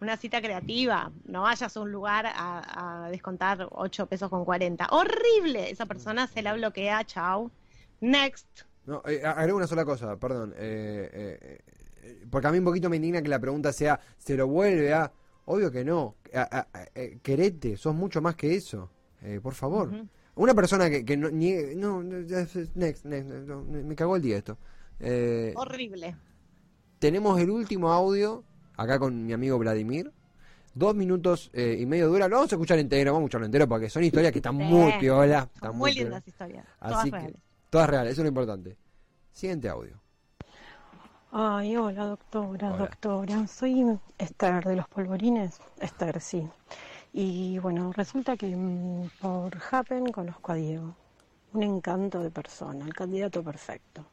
una 0.02 0.18
cita 0.18 0.42
creativa. 0.42 1.12
No 1.26 1.42
vayas 1.44 1.76
a 1.76 1.80
un 1.82 1.92
lugar 1.92 2.26
a, 2.28 3.06
a 3.06 3.10
descontar 3.10 3.68
8 3.72 4.06
pesos 4.08 4.30
con 4.30 4.46
40. 4.46 4.88
Horrible. 4.92 5.70
Esa 5.70 5.86
persona 5.86 6.28
se 6.28 6.42
la 6.42 6.54
bloquea, 6.54 7.04
chao. 7.06 7.52
Next. 8.02 8.48
No, 8.86 9.02
eh, 9.06 9.22
agrego 9.26 9.58
una 9.58 9.68
sola 9.68 9.86
cosa, 9.86 10.18
perdón. 10.18 10.54
eh, 10.58 11.38
eh, 11.42 11.62
porque 12.32 12.48
a 12.48 12.52
mí 12.52 12.58
un 12.60 12.66
poquito 12.66 12.90
me 12.90 12.96
indigna 12.96 13.22
que 13.22 13.28
la 13.30 13.40
pregunta 13.40 13.72
sea, 13.74 14.00
¿se 14.18 14.36
lo 14.36 14.48
vuelve 14.48 14.94
a...? 14.94 15.12
Obvio 15.46 15.72
que 15.72 15.84
no. 15.84 16.16
A- 16.34 16.42
a- 16.60 16.80
a- 16.80 16.86
querete, 17.22 17.76
sos 17.78 17.94
mucho 17.96 18.22
más 18.22 18.36
que 18.36 18.56
eso. 18.56 18.90
Eh, 19.22 19.40
por 19.42 19.54
favor. 19.54 19.92
Una 20.36 20.54
persona 20.54 20.90
que, 20.90 21.04
que 21.04 21.18
no... 21.18 21.30
niegue- 21.30 21.76
no, 21.76 22.02
next, 22.04 22.76
next, 22.76 23.06
no, 23.06 23.64
me 23.64 23.96
cagó 23.96 24.16
el 24.16 24.22
día 24.22 24.38
esto. 24.38 24.58
Horrible. 25.56 26.16
tenemos 27.00 27.40
el 27.40 27.50
último 27.50 27.92
audio, 27.92 28.44
acá 28.82 28.98
con 29.00 29.26
mi 29.26 29.34
amigo 29.34 29.58
Vladimir. 29.58 30.12
Dos 30.74 30.96
minutos 30.96 31.50
eh, 31.54 31.78
y 31.80 31.86
medio 31.86 32.08
dura. 32.08 32.28
Lo 32.28 32.38
vamos 32.38 32.52
a 32.52 32.56
escuchar 32.56 32.80
entero, 32.80 33.12
vamos 33.12 33.24
a 33.24 33.26
escucharlo 33.26 33.46
entero 33.48 33.68
porque 33.68 33.90
son 33.90 34.04
historias 34.04 34.32
que 34.32 34.40
están 34.40 34.56
muy 34.56 34.92
Sí. 34.94 34.98
piola. 35.00 35.40
Son 35.42 35.50
Están 35.56 35.78
muy 35.78 35.94
lindas 35.94 36.28
historias. 36.28 36.66
Todas 36.80 36.98
Así 37.00 37.12
que, 37.12 37.18
reales. 37.18 37.42
todas 37.70 37.90
reales, 37.90 38.12
eso 38.14 38.22
es 38.22 38.24
lo 38.24 38.30
importante. 38.30 38.78
Siguiente 39.32 39.68
audio. 39.70 40.00
Ay, 41.32 41.76
hola 41.76 42.06
doctora, 42.06 42.70
Hola. 42.70 42.78
doctora. 42.78 43.48
Soy 43.48 44.00
Esther 44.18 44.64
de 44.64 44.76
los 44.78 44.88
polvorines. 44.88 45.60
Esther, 45.80 46.20
sí. 46.22 46.48
Y 47.14 47.58
bueno, 47.60 47.92
resulta 47.94 48.38
que 48.38 48.56
mm, 48.56 49.10
por 49.20 49.58
Happen 49.72 50.12
conozco 50.12 50.52
a 50.52 50.56
Diego. 50.56 50.96
Un 51.54 51.64
encanto 51.64 52.20
de 52.22 52.30
persona, 52.30 52.86
el 52.86 52.94
candidato 52.94 53.44
perfecto. 53.44 54.06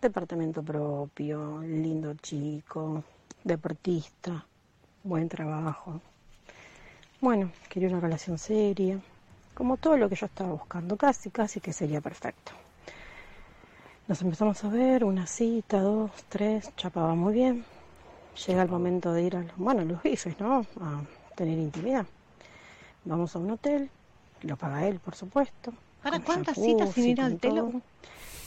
Departamento 0.00 0.62
propio, 0.62 1.60
lindo 1.62 2.14
chico, 2.14 3.02
deportista, 3.44 4.44
buen 5.02 5.28
trabajo. 5.28 6.00
Bueno, 7.20 7.50
quería 7.68 7.88
una 7.88 8.00
relación 8.00 8.38
seria, 8.38 8.98
como 9.54 9.76
todo 9.76 9.96
lo 9.96 10.08
que 10.08 10.16
yo 10.16 10.26
estaba 10.26 10.50
buscando, 10.52 10.96
casi, 10.96 11.30
casi 11.30 11.60
que 11.60 11.72
sería 11.72 12.00
perfecto. 12.00 12.52
Nos 14.08 14.22
empezamos 14.22 14.62
a 14.64 14.68
ver, 14.68 15.04
una 15.04 15.26
cita, 15.26 15.80
dos, 15.80 16.10
tres, 16.28 16.74
chapaba 16.76 17.14
muy 17.14 17.34
bien. 17.34 17.64
llega 18.46 18.62
el 18.62 18.68
momento 18.68 19.12
de 19.12 19.22
ir 19.22 19.36
a 19.36 19.42
los, 19.42 19.56
bueno, 19.56 19.84
los 19.84 20.02
bifes, 20.02 20.38
¿no? 20.40 20.66
A 20.80 21.02
tener 21.36 21.58
intimidad. 21.58 22.06
Vamos 23.04 23.34
a 23.36 23.38
un 23.38 23.50
hotel, 23.50 23.90
lo 24.42 24.56
paga 24.56 24.86
él, 24.86 24.98
por 24.98 25.14
supuesto. 25.14 25.72
¿Para 26.02 26.20
cuántas 26.20 26.56
jacuzzi, 26.56 26.72
citas 26.72 26.94
sin 26.94 27.04
ir 27.04 27.20
al 27.20 27.38
telo? 27.38 27.82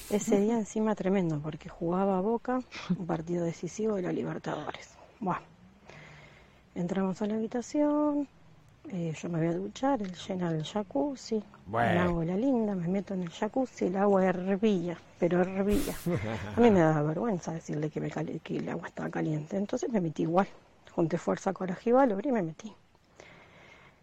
Ese 0.10 0.40
día 0.40 0.54
encima 0.58 0.96
tremendo, 0.96 1.40
porque 1.40 1.70
jugaba 1.70 2.18
a 2.18 2.22
Boca, 2.22 2.62
un 2.98 3.08
partido 3.08 3.44
decisivo 3.46 3.96
de 3.96 4.04
la 4.04 4.12
Libertadores. 4.12 4.90
Bueno, 5.20 5.42
entramos 6.76 7.22
a 7.22 7.26
la 7.26 7.36
habitación, 7.36 8.28
eh, 8.90 9.14
yo 9.20 9.30
me 9.30 9.40
voy 9.40 9.48
a 9.48 9.54
duchar, 9.58 10.02
él 10.02 10.14
llena 10.28 10.52
el 10.52 10.64
jacuzzi, 10.64 11.42
Bueno. 11.66 11.92
me 11.94 12.00
hago 12.00 12.24
la 12.24 12.36
linda, 12.36 12.76
me 12.76 12.88
meto 12.88 13.14
en 13.14 13.24
el 13.24 13.30
jacuzzi, 13.30 13.86
el 13.86 13.96
agua 13.96 14.26
hervía, 14.26 14.98
pero 15.20 15.42
hervía. 15.42 15.96
A 16.56 16.60
mí 16.60 16.70
me 16.70 16.80
daba 16.82 17.02
vergüenza 17.02 17.54
decirle 17.54 17.90
que, 17.90 18.02
me 18.02 18.10
que 18.12 18.58
el 18.58 18.70
agua 18.70 18.88
estaba 18.90 19.10
caliente, 19.10 19.58
entonces 19.58 19.90
me 19.90 20.02
metí 20.02 20.24
igual, 20.24 20.48
junté 20.92 21.18
fuerza, 21.18 21.54
coraje 21.54 21.90
y 21.90 21.94
valor 21.94 22.26
y 22.26 22.32
me 22.32 22.42
metí. 22.44 22.72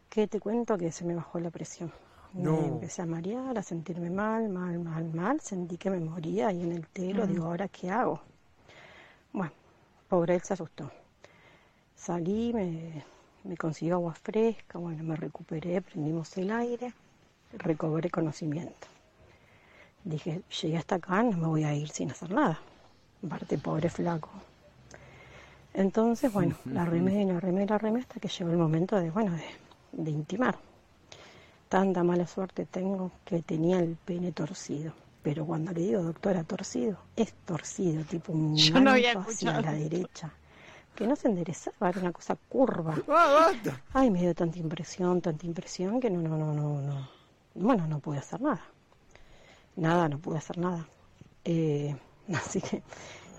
¿Qué 0.09 0.27
te 0.27 0.41
cuento? 0.41 0.77
Que 0.77 0.91
se 0.91 1.05
me 1.05 1.15
bajó 1.15 1.39
la 1.39 1.51
presión. 1.51 1.93
No. 2.33 2.61
Me 2.61 2.67
empecé 2.69 3.03
a 3.03 3.07
marear, 3.07 3.59
a 3.59 3.63
sentirme 3.63 4.09
mal, 4.11 4.49
mal, 4.49 4.79
mal, 4.79 5.05
mal. 5.13 5.41
Sentí 5.41 5.77
que 5.77 5.91
me 5.91 6.01
moría 6.01 6.49
ahí 6.49 6.63
en 6.63 6.73
el 6.73 6.87
telo. 6.87 7.27
Digo, 7.27 7.47
¿ahora 7.47 7.69
qué 7.69 7.91
hago? 7.91 8.21
Bueno, 9.33 9.53
pobre 10.09 10.37
él 10.37 10.43
se 10.43 10.55
asustó. 10.55 10.91
Salí, 11.97 12.53
me, 12.53 13.05
me 13.45 13.57
consiguió 13.57 13.97
agua 13.97 14.15
fresca, 14.15 14.79
bueno, 14.79 15.03
me 15.03 15.17
recuperé, 15.17 15.83
prendimos 15.83 16.37
el 16.39 16.51
aire, 16.51 16.95
recobré 17.53 18.11
conocimiento. 18.11 18.87
Dije, 20.05 20.43
llegué 20.63 20.79
hasta 20.79 20.95
acá, 20.95 21.23
no 21.23 21.37
me 21.37 21.47
voy 21.47 21.65
a 21.65 21.75
ir 21.75 21.89
sin 21.91 22.11
hacer 22.11 22.31
nada. 22.31 22.59
Aparte, 23.25 23.59
pobre 23.59 23.91
flaco. 23.91 24.31
Entonces, 25.75 26.33
bueno, 26.33 26.57
la 26.65 26.85
remé, 26.85 27.25
la 27.27 27.39
remé, 27.39 27.67
la 27.67 27.77
remé 27.77 28.01
hasta 28.01 28.19
que 28.19 28.29
llegó 28.29 28.51
el 28.51 28.57
momento 28.57 28.97
de, 28.97 29.11
bueno, 29.11 29.33
de, 29.33 29.45
de 29.93 30.11
intimar. 30.11 30.57
Tanta 31.71 32.03
mala 32.03 32.27
suerte 32.27 32.67
tengo 32.67 33.13
que 33.25 33.43
tenía 33.43 33.79
el 33.79 33.95
pene 33.95 34.33
torcido. 34.33 34.93
Pero 35.23 35.47
cuando 35.47 35.71
le 35.71 35.83
digo, 35.83 36.03
doctora, 36.03 36.43
torcido, 36.43 36.99
es 37.15 37.33
torcido, 37.45 38.03
tipo 38.03 38.33
un 38.33 38.57
Yo 38.57 38.81
no 38.81 38.91
había 38.91 39.13
hacia 39.13 39.61
la 39.61 39.73
derecha. 39.73 40.33
Que 40.97 41.07
no 41.07 41.15
se 41.15 41.29
enderezaba, 41.29 41.91
era 41.91 42.01
una 42.01 42.11
cosa 42.11 42.37
curva. 42.49 42.97
Ah. 43.09 43.53
Ay, 43.93 44.11
me 44.11 44.19
dio 44.21 44.35
tanta 44.35 44.59
impresión, 44.59 45.21
tanta 45.21 45.47
impresión 45.47 46.01
que 46.01 46.11
no, 46.11 46.21
no, 46.21 46.37
no, 46.37 46.53
no, 46.53 46.81
no. 46.83 47.09
Bueno, 47.55 47.87
no 47.87 48.01
pude 48.01 48.19
hacer 48.19 48.41
nada. 48.41 48.65
Nada, 49.77 50.09
no 50.09 50.19
pude 50.19 50.39
hacer 50.39 50.59
nada. 50.59 50.89
Eh, 51.45 51.95
así 52.35 52.61
que, 52.61 52.83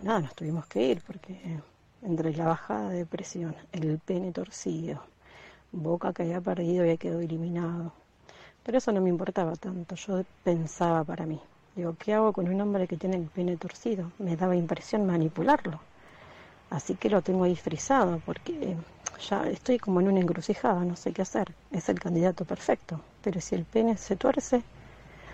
nada, 0.03 0.21
nos 0.21 0.35
tuvimos 0.35 0.65
que 0.67 0.81
ir 0.83 1.01
porque 1.05 1.59
entre 2.01 2.33
la 2.33 2.45
bajada 2.45 2.91
de 2.91 3.05
presión, 3.05 3.57
el 3.73 3.99
pene 3.99 4.31
torcido, 4.31 5.03
boca 5.73 6.13
que 6.13 6.23
había 6.23 6.39
perdido 6.39 6.75
y 6.75 6.79
había 6.79 6.97
quedado 6.97 7.19
eliminado. 7.19 7.91
Pero 8.63 8.77
eso 8.77 8.91
no 8.91 9.01
me 9.01 9.09
importaba 9.09 9.55
tanto, 9.55 9.95
yo 9.95 10.23
pensaba 10.43 11.03
para 11.03 11.25
mí. 11.25 11.39
Digo, 11.75 11.95
¿qué 11.97 12.13
hago 12.13 12.33
con 12.33 12.47
un 12.47 12.61
hombre 12.61 12.87
que 12.87 12.97
tiene 12.97 13.17
el 13.17 13.23
pene 13.23 13.57
torcido? 13.57 14.11
Me 14.19 14.35
daba 14.35 14.55
impresión 14.55 15.05
manipularlo. 15.05 15.79
Así 16.69 16.95
que 16.95 17.09
lo 17.09 17.21
tengo 17.21 17.43
ahí 17.43 17.55
frisado 17.55 18.21
porque 18.25 18.75
ya 19.27 19.43
estoy 19.49 19.77
como 19.77 19.99
en 19.99 20.07
una 20.09 20.19
encrucijada, 20.19 20.83
no 20.85 20.95
sé 20.95 21.11
qué 21.11 21.21
hacer. 21.21 21.51
Es 21.71 21.89
el 21.89 21.99
candidato 21.99 22.45
perfecto, 22.45 22.99
pero 23.23 23.41
si 23.41 23.55
el 23.55 23.65
pene 23.65 23.97
se 23.97 24.15
tuerce, 24.15 24.57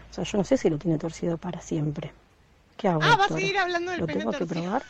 o 0.09 0.13
sea, 0.13 0.23
yo 0.23 0.37
no 0.37 0.43
sé 0.43 0.57
si 0.57 0.69
lo 0.69 0.77
tiene 0.77 0.97
torcido 0.97 1.37
para 1.37 1.61
siempre. 1.61 2.11
¿Qué 2.77 2.87
hago? 2.87 3.01
Ah, 3.03 3.09
vas 3.09 3.13
a 3.13 3.17
doctora? 3.19 3.39
seguir 3.41 3.57
hablando 3.57 3.91
del 3.91 4.01
¿Lo 4.01 4.07
pene 4.07 4.19
tengo 4.19 4.31
que 4.31 4.45
probar? 4.45 4.83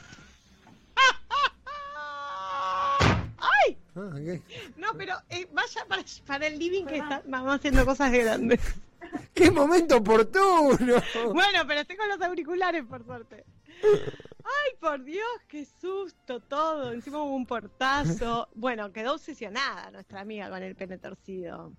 ¡Ay! 3.40 3.78
Ah. 3.98 4.40
No, 4.78 4.94
pero 4.98 5.16
eh, 5.30 5.48
vaya 5.52 5.86
para, 5.88 6.04
para 6.26 6.48
el 6.48 6.60
living 6.60 6.86
que 6.86 6.98
está, 6.98 7.24
vamos 7.26 7.56
haciendo 7.56 7.86
cosas 7.86 8.12
grandes. 8.12 8.60
¡Qué 9.34 9.52
momento 9.52 9.98
oportuno! 9.98 11.02
Bueno, 11.34 11.60
pero 11.68 11.82
estoy 11.82 11.96
con 11.96 12.10
los 12.10 12.22
auriculares, 12.22 12.86
por 12.86 13.06
suerte. 13.06 13.46
Ay, 13.84 14.76
por 14.80 15.04
Dios, 15.04 15.28
qué 15.48 15.66
susto 15.66 16.40
todo. 16.40 16.92
Encima 16.94 17.22
hubo 17.22 17.36
un 17.36 17.46
portazo. 17.46 18.48
Bueno, 18.56 18.92
quedó 18.92 19.16
obsesionada 19.16 19.92
nuestra 19.92 20.22
amiga 20.22 20.50
con 20.50 20.64
el 20.64 20.76
pene 20.76 20.98
torcido. 20.98 21.74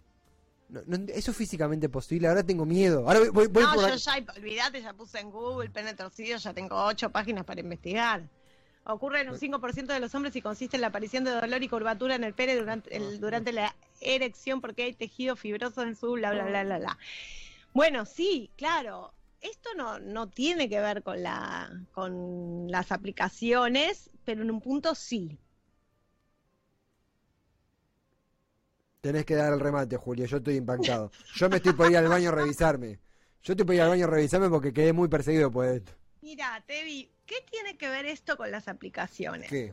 No, 0.69 0.83
no, 0.87 0.97
eso 1.09 1.31
es 1.31 1.37
físicamente 1.37 1.89
posible, 1.89 2.29
ahora 2.29 2.45
tengo 2.45 2.67
miedo. 2.67 3.05
Ahora 3.07 3.21
voy, 3.33 3.47
voy, 3.47 3.63
no, 3.63 3.75
por 3.75 3.89
yo 3.89 3.97
ya, 3.97 4.25
olvídate, 4.37 4.83
ya 4.83 4.93
puse 4.93 5.19
en 5.19 5.31
Google 5.31 5.71
pene 5.71 5.95
torcido, 5.95 6.37
ya 6.37 6.53
tengo 6.53 6.77
ocho 6.85 7.11
páginas 7.11 7.45
para 7.45 7.61
investigar. 7.61 8.29
Ocurre 8.91 9.21
en 9.21 9.29
un 9.29 9.37
5% 9.39 9.93
de 9.93 10.01
los 10.01 10.15
hombres 10.15 10.35
y 10.35 10.41
consiste 10.41 10.77
en 10.77 10.81
la 10.81 10.87
aparición 10.87 11.23
de 11.23 11.31
dolor 11.31 11.63
y 11.63 11.69
curvatura 11.69 12.15
en 12.15 12.25
el 12.25 12.33
pene 12.33 12.57
durante, 12.57 12.97
el- 12.97 13.21
durante 13.21 13.53
la 13.53 13.75
erección 14.01 14.63
porque 14.63 14.85
hay 14.85 14.95
tejido 14.95 15.37
fibroso 15.37 15.83
en 15.83 15.95
su 15.95 16.13
bla, 16.13 16.33
bla, 16.33 16.47
bla, 16.47 16.65
bla, 16.65 16.79
bla. 16.79 16.99
Bueno, 17.75 18.07
sí, 18.07 18.51
claro. 18.57 19.13
Esto 19.43 19.69
no, 19.77 19.99
no 19.99 20.29
tiene 20.31 20.71
que 20.71 20.81
ver 20.81 21.03
con, 21.03 21.23
la, 21.23 21.71
con 21.93 22.67
las 22.71 22.91
aplicaciones, 22.91 24.11
pero 24.25 24.41
en 24.43 24.51
un 24.51 24.61
punto 24.63 24.95
sí. 24.95 25.39
Tenés 29.03 29.25
que 29.27 29.35
dar 29.37 29.53
el 29.53 29.61
remate, 29.61 29.97
Julio, 29.97 30.25
yo 30.27 30.39
estoy 30.39 30.57
impactado. 30.57 31.11
Yo 31.35 31.49
me 31.51 31.57
estoy 31.57 31.73
por 31.75 31.89
ir 31.91 31.99
al 31.99 32.09
baño 32.09 32.31
a 32.31 32.33
revisarme. 32.33 32.99
Yo 33.43 33.53
estoy 33.53 33.65
por 33.67 33.75
ir 33.75 33.83
al 33.83 33.91
baño 33.91 34.07
a 34.07 34.09
revisarme 34.11 34.49
porque 34.49 34.73
quedé 34.73 34.93
muy 34.93 35.09
perseguido 35.09 35.51
por 35.51 35.67
esto. 35.67 35.93
Mira, 36.29 36.63
Tevi, 36.67 37.11
¿qué 37.25 37.37
tiene 37.51 37.79
que 37.79 37.89
ver 37.89 38.05
esto 38.05 38.37
con 38.37 38.51
las 38.51 38.69
aplicaciones? 38.69 39.49
¿Qué? 39.49 39.73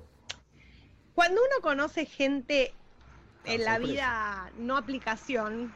Cuando 1.14 1.42
uno 1.42 1.62
conoce 1.62 2.06
gente 2.06 2.74
en 3.44 3.60
Ah, 3.60 3.66
la 3.66 3.72
sorpresa. 3.74 3.92
vida 3.94 4.52
no 4.60 4.78
aplicación, 4.78 5.74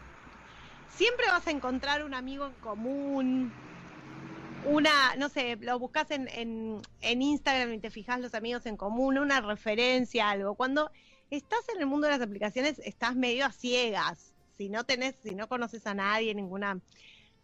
siempre 0.96 1.26
vas 1.28 1.46
a 1.48 1.52
encontrar 1.52 2.02
un 2.06 2.14
amigo 2.14 2.46
en 2.46 2.54
común, 2.54 3.52
una, 4.68 5.18
no 5.18 5.28
sé, 5.28 5.58
lo 5.58 5.78
buscas 5.80 6.12
en, 6.12 6.30
en, 6.30 6.82
en 7.02 7.22
Instagram 7.24 7.74
y 7.74 7.80
te 7.80 7.92
fijas 7.92 8.22
los 8.22 8.34
amigos 8.34 8.66
en 8.66 8.78
común, 8.78 9.18
una 9.18 9.42
referencia, 9.42 10.30
algo. 10.30 10.56
Cuando 10.56 10.92
estás 11.30 11.68
en 11.76 11.82
el 11.82 11.88
mundo 11.88 12.08
de 12.08 12.14
las 12.14 12.22
aplicaciones, 12.26 12.80
estás 12.86 13.18
medio 13.18 13.46
a 13.46 13.52
ciegas. 13.52 14.34
Si 14.58 14.70
no 14.70 14.86
tenés, 14.86 15.18
si 15.24 15.36
no 15.36 15.50
conoces 15.50 15.86
a 15.88 15.94
nadie, 15.94 16.34
ninguna 16.34 16.80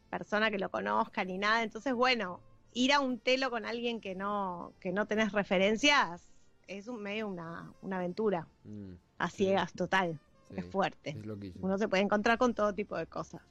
persona 0.09 0.49
que 0.49 0.57
lo 0.57 0.71
conozca 0.71 1.25
ni 1.25 1.37
nada, 1.37 1.63
entonces 1.63 1.93
bueno, 1.93 2.39
ir 2.75 2.93
a 2.93 2.99
un 2.99 3.17
telo 3.17 3.49
con 3.49 3.65
alguien 3.65 3.99
que 3.99 4.13
no, 4.13 4.73
que 4.79 4.91
no 4.91 5.07
tenés 5.07 5.31
referencias 5.31 6.21
es 6.67 6.87
un 6.87 7.01
medio 7.01 7.27
una, 7.27 7.73
una 7.81 7.97
aventura 7.97 8.47
Mm, 8.63 8.93
a 9.17 9.29
ciegas 9.29 9.73
total. 9.73 10.19
sí, 10.49 10.55
Es 10.57 10.65
fuerte. 10.65 11.09
Es 11.11 11.25
loquísimo. 11.25 11.65
Uno 11.65 11.77
se 11.79 11.87
puede 11.87 12.03
encontrar 12.03 12.37
con 12.37 12.53
todo 12.53 12.73
tipo 12.73 12.95
de 12.97 13.07
cosas. 13.07 13.41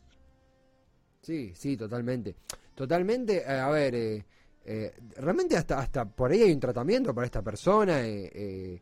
Sí, 1.23 1.53
sí, 1.55 1.77
totalmente. 1.77 2.37
Totalmente, 2.75 3.39
eh, 3.43 3.59
a 3.61 3.71
ver, 3.71 3.95
eh, 3.95 4.25
eh, 4.67 4.93
realmente 5.17 5.57
hasta, 5.57 5.79
hasta 5.79 6.05
por 6.05 6.31
ahí 6.31 6.43
hay 6.43 6.53
un 6.53 6.61
tratamiento 6.61 7.15
para 7.15 7.25
esta 7.25 7.43
persona. 7.43 8.01
eh, 8.07 8.81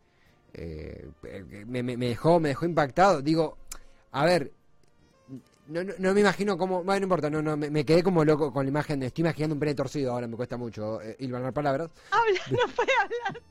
eh, 0.55 1.11
me- 1.66 1.82
me 1.82 1.97
dejó, 2.09 2.40
me 2.40 2.49
dejó 2.51 2.66
impactado. 2.66 3.22
Digo, 3.22 3.57
a 4.11 4.24
ver, 4.26 4.53
no, 5.72 5.82
no, 5.84 5.92
no 5.98 6.14
me 6.14 6.20
imagino 6.20 6.56
cómo, 6.58 6.84
bueno, 6.84 7.00
no 7.00 7.04
importa, 7.04 7.30
no, 7.30 7.42
no, 7.42 7.56
me, 7.56 7.70
me 7.70 7.84
quedé 7.84 8.02
como 8.02 8.24
loco 8.24 8.52
con 8.52 8.64
la 8.64 8.68
imagen, 8.70 9.00
de- 9.00 9.06
estoy 9.06 9.22
imaginando 9.22 9.54
un 9.54 9.60
pene 9.60 9.74
torcido 9.74 10.12
ahora, 10.12 10.26
me 10.28 10.36
cuesta 10.36 10.56
mucho 10.56 11.00
eh, 11.02 11.16
hilvanar 11.18 11.52
palabras, 11.52 11.90
Habla, 12.10 12.40
no 12.50 12.72
puede 12.74 12.92
hablar. 13.02 13.42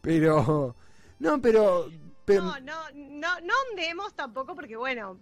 pero, 0.00 0.76
no, 1.18 1.40
pero, 1.40 1.88
pero 2.24 2.42
No, 2.42 2.60
no, 2.60 2.74
no, 2.94 3.40
no 3.40 3.54
ondemos 3.70 4.14
tampoco 4.14 4.54
porque 4.54 4.76
bueno, 4.76 5.18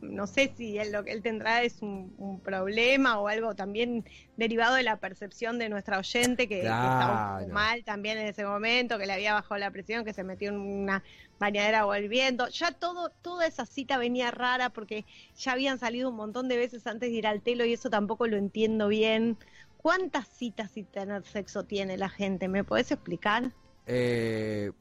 no 0.00 0.26
sé 0.26 0.52
si 0.56 0.78
él, 0.78 0.92
lo 0.92 1.04
que 1.04 1.12
él 1.12 1.22
tendrá 1.22 1.62
es 1.62 1.82
un, 1.82 2.14
un 2.18 2.40
problema 2.40 3.18
o 3.18 3.28
algo 3.28 3.54
también 3.54 4.04
derivado 4.36 4.74
de 4.76 4.82
la 4.82 4.98
percepción 4.98 5.58
de 5.58 5.68
nuestra 5.68 5.98
oyente 5.98 6.48
que, 6.48 6.60
que 6.60 6.66
estaba 6.66 7.42
un 7.44 7.52
mal 7.52 7.84
también 7.84 8.18
en 8.18 8.26
ese 8.28 8.44
momento, 8.44 8.98
que 8.98 9.06
le 9.06 9.12
había 9.12 9.34
bajado 9.34 9.58
la 9.58 9.70
presión, 9.70 10.04
que 10.04 10.12
se 10.12 10.24
metió 10.24 10.48
en 10.50 10.58
una 10.58 11.02
bañadera 11.38 11.84
volviendo. 11.84 12.48
Ya 12.48 12.72
todo, 12.72 13.10
toda 13.22 13.46
esa 13.46 13.66
cita 13.66 13.98
venía 13.98 14.30
rara 14.30 14.70
porque 14.70 15.04
ya 15.36 15.52
habían 15.52 15.78
salido 15.78 16.10
un 16.10 16.16
montón 16.16 16.48
de 16.48 16.56
veces 16.56 16.86
antes 16.86 17.10
de 17.10 17.16
ir 17.16 17.26
al 17.26 17.42
telo 17.42 17.64
y 17.64 17.74
eso 17.74 17.90
tampoco 17.90 18.26
lo 18.26 18.36
entiendo 18.36 18.88
bien. 18.88 19.38
¿Cuántas 19.76 20.26
citas 20.28 20.72
sin 20.72 20.86
tener 20.86 21.24
sexo 21.24 21.64
tiene 21.64 21.96
la 21.96 22.08
gente? 22.08 22.48
¿Me 22.48 22.64
podés 22.64 22.90
explicar? 22.90 23.52
Eh, 23.86 24.72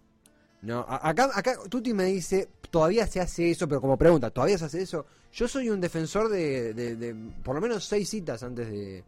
no, 0.61 0.79
acá, 0.89 1.29
acá 1.33 1.57
Tuti 1.69 1.93
me 1.93 2.05
dice, 2.05 2.49
todavía 2.71 3.05
se 3.07 3.19
hace 3.19 3.51
eso, 3.51 3.67
pero 3.67 3.79
como 3.81 3.97
pregunta, 3.97 4.29
¿todavía 4.31 4.57
se 4.57 4.65
hace 4.65 4.81
eso? 4.81 5.05
Yo 5.33 5.47
soy 5.47 5.69
un 5.69 5.79
defensor 5.79 6.29
de, 6.29 6.73
de- 6.73 6.95
de 6.95 7.15
por 7.43 7.55
lo 7.55 7.61
menos 7.61 7.85
seis 7.85 8.09
citas 8.09 8.41
antes 8.43 8.67
de... 8.69 9.03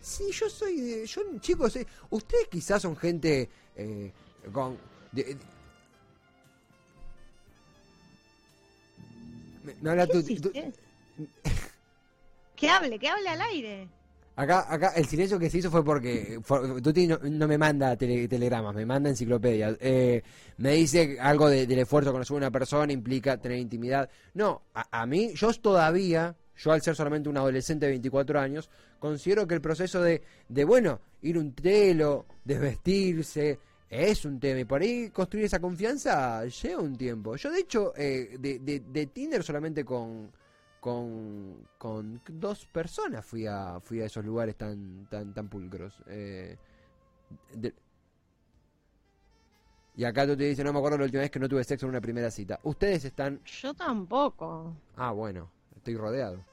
Sí, 0.00 0.30
yo 0.32 0.48
soy 0.48 0.80
de... 0.80 1.06
Yo, 1.06 1.22
chicos, 1.40 1.74
eh, 1.76 1.86
ustedes 2.10 2.48
quizás 2.48 2.80
son 2.82 2.96
gente 2.96 3.48
eh, 3.76 4.12
con... 4.52 4.78
de- 5.12 5.36
Me, 9.64 9.74
me 9.82 9.90
habla 9.90 10.06
¿Qué 10.06 10.12
Tuti. 10.14 10.40
Tu- 10.40 10.52
Que 12.56 12.68
hable, 12.70 12.98
que 12.98 13.08
hable 13.08 13.28
al 13.28 13.40
aire. 13.42 13.88
Acá, 14.40 14.72
acá 14.72 14.92
el 14.94 15.04
silencio 15.06 15.36
que 15.36 15.50
se 15.50 15.58
hizo 15.58 15.68
fue 15.68 15.84
porque 15.84 16.38
for- 16.44 16.80
Tuti 16.80 17.08
no, 17.08 17.18
no 17.24 17.48
me 17.48 17.58
manda 17.58 17.96
tele- 17.96 18.28
telegramas, 18.28 18.72
me 18.72 18.86
manda 18.86 19.10
enciclopedias. 19.10 19.76
Eh, 19.80 20.22
me 20.58 20.74
dice 20.74 21.18
algo 21.20 21.48
de- 21.48 21.66
del 21.66 21.80
esfuerzo 21.80 22.12
con 22.12 22.22
una 22.36 22.48
persona 22.52 22.92
implica 22.92 23.36
tener 23.38 23.58
intimidad. 23.58 24.08
No, 24.34 24.62
a, 24.74 25.00
a 25.02 25.06
mí, 25.06 25.32
yo 25.34 25.52
todavía, 25.54 26.36
yo 26.56 26.70
al 26.70 26.82
ser 26.82 26.94
solamente 26.94 27.28
un 27.28 27.36
adolescente 27.36 27.86
de 27.86 27.90
24 27.90 28.38
años, 28.38 28.70
considero 29.00 29.44
que 29.48 29.54
el 29.54 29.60
proceso 29.60 30.00
de, 30.02 30.22
de 30.48 30.64
bueno, 30.64 31.00
ir 31.22 31.36
un 31.36 31.52
telo, 31.52 32.26
desvestirse, 32.44 33.58
es 33.90 34.24
un 34.24 34.38
tema. 34.38 34.60
Y 34.60 34.64
por 34.66 34.82
ahí 34.82 35.10
construir 35.10 35.46
esa 35.46 35.58
confianza 35.60 36.44
lleva 36.46 36.80
un 36.82 36.96
tiempo. 36.96 37.34
Yo, 37.34 37.50
de 37.50 37.58
hecho, 37.60 37.92
eh, 37.96 38.36
de, 38.38 38.58
de, 38.60 38.80
de 38.80 39.06
Tinder 39.06 39.42
solamente 39.42 39.84
con 39.84 40.30
con, 40.88 41.68
con 41.78 42.20
dos 42.28 42.64
personas 42.66 43.24
fui 43.24 43.46
a 43.46 43.78
fui 43.80 44.00
a 44.00 44.06
esos 44.06 44.24
lugares 44.24 44.56
tan 44.56 45.06
tan 45.10 45.34
tan 45.34 45.48
pulcros. 45.48 45.94
Eh, 46.06 46.56
de- 47.54 47.74
y 49.96 50.04
acá 50.04 50.26
tú 50.26 50.36
te 50.36 50.44
dices 50.44 50.64
no 50.64 50.72
me 50.72 50.78
acuerdo 50.78 50.98
la 50.98 51.04
última 51.04 51.22
vez 51.22 51.30
que 51.30 51.40
no 51.40 51.48
tuve 51.48 51.64
sexo 51.64 51.86
en 51.86 51.90
una 51.90 52.00
primera 52.00 52.30
cita 52.30 52.58
ustedes 52.62 53.04
están 53.04 53.40
Yo 53.44 53.74
tampoco. 53.74 54.74
ah 54.96 55.10
bueno 55.12 55.50
estoy 55.76 55.96
rodeado. 55.96 56.44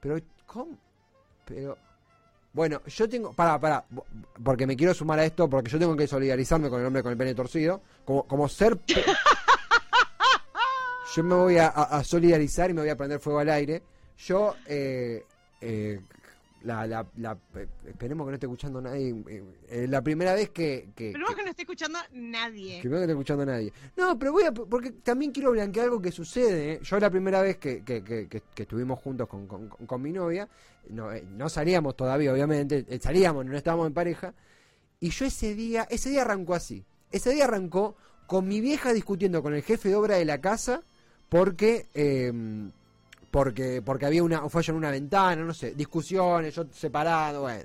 Pero 0.00 0.18
cómo 0.46 0.76
pero 1.44 1.78
bueno 2.52 2.80
yo 2.86 3.08
tengo 3.08 3.32
para 3.32 3.58
para 3.60 3.84
porque 4.42 4.66
me 4.66 4.76
quiero 4.76 4.92
sumar 4.92 5.18
a 5.20 5.24
esto 5.24 5.48
porque 5.48 5.70
yo 5.70 5.78
tengo 5.78 5.96
que 5.96 6.06
solidarizarme 6.06 6.68
con 6.68 6.80
el 6.80 6.86
hombre 6.86 7.02
con 7.02 7.12
el 7.12 7.18
pene 7.18 7.34
torcido 7.34 7.80
como 8.04 8.24
como 8.24 8.48
ser 8.48 8.78
yo 11.14 11.24
me 11.24 11.34
voy 11.34 11.58
a, 11.58 11.66
a- 11.68 11.98
a 11.98 12.04
solidarizar 12.04 12.70
y 12.70 12.74
me 12.74 12.80
voy 12.80 12.90
a 12.90 12.96
prender 12.96 13.20
fuego 13.20 13.38
al 13.40 13.50
aire. 13.50 13.82
Yo, 14.18 14.54
eh, 14.66 15.24
eh, 15.60 16.00
la, 16.62 16.86
la, 16.86 17.06
la- 17.16 17.36
eh, 17.56 17.66
esperemos 17.86 18.26
que 18.26 18.30
no 18.30 18.34
esté 18.34 18.46
escuchando 18.46 18.80
nadie. 18.80 19.10
eh, 19.28 19.44
eh, 19.68 19.86
la 19.88 20.00
primera 20.02 20.34
vez 20.34 20.50
que. 20.50 20.88
que, 20.96 21.10
Pero 21.12 21.26
que- 21.28 21.34
que 21.34 21.42
no 21.44 21.50
esté 21.50 21.62
escuchando 21.62 21.98
nadie. 22.12 22.80
que 22.80 22.88
no 22.88 22.96
esté 22.98 23.10
escuchando 23.12 23.44
nadie. 23.44 23.72
No, 23.96 24.18
pero 24.18 24.32
voy 24.32 24.44
a. 24.44 24.52
Porque 24.52 24.90
también 24.92 25.30
quiero 25.32 25.50
blanquear 25.52 25.84
algo 25.86 26.00
que 26.00 26.10
sucede. 26.12 26.80
Yo, 26.82 26.98
la 26.98 27.10
primera 27.10 27.42
vez 27.42 27.58
que, 27.58 27.82
que, 27.84 28.42
estuvimos 28.56 28.98
juntos 29.00 29.28
con, 29.28 29.46
con, 29.46 29.68
con- 29.68 30.02
mi 30.02 30.12
novia, 30.12 30.48
no, 30.88 31.10
no 31.12 31.48
salíamos 31.48 31.96
todavía, 31.96 32.32
obviamente. 32.32 32.86
Salíamos, 33.00 33.44
no 33.44 33.56
estábamos 33.56 33.86
en 33.88 33.94
pareja. 33.94 34.32
Y 35.00 35.10
yo 35.10 35.26
ese 35.26 35.54
día. 35.54 35.86
Ese 35.90 36.08
día 36.10 36.22
arrancó 36.22 36.54
así. 36.54 36.84
Ese 37.10 37.30
día 37.30 37.44
arrancó 37.44 37.94
con 38.26 38.48
mi 38.48 38.60
vieja 38.62 38.92
discutiendo 38.94 39.42
con 39.42 39.54
el 39.54 39.62
jefe 39.62 39.90
de 39.90 39.96
obra 39.96 40.16
de 40.16 40.24
la 40.24 40.40
casa 40.40 40.82
porque 41.28 41.86
eh, 41.94 42.32
porque 43.30 43.82
porque 43.82 44.06
había 44.06 44.22
una 44.22 44.42
un 44.44 44.50
fallo 44.50 44.72
en 44.72 44.78
una 44.78 44.90
ventana, 44.90 45.42
no 45.42 45.54
sé, 45.54 45.74
discusiones, 45.74 46.54
yo 46.54 46.66
separado, 46.72 47.42
bueno. 47.42 47.64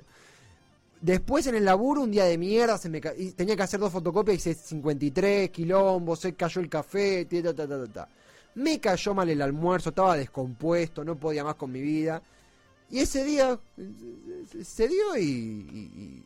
Después 1.00 1.46
en 1.46 1.54
el 1.54 1.64
laburo, 1.64 2.02
un 2.02 2.10
día 2.10 2.24
de 2.24 2.36
mierda, 2.36 2.76
se 2.76 2.90
me 2.90 3.00
tenía 3.00 3.56
que 3.56 3.62
hacer 3.62 3.80
dos 3.80 3.90
fotocopias, 3.90 4.36
hice 4.36 4.52
53 4.54 5.48
quilombos, 5.48 6.20
se 6.20 6.34
cayó 6.34 6.60
el 6.60 6.68
café, 6.68 7.24
ta, 7.24 7.54
ta, 7.54 7.66
ta, 7.66 7.86
ta. 7.86 8.08
Me 8.56 8.78
cayó 8.80 9.14
mal 9.14 9.28
el 9.30 9.40
almuerzo, 9.40 9.88
estaba 9.90 10.16
descompuesto, 10.16 11.02
no 11.02 11.16
podía 11.16 11.42
más 11.42 11.54
con 11.54 11.72
mi 11.72 11.80
vida. 11.80 12.20
Y 12.90 12.98
ese 12.98 13.24
día 13.24 13.58
se- 14.62 14.88
dio 14.88 15.16
y- 15.16 16.24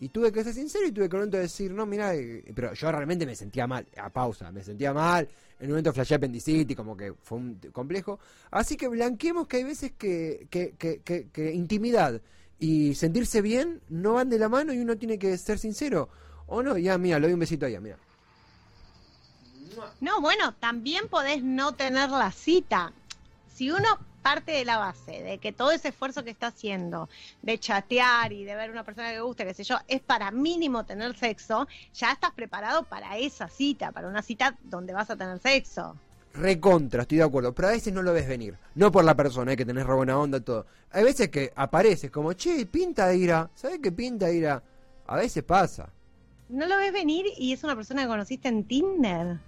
y- 0.00 0.08
tuve 0.08 0.32
que 0.32 0.44
ser 0.44 0.54
sincero 0.54 0.86
y 0.86 0.92
tuve 0.92 1.04
que 1.04 1.16
pronto 1.16 1.36
decir, 1.36 1.72
no, 1.72 1.86
mira, 1.86 2.12
pero 2.54 2.72
yo 2.72 2.90
realmente 2.92 3.26
me 3.26 3.34
sentía 3.34 3.66
mal, 3.66 3.86
a 3.96 4.10
pausa, 4.10 4.50
me 4.52 4.62
sentía 4.62 4.92
mal, 4.92 5.28
en 5.58 5.66
un 5.66 5.72
momento 5.72 5.92
flashé 5.92 6.14
apendicitis, 6.14 6.76
como 6.76 6.96
que 6.96 7.12
fue 7.14 7.38
un 7.38 7.58
complejo. 7.72 8.18
Así 8.50 8.76
que 8.76 8.88
blanqueemos 8.88 9.48
que 9.48 9.58
hay 9.58 9.64
veces 9.64 9.92
que, 9.98 10.46
que, 10.50 10.74
que, 10.76 11.52
intimidad 11.52 12.20
y 12.58 12.94
sentirse 12.94 13.42
bien 13.42 13.80
no 13.88 14.14
van 14.14 14.28
de 14.28 14.38
la 14.38 14.48
mano 14.48 14.72
y 14.72 14.78
uno 14.78 14.96
tiene 14.96 15.18
que 15.18 15.36
ser 15.36 15.58
sincero. 15.58 16.08
O 16.46 16.62
no, 16.62 16.78
ya, 16.78 16.96
mira, 16.96 17.18
le 17.18 17.26
doy 17.26 17.34
un 17.34 17.40
besito 17.40 17.66
a 17.66 17.68
ella, 17.68 17.80
mira. 17.80 17.98
No, 20.00 20.20
bueno, 20.20 20.54
también 20.54 21.08
podés 21.08 21.42
no 21.42 21.74
tener 21.74 22.10
la 22.10 22.32
cita. 22.32 22.92
Si 23.54 23.70
uno 23.70 23.98
parte 24.28 24.52
de 24.52 24.66
la 24.66 24.76
base 24.76 25.22
de 25.22 25.38
que 25.38 25.52
todo 25.52 25.70
ese 25.70 25.88
esfuerzo 25.88 26.22
que 26.22 26.28
está 26.28 26.48
haciendo 26.48 27.08
de 27.40 27.58
chatear 27.58 28.30
y 28.30 28.44
de 28.44 28.54
ver 28.56 28.70
una 28.70 28.84
persona 28.84 29.08
que 29.08 29.14
le 29.14 29.22
gusta, 29.22 29.46
qué 29.46 29.54
sé 29.54 29.64
yo, 29.64 29.78
es 29.88 30.02
para 30.02 30.30
mínimo 30.30 30.84
tener 30.84 31.16
sexo, 31.16 31.66
ya 31.94 32.12
estás 32.12 32.32
preparado 32.32 32.82
para 32.82 33.16
esa 33.16 33.48
cita, 33.48 33.90
para 33.90 34.06
una 34.06 34.20
cita 34.20 34.54
donde 34.64 34.92
vas 34.92 35.08
a 35.08 35.16
tener 35.16 35.38
sexo. 35.38 35.96
Recontra, 36.34 37.02
estoy 37.02 37.16
de 37.16 37.24
acuerdo, 37.24 37.54
pero 37.54 37.68
a 37.68 37.70
veces 37.70 37.90
no 37.90 38.02
lo 38.02 38.12
ves 38.12 38.28
venir. 38.28 38.58
No 38.74 38.92
por 38.92 39.02
la 39.02 39.14
persona, 39.14 39.52
hay 39.52 39.56
que 39.56 39.64
tener 39.64 39.86
re 39.86 39.94
buena 39.94 40.18
onda, 40.18 40.40
todo. 40.40 40.66
Hay 40.90 41.04
veces 41.04 41.30
que 41.30 41.50
apareces 41.56 42.10
como, 42.10 42.34
che, 42.34 42.66
pinta 42.66 43.14
ir 43.14 43.32
a. 43.32 43.48
¿Sabes 43.54 43.78
qué 43.82 43.92
pinta 43.92 44.30
ir 44.30 44.46
a? 44.46 44.62
A 45.06 45.16
veces 45.16 45.42
pasa. 45.42 45.88
No 46.50 46.66
lo 46.66 46.76
ves 46.76 46.92
venir 46.92 47.24
y 47.38 47.54
es 47.54 47.64
una 47.64 47.74
persona 47.74 48.02
que 48.02 48.08
conociste 48.08 48.48
en 48.48 48.64
Tinder. 48.64 49.38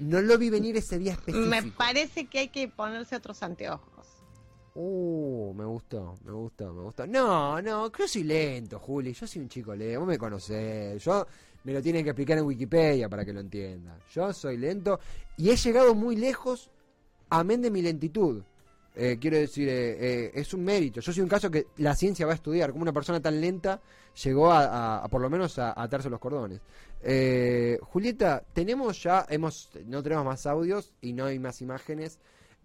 No 0.00 0.20
lo 0.20 0.36
vi 0.38 0.50
venir 0.50 0.76
ese 0.76 0.98
día 0.98 1.12
específico. 1.12 1.46
Me 1.48 1.62
parece 1.72 2.26
que 2.26 2.40
hay 2.40 2.48
que 2.48 2.68
ponerse 2.68 3.16
otros 3.16 3.42
anteojos. 3.42 4.06
Uh, 4.74 5.52
me 5.54 5.64
gustó, 5.64 6.16
me 6.24 6.32
gustó, 6.32 6.72
me 6.72 6.82
gustó. 6.82 7.06
No, 7.06 7.60
no, 7.60 7.90
yo 7.92 8.08
soy 8.08 8.22
lento, 8.22 8.78
Juli. 8.78 9.12
Yo 9.12 9.26
soy 9.26 9.42
un 9.42 9.48
chico 9.48 9.74
lento, 9.74 10.00
vos 10.00 10.08
me 10.08 10.16
conocés. 10.18 11.02
Yo 11.02 11.26
me 11.64 11.72
lo 11.72 11.82
tienen 11.82 12.04
que 12.04 12.10
explicar 12.10 12.38
en 12.38 12.44
Wikipedia 12.44 13.08
para 13.08 13.24
que 13.24 13.32
lo 13.32 13.40
entienda. 13.40 13.98
Yo 14.14 14.32
soy 14.32 14.56
lento 14.56 15.00
y 15.36 15.50
he 15.50 15.56
llegado 15.56 15.94
muy 15.94 16.16
lejos, 16.16 16.70
amén 17.28 17.60
de 17.62 17.70
mi 17.70 17.82
lentitud. 17.82 18.42
Eh, 18.94 19.18
quiero 19.20 19.36
decir, 19.36 19.68
eh, 19.68 19.96
eh, 20.26 20.30
es 20.34 20.52
un 20.54 20.64
mérito. 20.64 21.00
Yo 21.00 21.12
soy 21.12 21.22
un 21.22 21.28
caso 21.28 21.50
que 21.50 21.66
la 21.78 21.94
ciencia 21.94 22.26
va 22.26 22.32
a 22.32 22.36
estudiar. 22.36 22.70
Como 22.72 22.82
una 22.82 22.92
persona 22.92 23.20
tan 23.20 23.40
lenta 23.40 23.80
llegó 24.24 24.50
a, 24.52 24.64
a- 24.64 25.04
a 25.04 25.08
por 25.08 25.20
lo 25.20 25.30
menos 25.30 25.58
a, 25.58 25.70
a 25.70 25.82
atarse 25.82 26.10
los 26.10 26.18
cordones. 26.20 26.60
Eh, 27.02 27.78
Julieta, 27.82 28.44
tenemos 28.52 29.02
ya, 29.02 29.26
hemos, 29.28 29.70
no 29.86 30.02
tenemos 30.02 30.24
más 30.24 30.46
audios 30.46 30.92
y 31.00 31.12
no 31.12 31.24
hay 31.26 31.38
más 31.38 31.60
imágenes. 31.62 32.18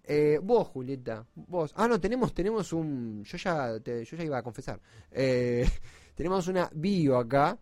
Eh, 0.04 0.38
vos, 0.42 0.68
Julieta, 0.68 1.26
vos. 1.34 1.72
Ah, 1.76 1.88
no, 1.88 2.00
tenemos, 2.00 2.32
tenemos 2.34 2.72
un. 2.72 3.24
Yo 3.24 3.38
ya, 3.38 3.80
te- 3.80 4.04
yo 4.04 4.16
ya 4.16 4.24
iba 4.24 4.38
a 4.38 4.42
confesar. 4.42 4.80
Eh, 5.10 5.68
tenemos 6.14 6.46
una 6.48 6.70
bio 6.72 7.16
acá 7.18 7.58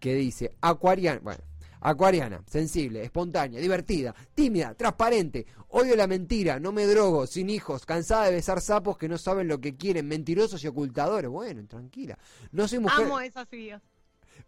que 0.00 0.14
dice 0.14 0.56
Acuariana. 0.60 1.20
Bueno, 1.22 1.44
Acuariana, 1.80 2.42
sensible, 2.46 3.04
espontánea, 3.04 3.60
divertida, 3.60 4.14
tímida, 4.34 4.74
transparente, 4.74 5.46
odio 5.68 5.94
la 5.94 6.06
mentira, 6.06 6.58
no 6.58 6.72
me 6.72 6.86
drogo, 6.86 7.26
sin 7.26 7.50
hijos, 7.50 7.84
cansada 7.84 8.24
de 8.24 8.32
besar 8.32 8.62
sapos 8.62 8.96
que 8.96 9.06
no 9.08 9.18
saben 9.18 9.46
lo 9.48 9.60
que 9.60 9.76
quieren, 9.76 10.08
mentirosos 10.08 10.64
y 10.64 10.66
ocultadores. 10.66 11.30
Bueno, 11.30 11.64
tranquila. 11.66 12.18
No 12.52 12.66
soy 12.66 12.78
mujer. 12.78 13.04
Amo 13.04 13.20
esas 13.20 13.48
videos. 13.50 13.82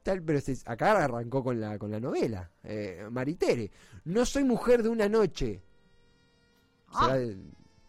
Tal, 0.03 0.23
pero 0.23 0.41
se- 0.41 0.57
acá 0.67 1.03
arrancó 1.05 1.43
con 1.43 1.61
la, 1.61 1.79
con 1.79 1.91
la 1.91 2.01
novela. 2.01 2.51
Eh, 2.63 3.07
Maritere. 3.11 3.71
No 4.05 4.25
soy 4.25 4.45
mujer 4.45 4.83
de 4.83 4.89
una 4.89 5.09
noche. 5.09 5.61
Ah. 6.89 7.07
Será 7.07 7.19
de, 7.19 7.37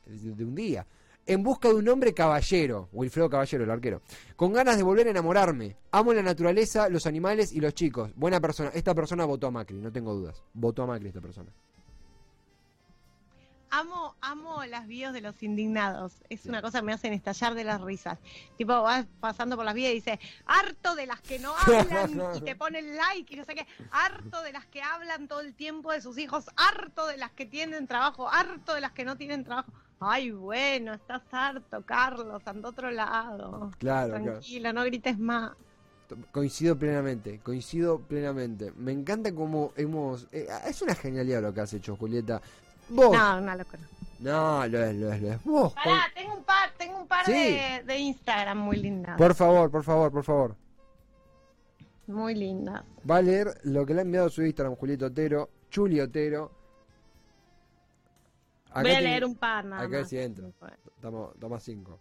de 0.05 0.43
un 0.45 0.55
día. 0.55 0.85
En 1.25 1.43
busca 1.43 1.67
de 1.67 1.75
un 1.75 1.87
hombre 1.89 2.13
caballero. 2.13 2.87
Wilfredo 2.93 3.29
Caballero, 3.29 3.63
el 3.65 3.69
arquero. 3.71 4.01
Con 4.35 4.53
ganas 4.53 4.77
de 4.77 4.83
volver 4.83 5.07
a 5.07 5.11
enamorarme. 5.11 5.75
Amo 5.91 6.13
la 6.13 6.21
naturaleza, 6.23 6.87
los 6.89 7.05
animales 7.05 7.51
y 7.51 7.59
los 7.59 7.73
chicos. 7.73 8.11
Buena 8.15 8.39
persona. 8.39 8.69
Esta 8.73 8.95
persona 8.95 9.25
votó 9.25 9.47
a 9.47 9.51
Macri, 9.51 9.77
no 9.77 9.91
tengo 9.91 10.13
dudas. 10.13 10.41
Votó 10.53 10.83
a 10.83 10.87
Macri 10.87 11.09
esta 11.09 11.19
persona. 11.21 11.51
Amo, 13.69 14.15
amo 14.21 14.63
las 14.65 14.87
videos 14.87 15.13
de 15.13 15.21
los 15.21 15.43
indignados. 15.43 16.13
Es 16.29 16.45
una 16.45 16.61
cosa 16.61 16.79
que 16.79 16.85
me 16.85 16.93
hacen 16.93 17.13
estallar 17.13 17.53
de 17.53 17.63
las 17.63 17.81
risas. 17.81 18.17
Tipo, 18.57 18.81
vas 18.81 19.05
pasando 19.19 19.55
por 19.55 19.65
las 19.65 19.73
vías 19.73 19.91
y 19.91 19.95
dice, 19.95 20.19
harto 20.45 20.95
de 20.95 21.05
las 21.05 21.21
que 21.21 21.39
no 21.39 21.53
hablan 21.67 22.35
y 22.35 22.41
te 22.41 22.55
ponen 22.55 22.95
like 22.95 23.33
y 23.33 23.37
no 23.37 23.43
sé 23.43 23.55
qué, 23.55 23.67
harto 23.91 24.41
de 24.41 24.53
las 24.53 24.65
que 24.67 24.81
hablan 24.81 25.27
todo 25.27 25.41
el 25.41 25.53
tiempo 25.53 25.91
de 25.91 26.01
sus 26.01 26.17
hijos, 26.17 26.45
harto 26.55 27.07
de 27.07 27.17
las 27.17 27.31
que 27.31 27.45
tienen 27.45 27.87
trabajo, 27.87 28.29
harto 28.29 28.73
de 28.73 28.81
las 28.81 28.93
que 28.93 29.03
no 29.05 29.17
tienen 29.17 29.43
trabajo. 29.43 29.71
Ay, 29.99 30.31
bueno, 30.31 30.93
estás 30.93 31.23
harto, 31.31 31.81
Carlos, 31.83 32.41
anda 32.45 32.67
a 32.67 32.71
otro 32.71 32.91
lado. 32.91 33.71
Claro, 33.79 34.13
claro. 34.13 34.23
Tranquilo, 34.23 34.71
no 34.71 34.83
grites 34.83 35.17
más. 35.17 35.51
Coincido 36.31 36.77
plenamente, 36.77 37.39
coincido 37.39 37.99
plenamente. 37.99 38.71
Me 38.77 38.93
encanta 38.93 39.33
cómo 39.35 39.73
hemos... 39.75 40.27
eh, 40.31 40.47
es 40.65 40.81
una 40.81 40.95
genialidad 40.95 41.41
lo 41.41 41.53
que 41.53 41.61
has 41.61 41.73
hecho, 41.73 41.97
Julieta. 41.97 42.41
Vos... 42.89 43.11
No, 43.17 43.37
una 43.37 43.55
locura. 43.55 43.79
No, 44.19 44.65
lo 44.67 44.83
es, 44.83 44.95
lo 44.95 45.13
es, 45.13 45.21
lo 45.21 45.31
es. 45.33 45.43
Vos, 45.43 45.73
Pará, 45.73 46.05
tengo 46.15 46.33
un 46.35 46.43
par, 46.43 46.71
tengo 46.77 46.99
un 47.01 47.07
par 47.07 47.25
Sí. 47.25 47.33
de, 47.33 47.83
de 47.85 47.97
Instagram 47.99 48.57
muy 48.57 48.77
lindas. 48.77 49.15
Por 49.17 49.35
favor, 49.35 49.69
por 49.69 49.83
favor, 49.83 50.11
por 50.11 50.23
favor. 50.23 50.55
Muy 52.07 52.33
lindas. 52.33 52.83
Va 53.09 53.17
a 53.17 53.21
leer 53.21 53.59
lo 53.63 53.85
que 53.85 53.93
le 53.93 53.99
ha 53.99 54.03
enviado 54.03 54.29
su 54.29 54.41
Instagram 54.43 54.75
Julieta 54.75 55.07
Otero, 55.07 55.49
Chuli 55.69 55.99
Otero. 55.99 56.51
Acá 58.69 58.81
Voy 58.81 58.91
a 58.91 58.93
tiene- 58.95 59.09
leer 59.09 59.25
un 59.25 59.35
par 59.35 59.65
nada 59.65 59.83
Acá 59.83 59.99
más. 59.99 60.09
sí 60.09 60.17
entra. 60.19 60.45
No. 61.03 61.31
Estamos, 61.35 61.63
cinco. 61.63 61.99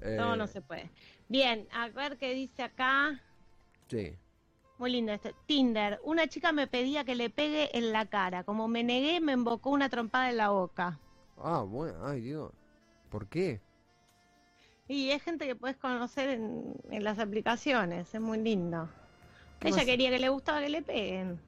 Eh, 0.00 0.16
No, 0.18 0.34
no 0.36 0.46
se 0.46 0.60
puede. 0.62 0.90
Bien, 1.28 1.66
a 1.72 1.88
ver 1.88 2.16
qué 2.16 2.32
dice 2.34 2.62
acá. 2.62 3.20
Sí. 3.88 4.16
Muy 4.82 4.90
lindo 4.90 5.12
este. 5.12 5.32
Tinder. 5.46 6.00
Una 6.02 6.26
chica 6.26 6.50
me 6.50 6.66
pedía 6.66 7.04
que 7.04 7.14
le 7.14 7.30
pegue 7.30 7.78
en 7.78 7.92
la 7.92 8.06
cara. 8.06 8.42
Como 8.42 8.66
me 8.66 8.82
negué, 8.82 9.20
me 9.20 9.30
embocó 9.30 9.70
una 9.70 9.88
trompada 9.88 10.28
en 10.28 10.38
la 10.38 10.48
boca. 10.48 10.98
Ah, 11.38 11.60
bueno, 11.60 12.04
ay 12.04 12.20
Dios. 12.20 12.50
¿Por 13.08 13.28
qué? 13.28 13.60
Y 14.88 15.10
es 15.10 15.22
gente 15.22 15.46
que 15.46 15.54
puedes 15.54 15.76
conocer 15.76 16.30
en, 16.30 16.74
en 16.90 17.04
las 17.04 17.20
aplicaciones, 17.20 18.12
es 18.12 18.20
muy 18.20 18.38
lindo. 18.38 18.88
Ella 19.60 19.84
quería 19.84 20.10
que 20.10 20.18
le 20.18 20.28
gustaba 20.30 20.60
que 20.60 20.68
le 20.68 20.82
peguen. 20.82 21.40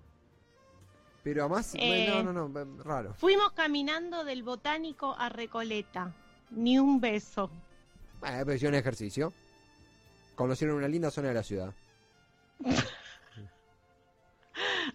Pero 1.24 1.42
además, 1.42 1.74
Eh, 1.74 2.06
no, 2.22 2.32
no, 2.32 2.48
no, 2.48 2.60
eh, 2.60 2.66
raro. 2.84 3.14
Fuimos 3.14 3.50
caminando 3.50 4.22
del 4.22 4.44
botánico 4.44 5.16
a 5.18 5.28
Recoleta. 5.28 6.14
Ni 6.52 6.78
un 6.78 7.00
beso. 7.00 7.50
Bueno, 8.20 8.36
pero 8.44 8.54
hicieron 8.54 8.76
ejercicio. 8.76 9.32
Conocieron 10.36 10.76
una 10.76 10.86
linda 10.86 11.10
zona 11.10 11.28
de 11.28 11.34
la 11.34 11.42
ciudad. 11.42 11.74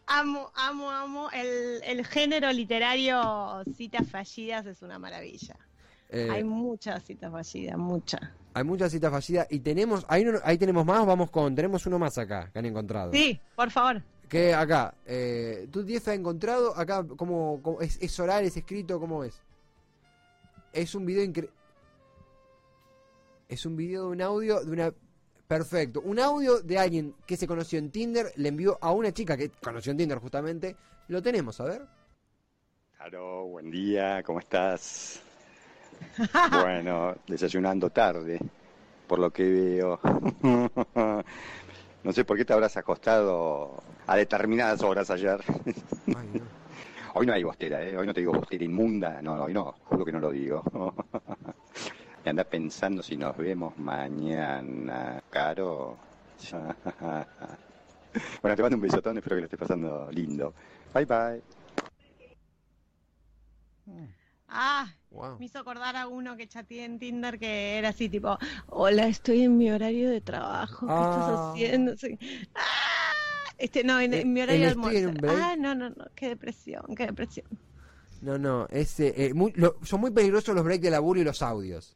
Amo, 0.07 0.51
amo, 0.55 0.89
amo. 0.91 1.29
El, 1.31 1.81
el 1.83 2.05
género 2.05 2.51
literario 2.51 3.63
citas 3.75 4.07
fallidas 4.09 4.65
es 4.65 4.81
una 4.81 4.99
maravilla. 4.99 5.55
Eh, 6.09 6.27
Hay 6.31 6.43
muchas 6.43 7.03
citas 7.03 7.31
fallidas, 7.31 7.77
muchas. 7.77 8.19
hay 8.55 8.63
muchas 8.63 8.91
citas 8.91 9.11
fallidas 9.11 9.45
y 9.51 9.59
tenemos, 9.59 10.05
ahí, 10.09 10.25
ahí 10.43 10.57
tenemos 10.57 10.83
más, 10.83 11.05
vamos 11.05 11.29
con, 11.29 11.53
tenemos 11.53 11.85
uno 11.85 11.99
más 11.99 12.17
acá 12.17 12.49
que 12.51 12.57
han 12.59 12.65
encontrado. 12.65 13.11
Sí, 13.13 13.39
por 13.55 13.69
favor. 13.69 14.01
Que 14.27 14.53
acá, 14.55 14.93
eh, 15.05 15.67
¿tú 15.71 15.83
10 15.83 16.07
has 16.07 16.15
encontrado? 16.15 16.75
Acá, 16.75 17.05
¿cómo, 17.15 17.59
cómo- 17.61 17.81
es, 17.81 17.97
es 18.01 18.19
oral, 18.19 18.43
es 18.43 18.57
escrito? 18.57 18.99
¿Cómo 18.99 19.23
es? 19.23 19.39
Es 20.73 20.93
un 20.95 21.05
video 21.05 21.23
increíble. 21.23 21.53
Es 23.47 23.65
un 23.65 23.75
video 23.75 24.03
de 24.05 24.09
un 24.09 24.21
audio 24.21 24.63
de 24.63 24.71
una... 24.71 24.93
Perfecto. 25.49 26.01
Un 26.01 26.19
audio 26.19 26.61
de 26.61 26.77
alguien 26.77 27.15
que 27.25 27.35
se 27.35 27.47
conoció 27.47 27.79
en 27.79 27.89
Tinder, 27.89 28.31
le 28.35 28.49
envió 28.49 28.77
a 28.79 28.91
una 28.91 29.11
chica 29.11 29.35
que 29.35 29.49
conoció 29.49 29.91
en 29.91 29.97
Tinder 29.97 30.19
justamente. 30.19 30.75
Lo 31.07 31.23
tenemos, 31.23 31.59
a 31.59 31.63
ver. 31.63 31.81
Claro, 32.95 33.45
buen 33.47 33.71
día, 33.71 34.21
¿cómo 34.21 34.37
estás? 34.37 35.23
Bueno, 36.61 37.15
desayunando 37.25 37.89
tarde, 37.89 38.39
por 39.07 39.17
lo 39.17 39.31
que 39.31 39.43
veo. 39.43 39.99
No 42.01 42.13
sé 42.13 42.23
por 42.23 42.37
qué 42.37 42.45
te 42.45 42.53
habrás 42.53 42.77
acostado 42.77 43.83
a 44.07 44.15
determinadas 44.15 44.81
horas 44.83 45.09
ayer. 45.09 45.41
Ay, 46.15 46.29
no. 46.31 46.41
Hoy 47.15 47.25
no 47.25 47.33
hay 47.33 47.43
bostera, 47.43 47.83
¿eh? 47.83 47.97
Hoy 47.97 48.05
no 48.05 48.13
te 48.13 48.21
digo 48.21 48.33
bostera 48.33 48.63
inmunda, 48.63 49.19
no, 49.21 49.43
hoy 49.43 49.53
no, 49.53 49.75
juro 49.83 50.05
que 50.05 50.11
no 50.11 50.19
lo 50.19 50.29
digo. 50.29 50.63
Y 52.25 52.29
anda 52.29 52.43
pensando 52.43 53.01
si 53.01 53.15
nos 53.15 53.35
vemos 53.37 53.77
mañana, 53.77 55.21
Caro. 55.29 55.97
Bueno, 58.41 58.55
te 58.55 58.63
mando 58.63 58.75
un 58.75 58.81
besotón, 58.81 59.17
espero 59.17 59.35
que 59.35 59.41
lo 59.41 59.45
estés 59.45 59.59
pasando 59.59 60.09
lindo. 60.11 60.51
Bye 60.95 61.05
bye. 61.05 61.41
Ah, 64.47 64.91
Wow. 65.11 65.37
me 65.39 65.45
hizo 65.45 65.59
acordar 65.59 65.95
a 65.95 66.07
uno 66.07 66.35
que 66.35 66.47
chateé 66.47 66.85
en 66.85 66.97
Tinder 66.97 67.37
que 67.37 67.77
era 67.77 67.89
así 67.89 68.09
tipo, 68.09 68.35
hola, 68.67 69.07
estoy 69.07 69.43
en 69.43 69.57
mi 69.57 69.69
horario 69.71 70.09
de 70.09 70.21
trabajo, 70.21 70.87
¿qué 70.87 70.93
Ah. 70.95 71.19
estás 71.19 71.39
haciendo? 71.51 71.97
Sí. 71.97 72.17
Ah, 72.55 73.13
este, 73.59 73.83
no, 73.83 73.99
en, 73.99 74.13
Eh, 74.15 74.21
en 74.21 74.33
mi 74.33 74.41
horario 74.41 74.61
de 74.61 74.67
almuerzo. 74.71 75.11
Ah, 75.29 75.55
no, 75.57 75.75
no, 75.75 75.89
no, 75.91 76.05
qué 76.15 76.29
depresión, 76.29 76.83
qué 76.95 77.05
depresión. 77.07 77.45
No, 78.21 78.37
no, 78.39 78.67
ese, 78.71 79.13
eh, 79.23 79.33
muy- 79.35 79.53
lo- 79.55 79.77
son 79.83 80.01
muy 80.01 80.09
peligrosos 80.11 80.55
los 80.55 80.63
breaks 80.63 80.81
de 80.83 80.89
laburo 80.91 81.19
y 81.19 81.23
los 81.23 81.41
audios. 81.43 81.95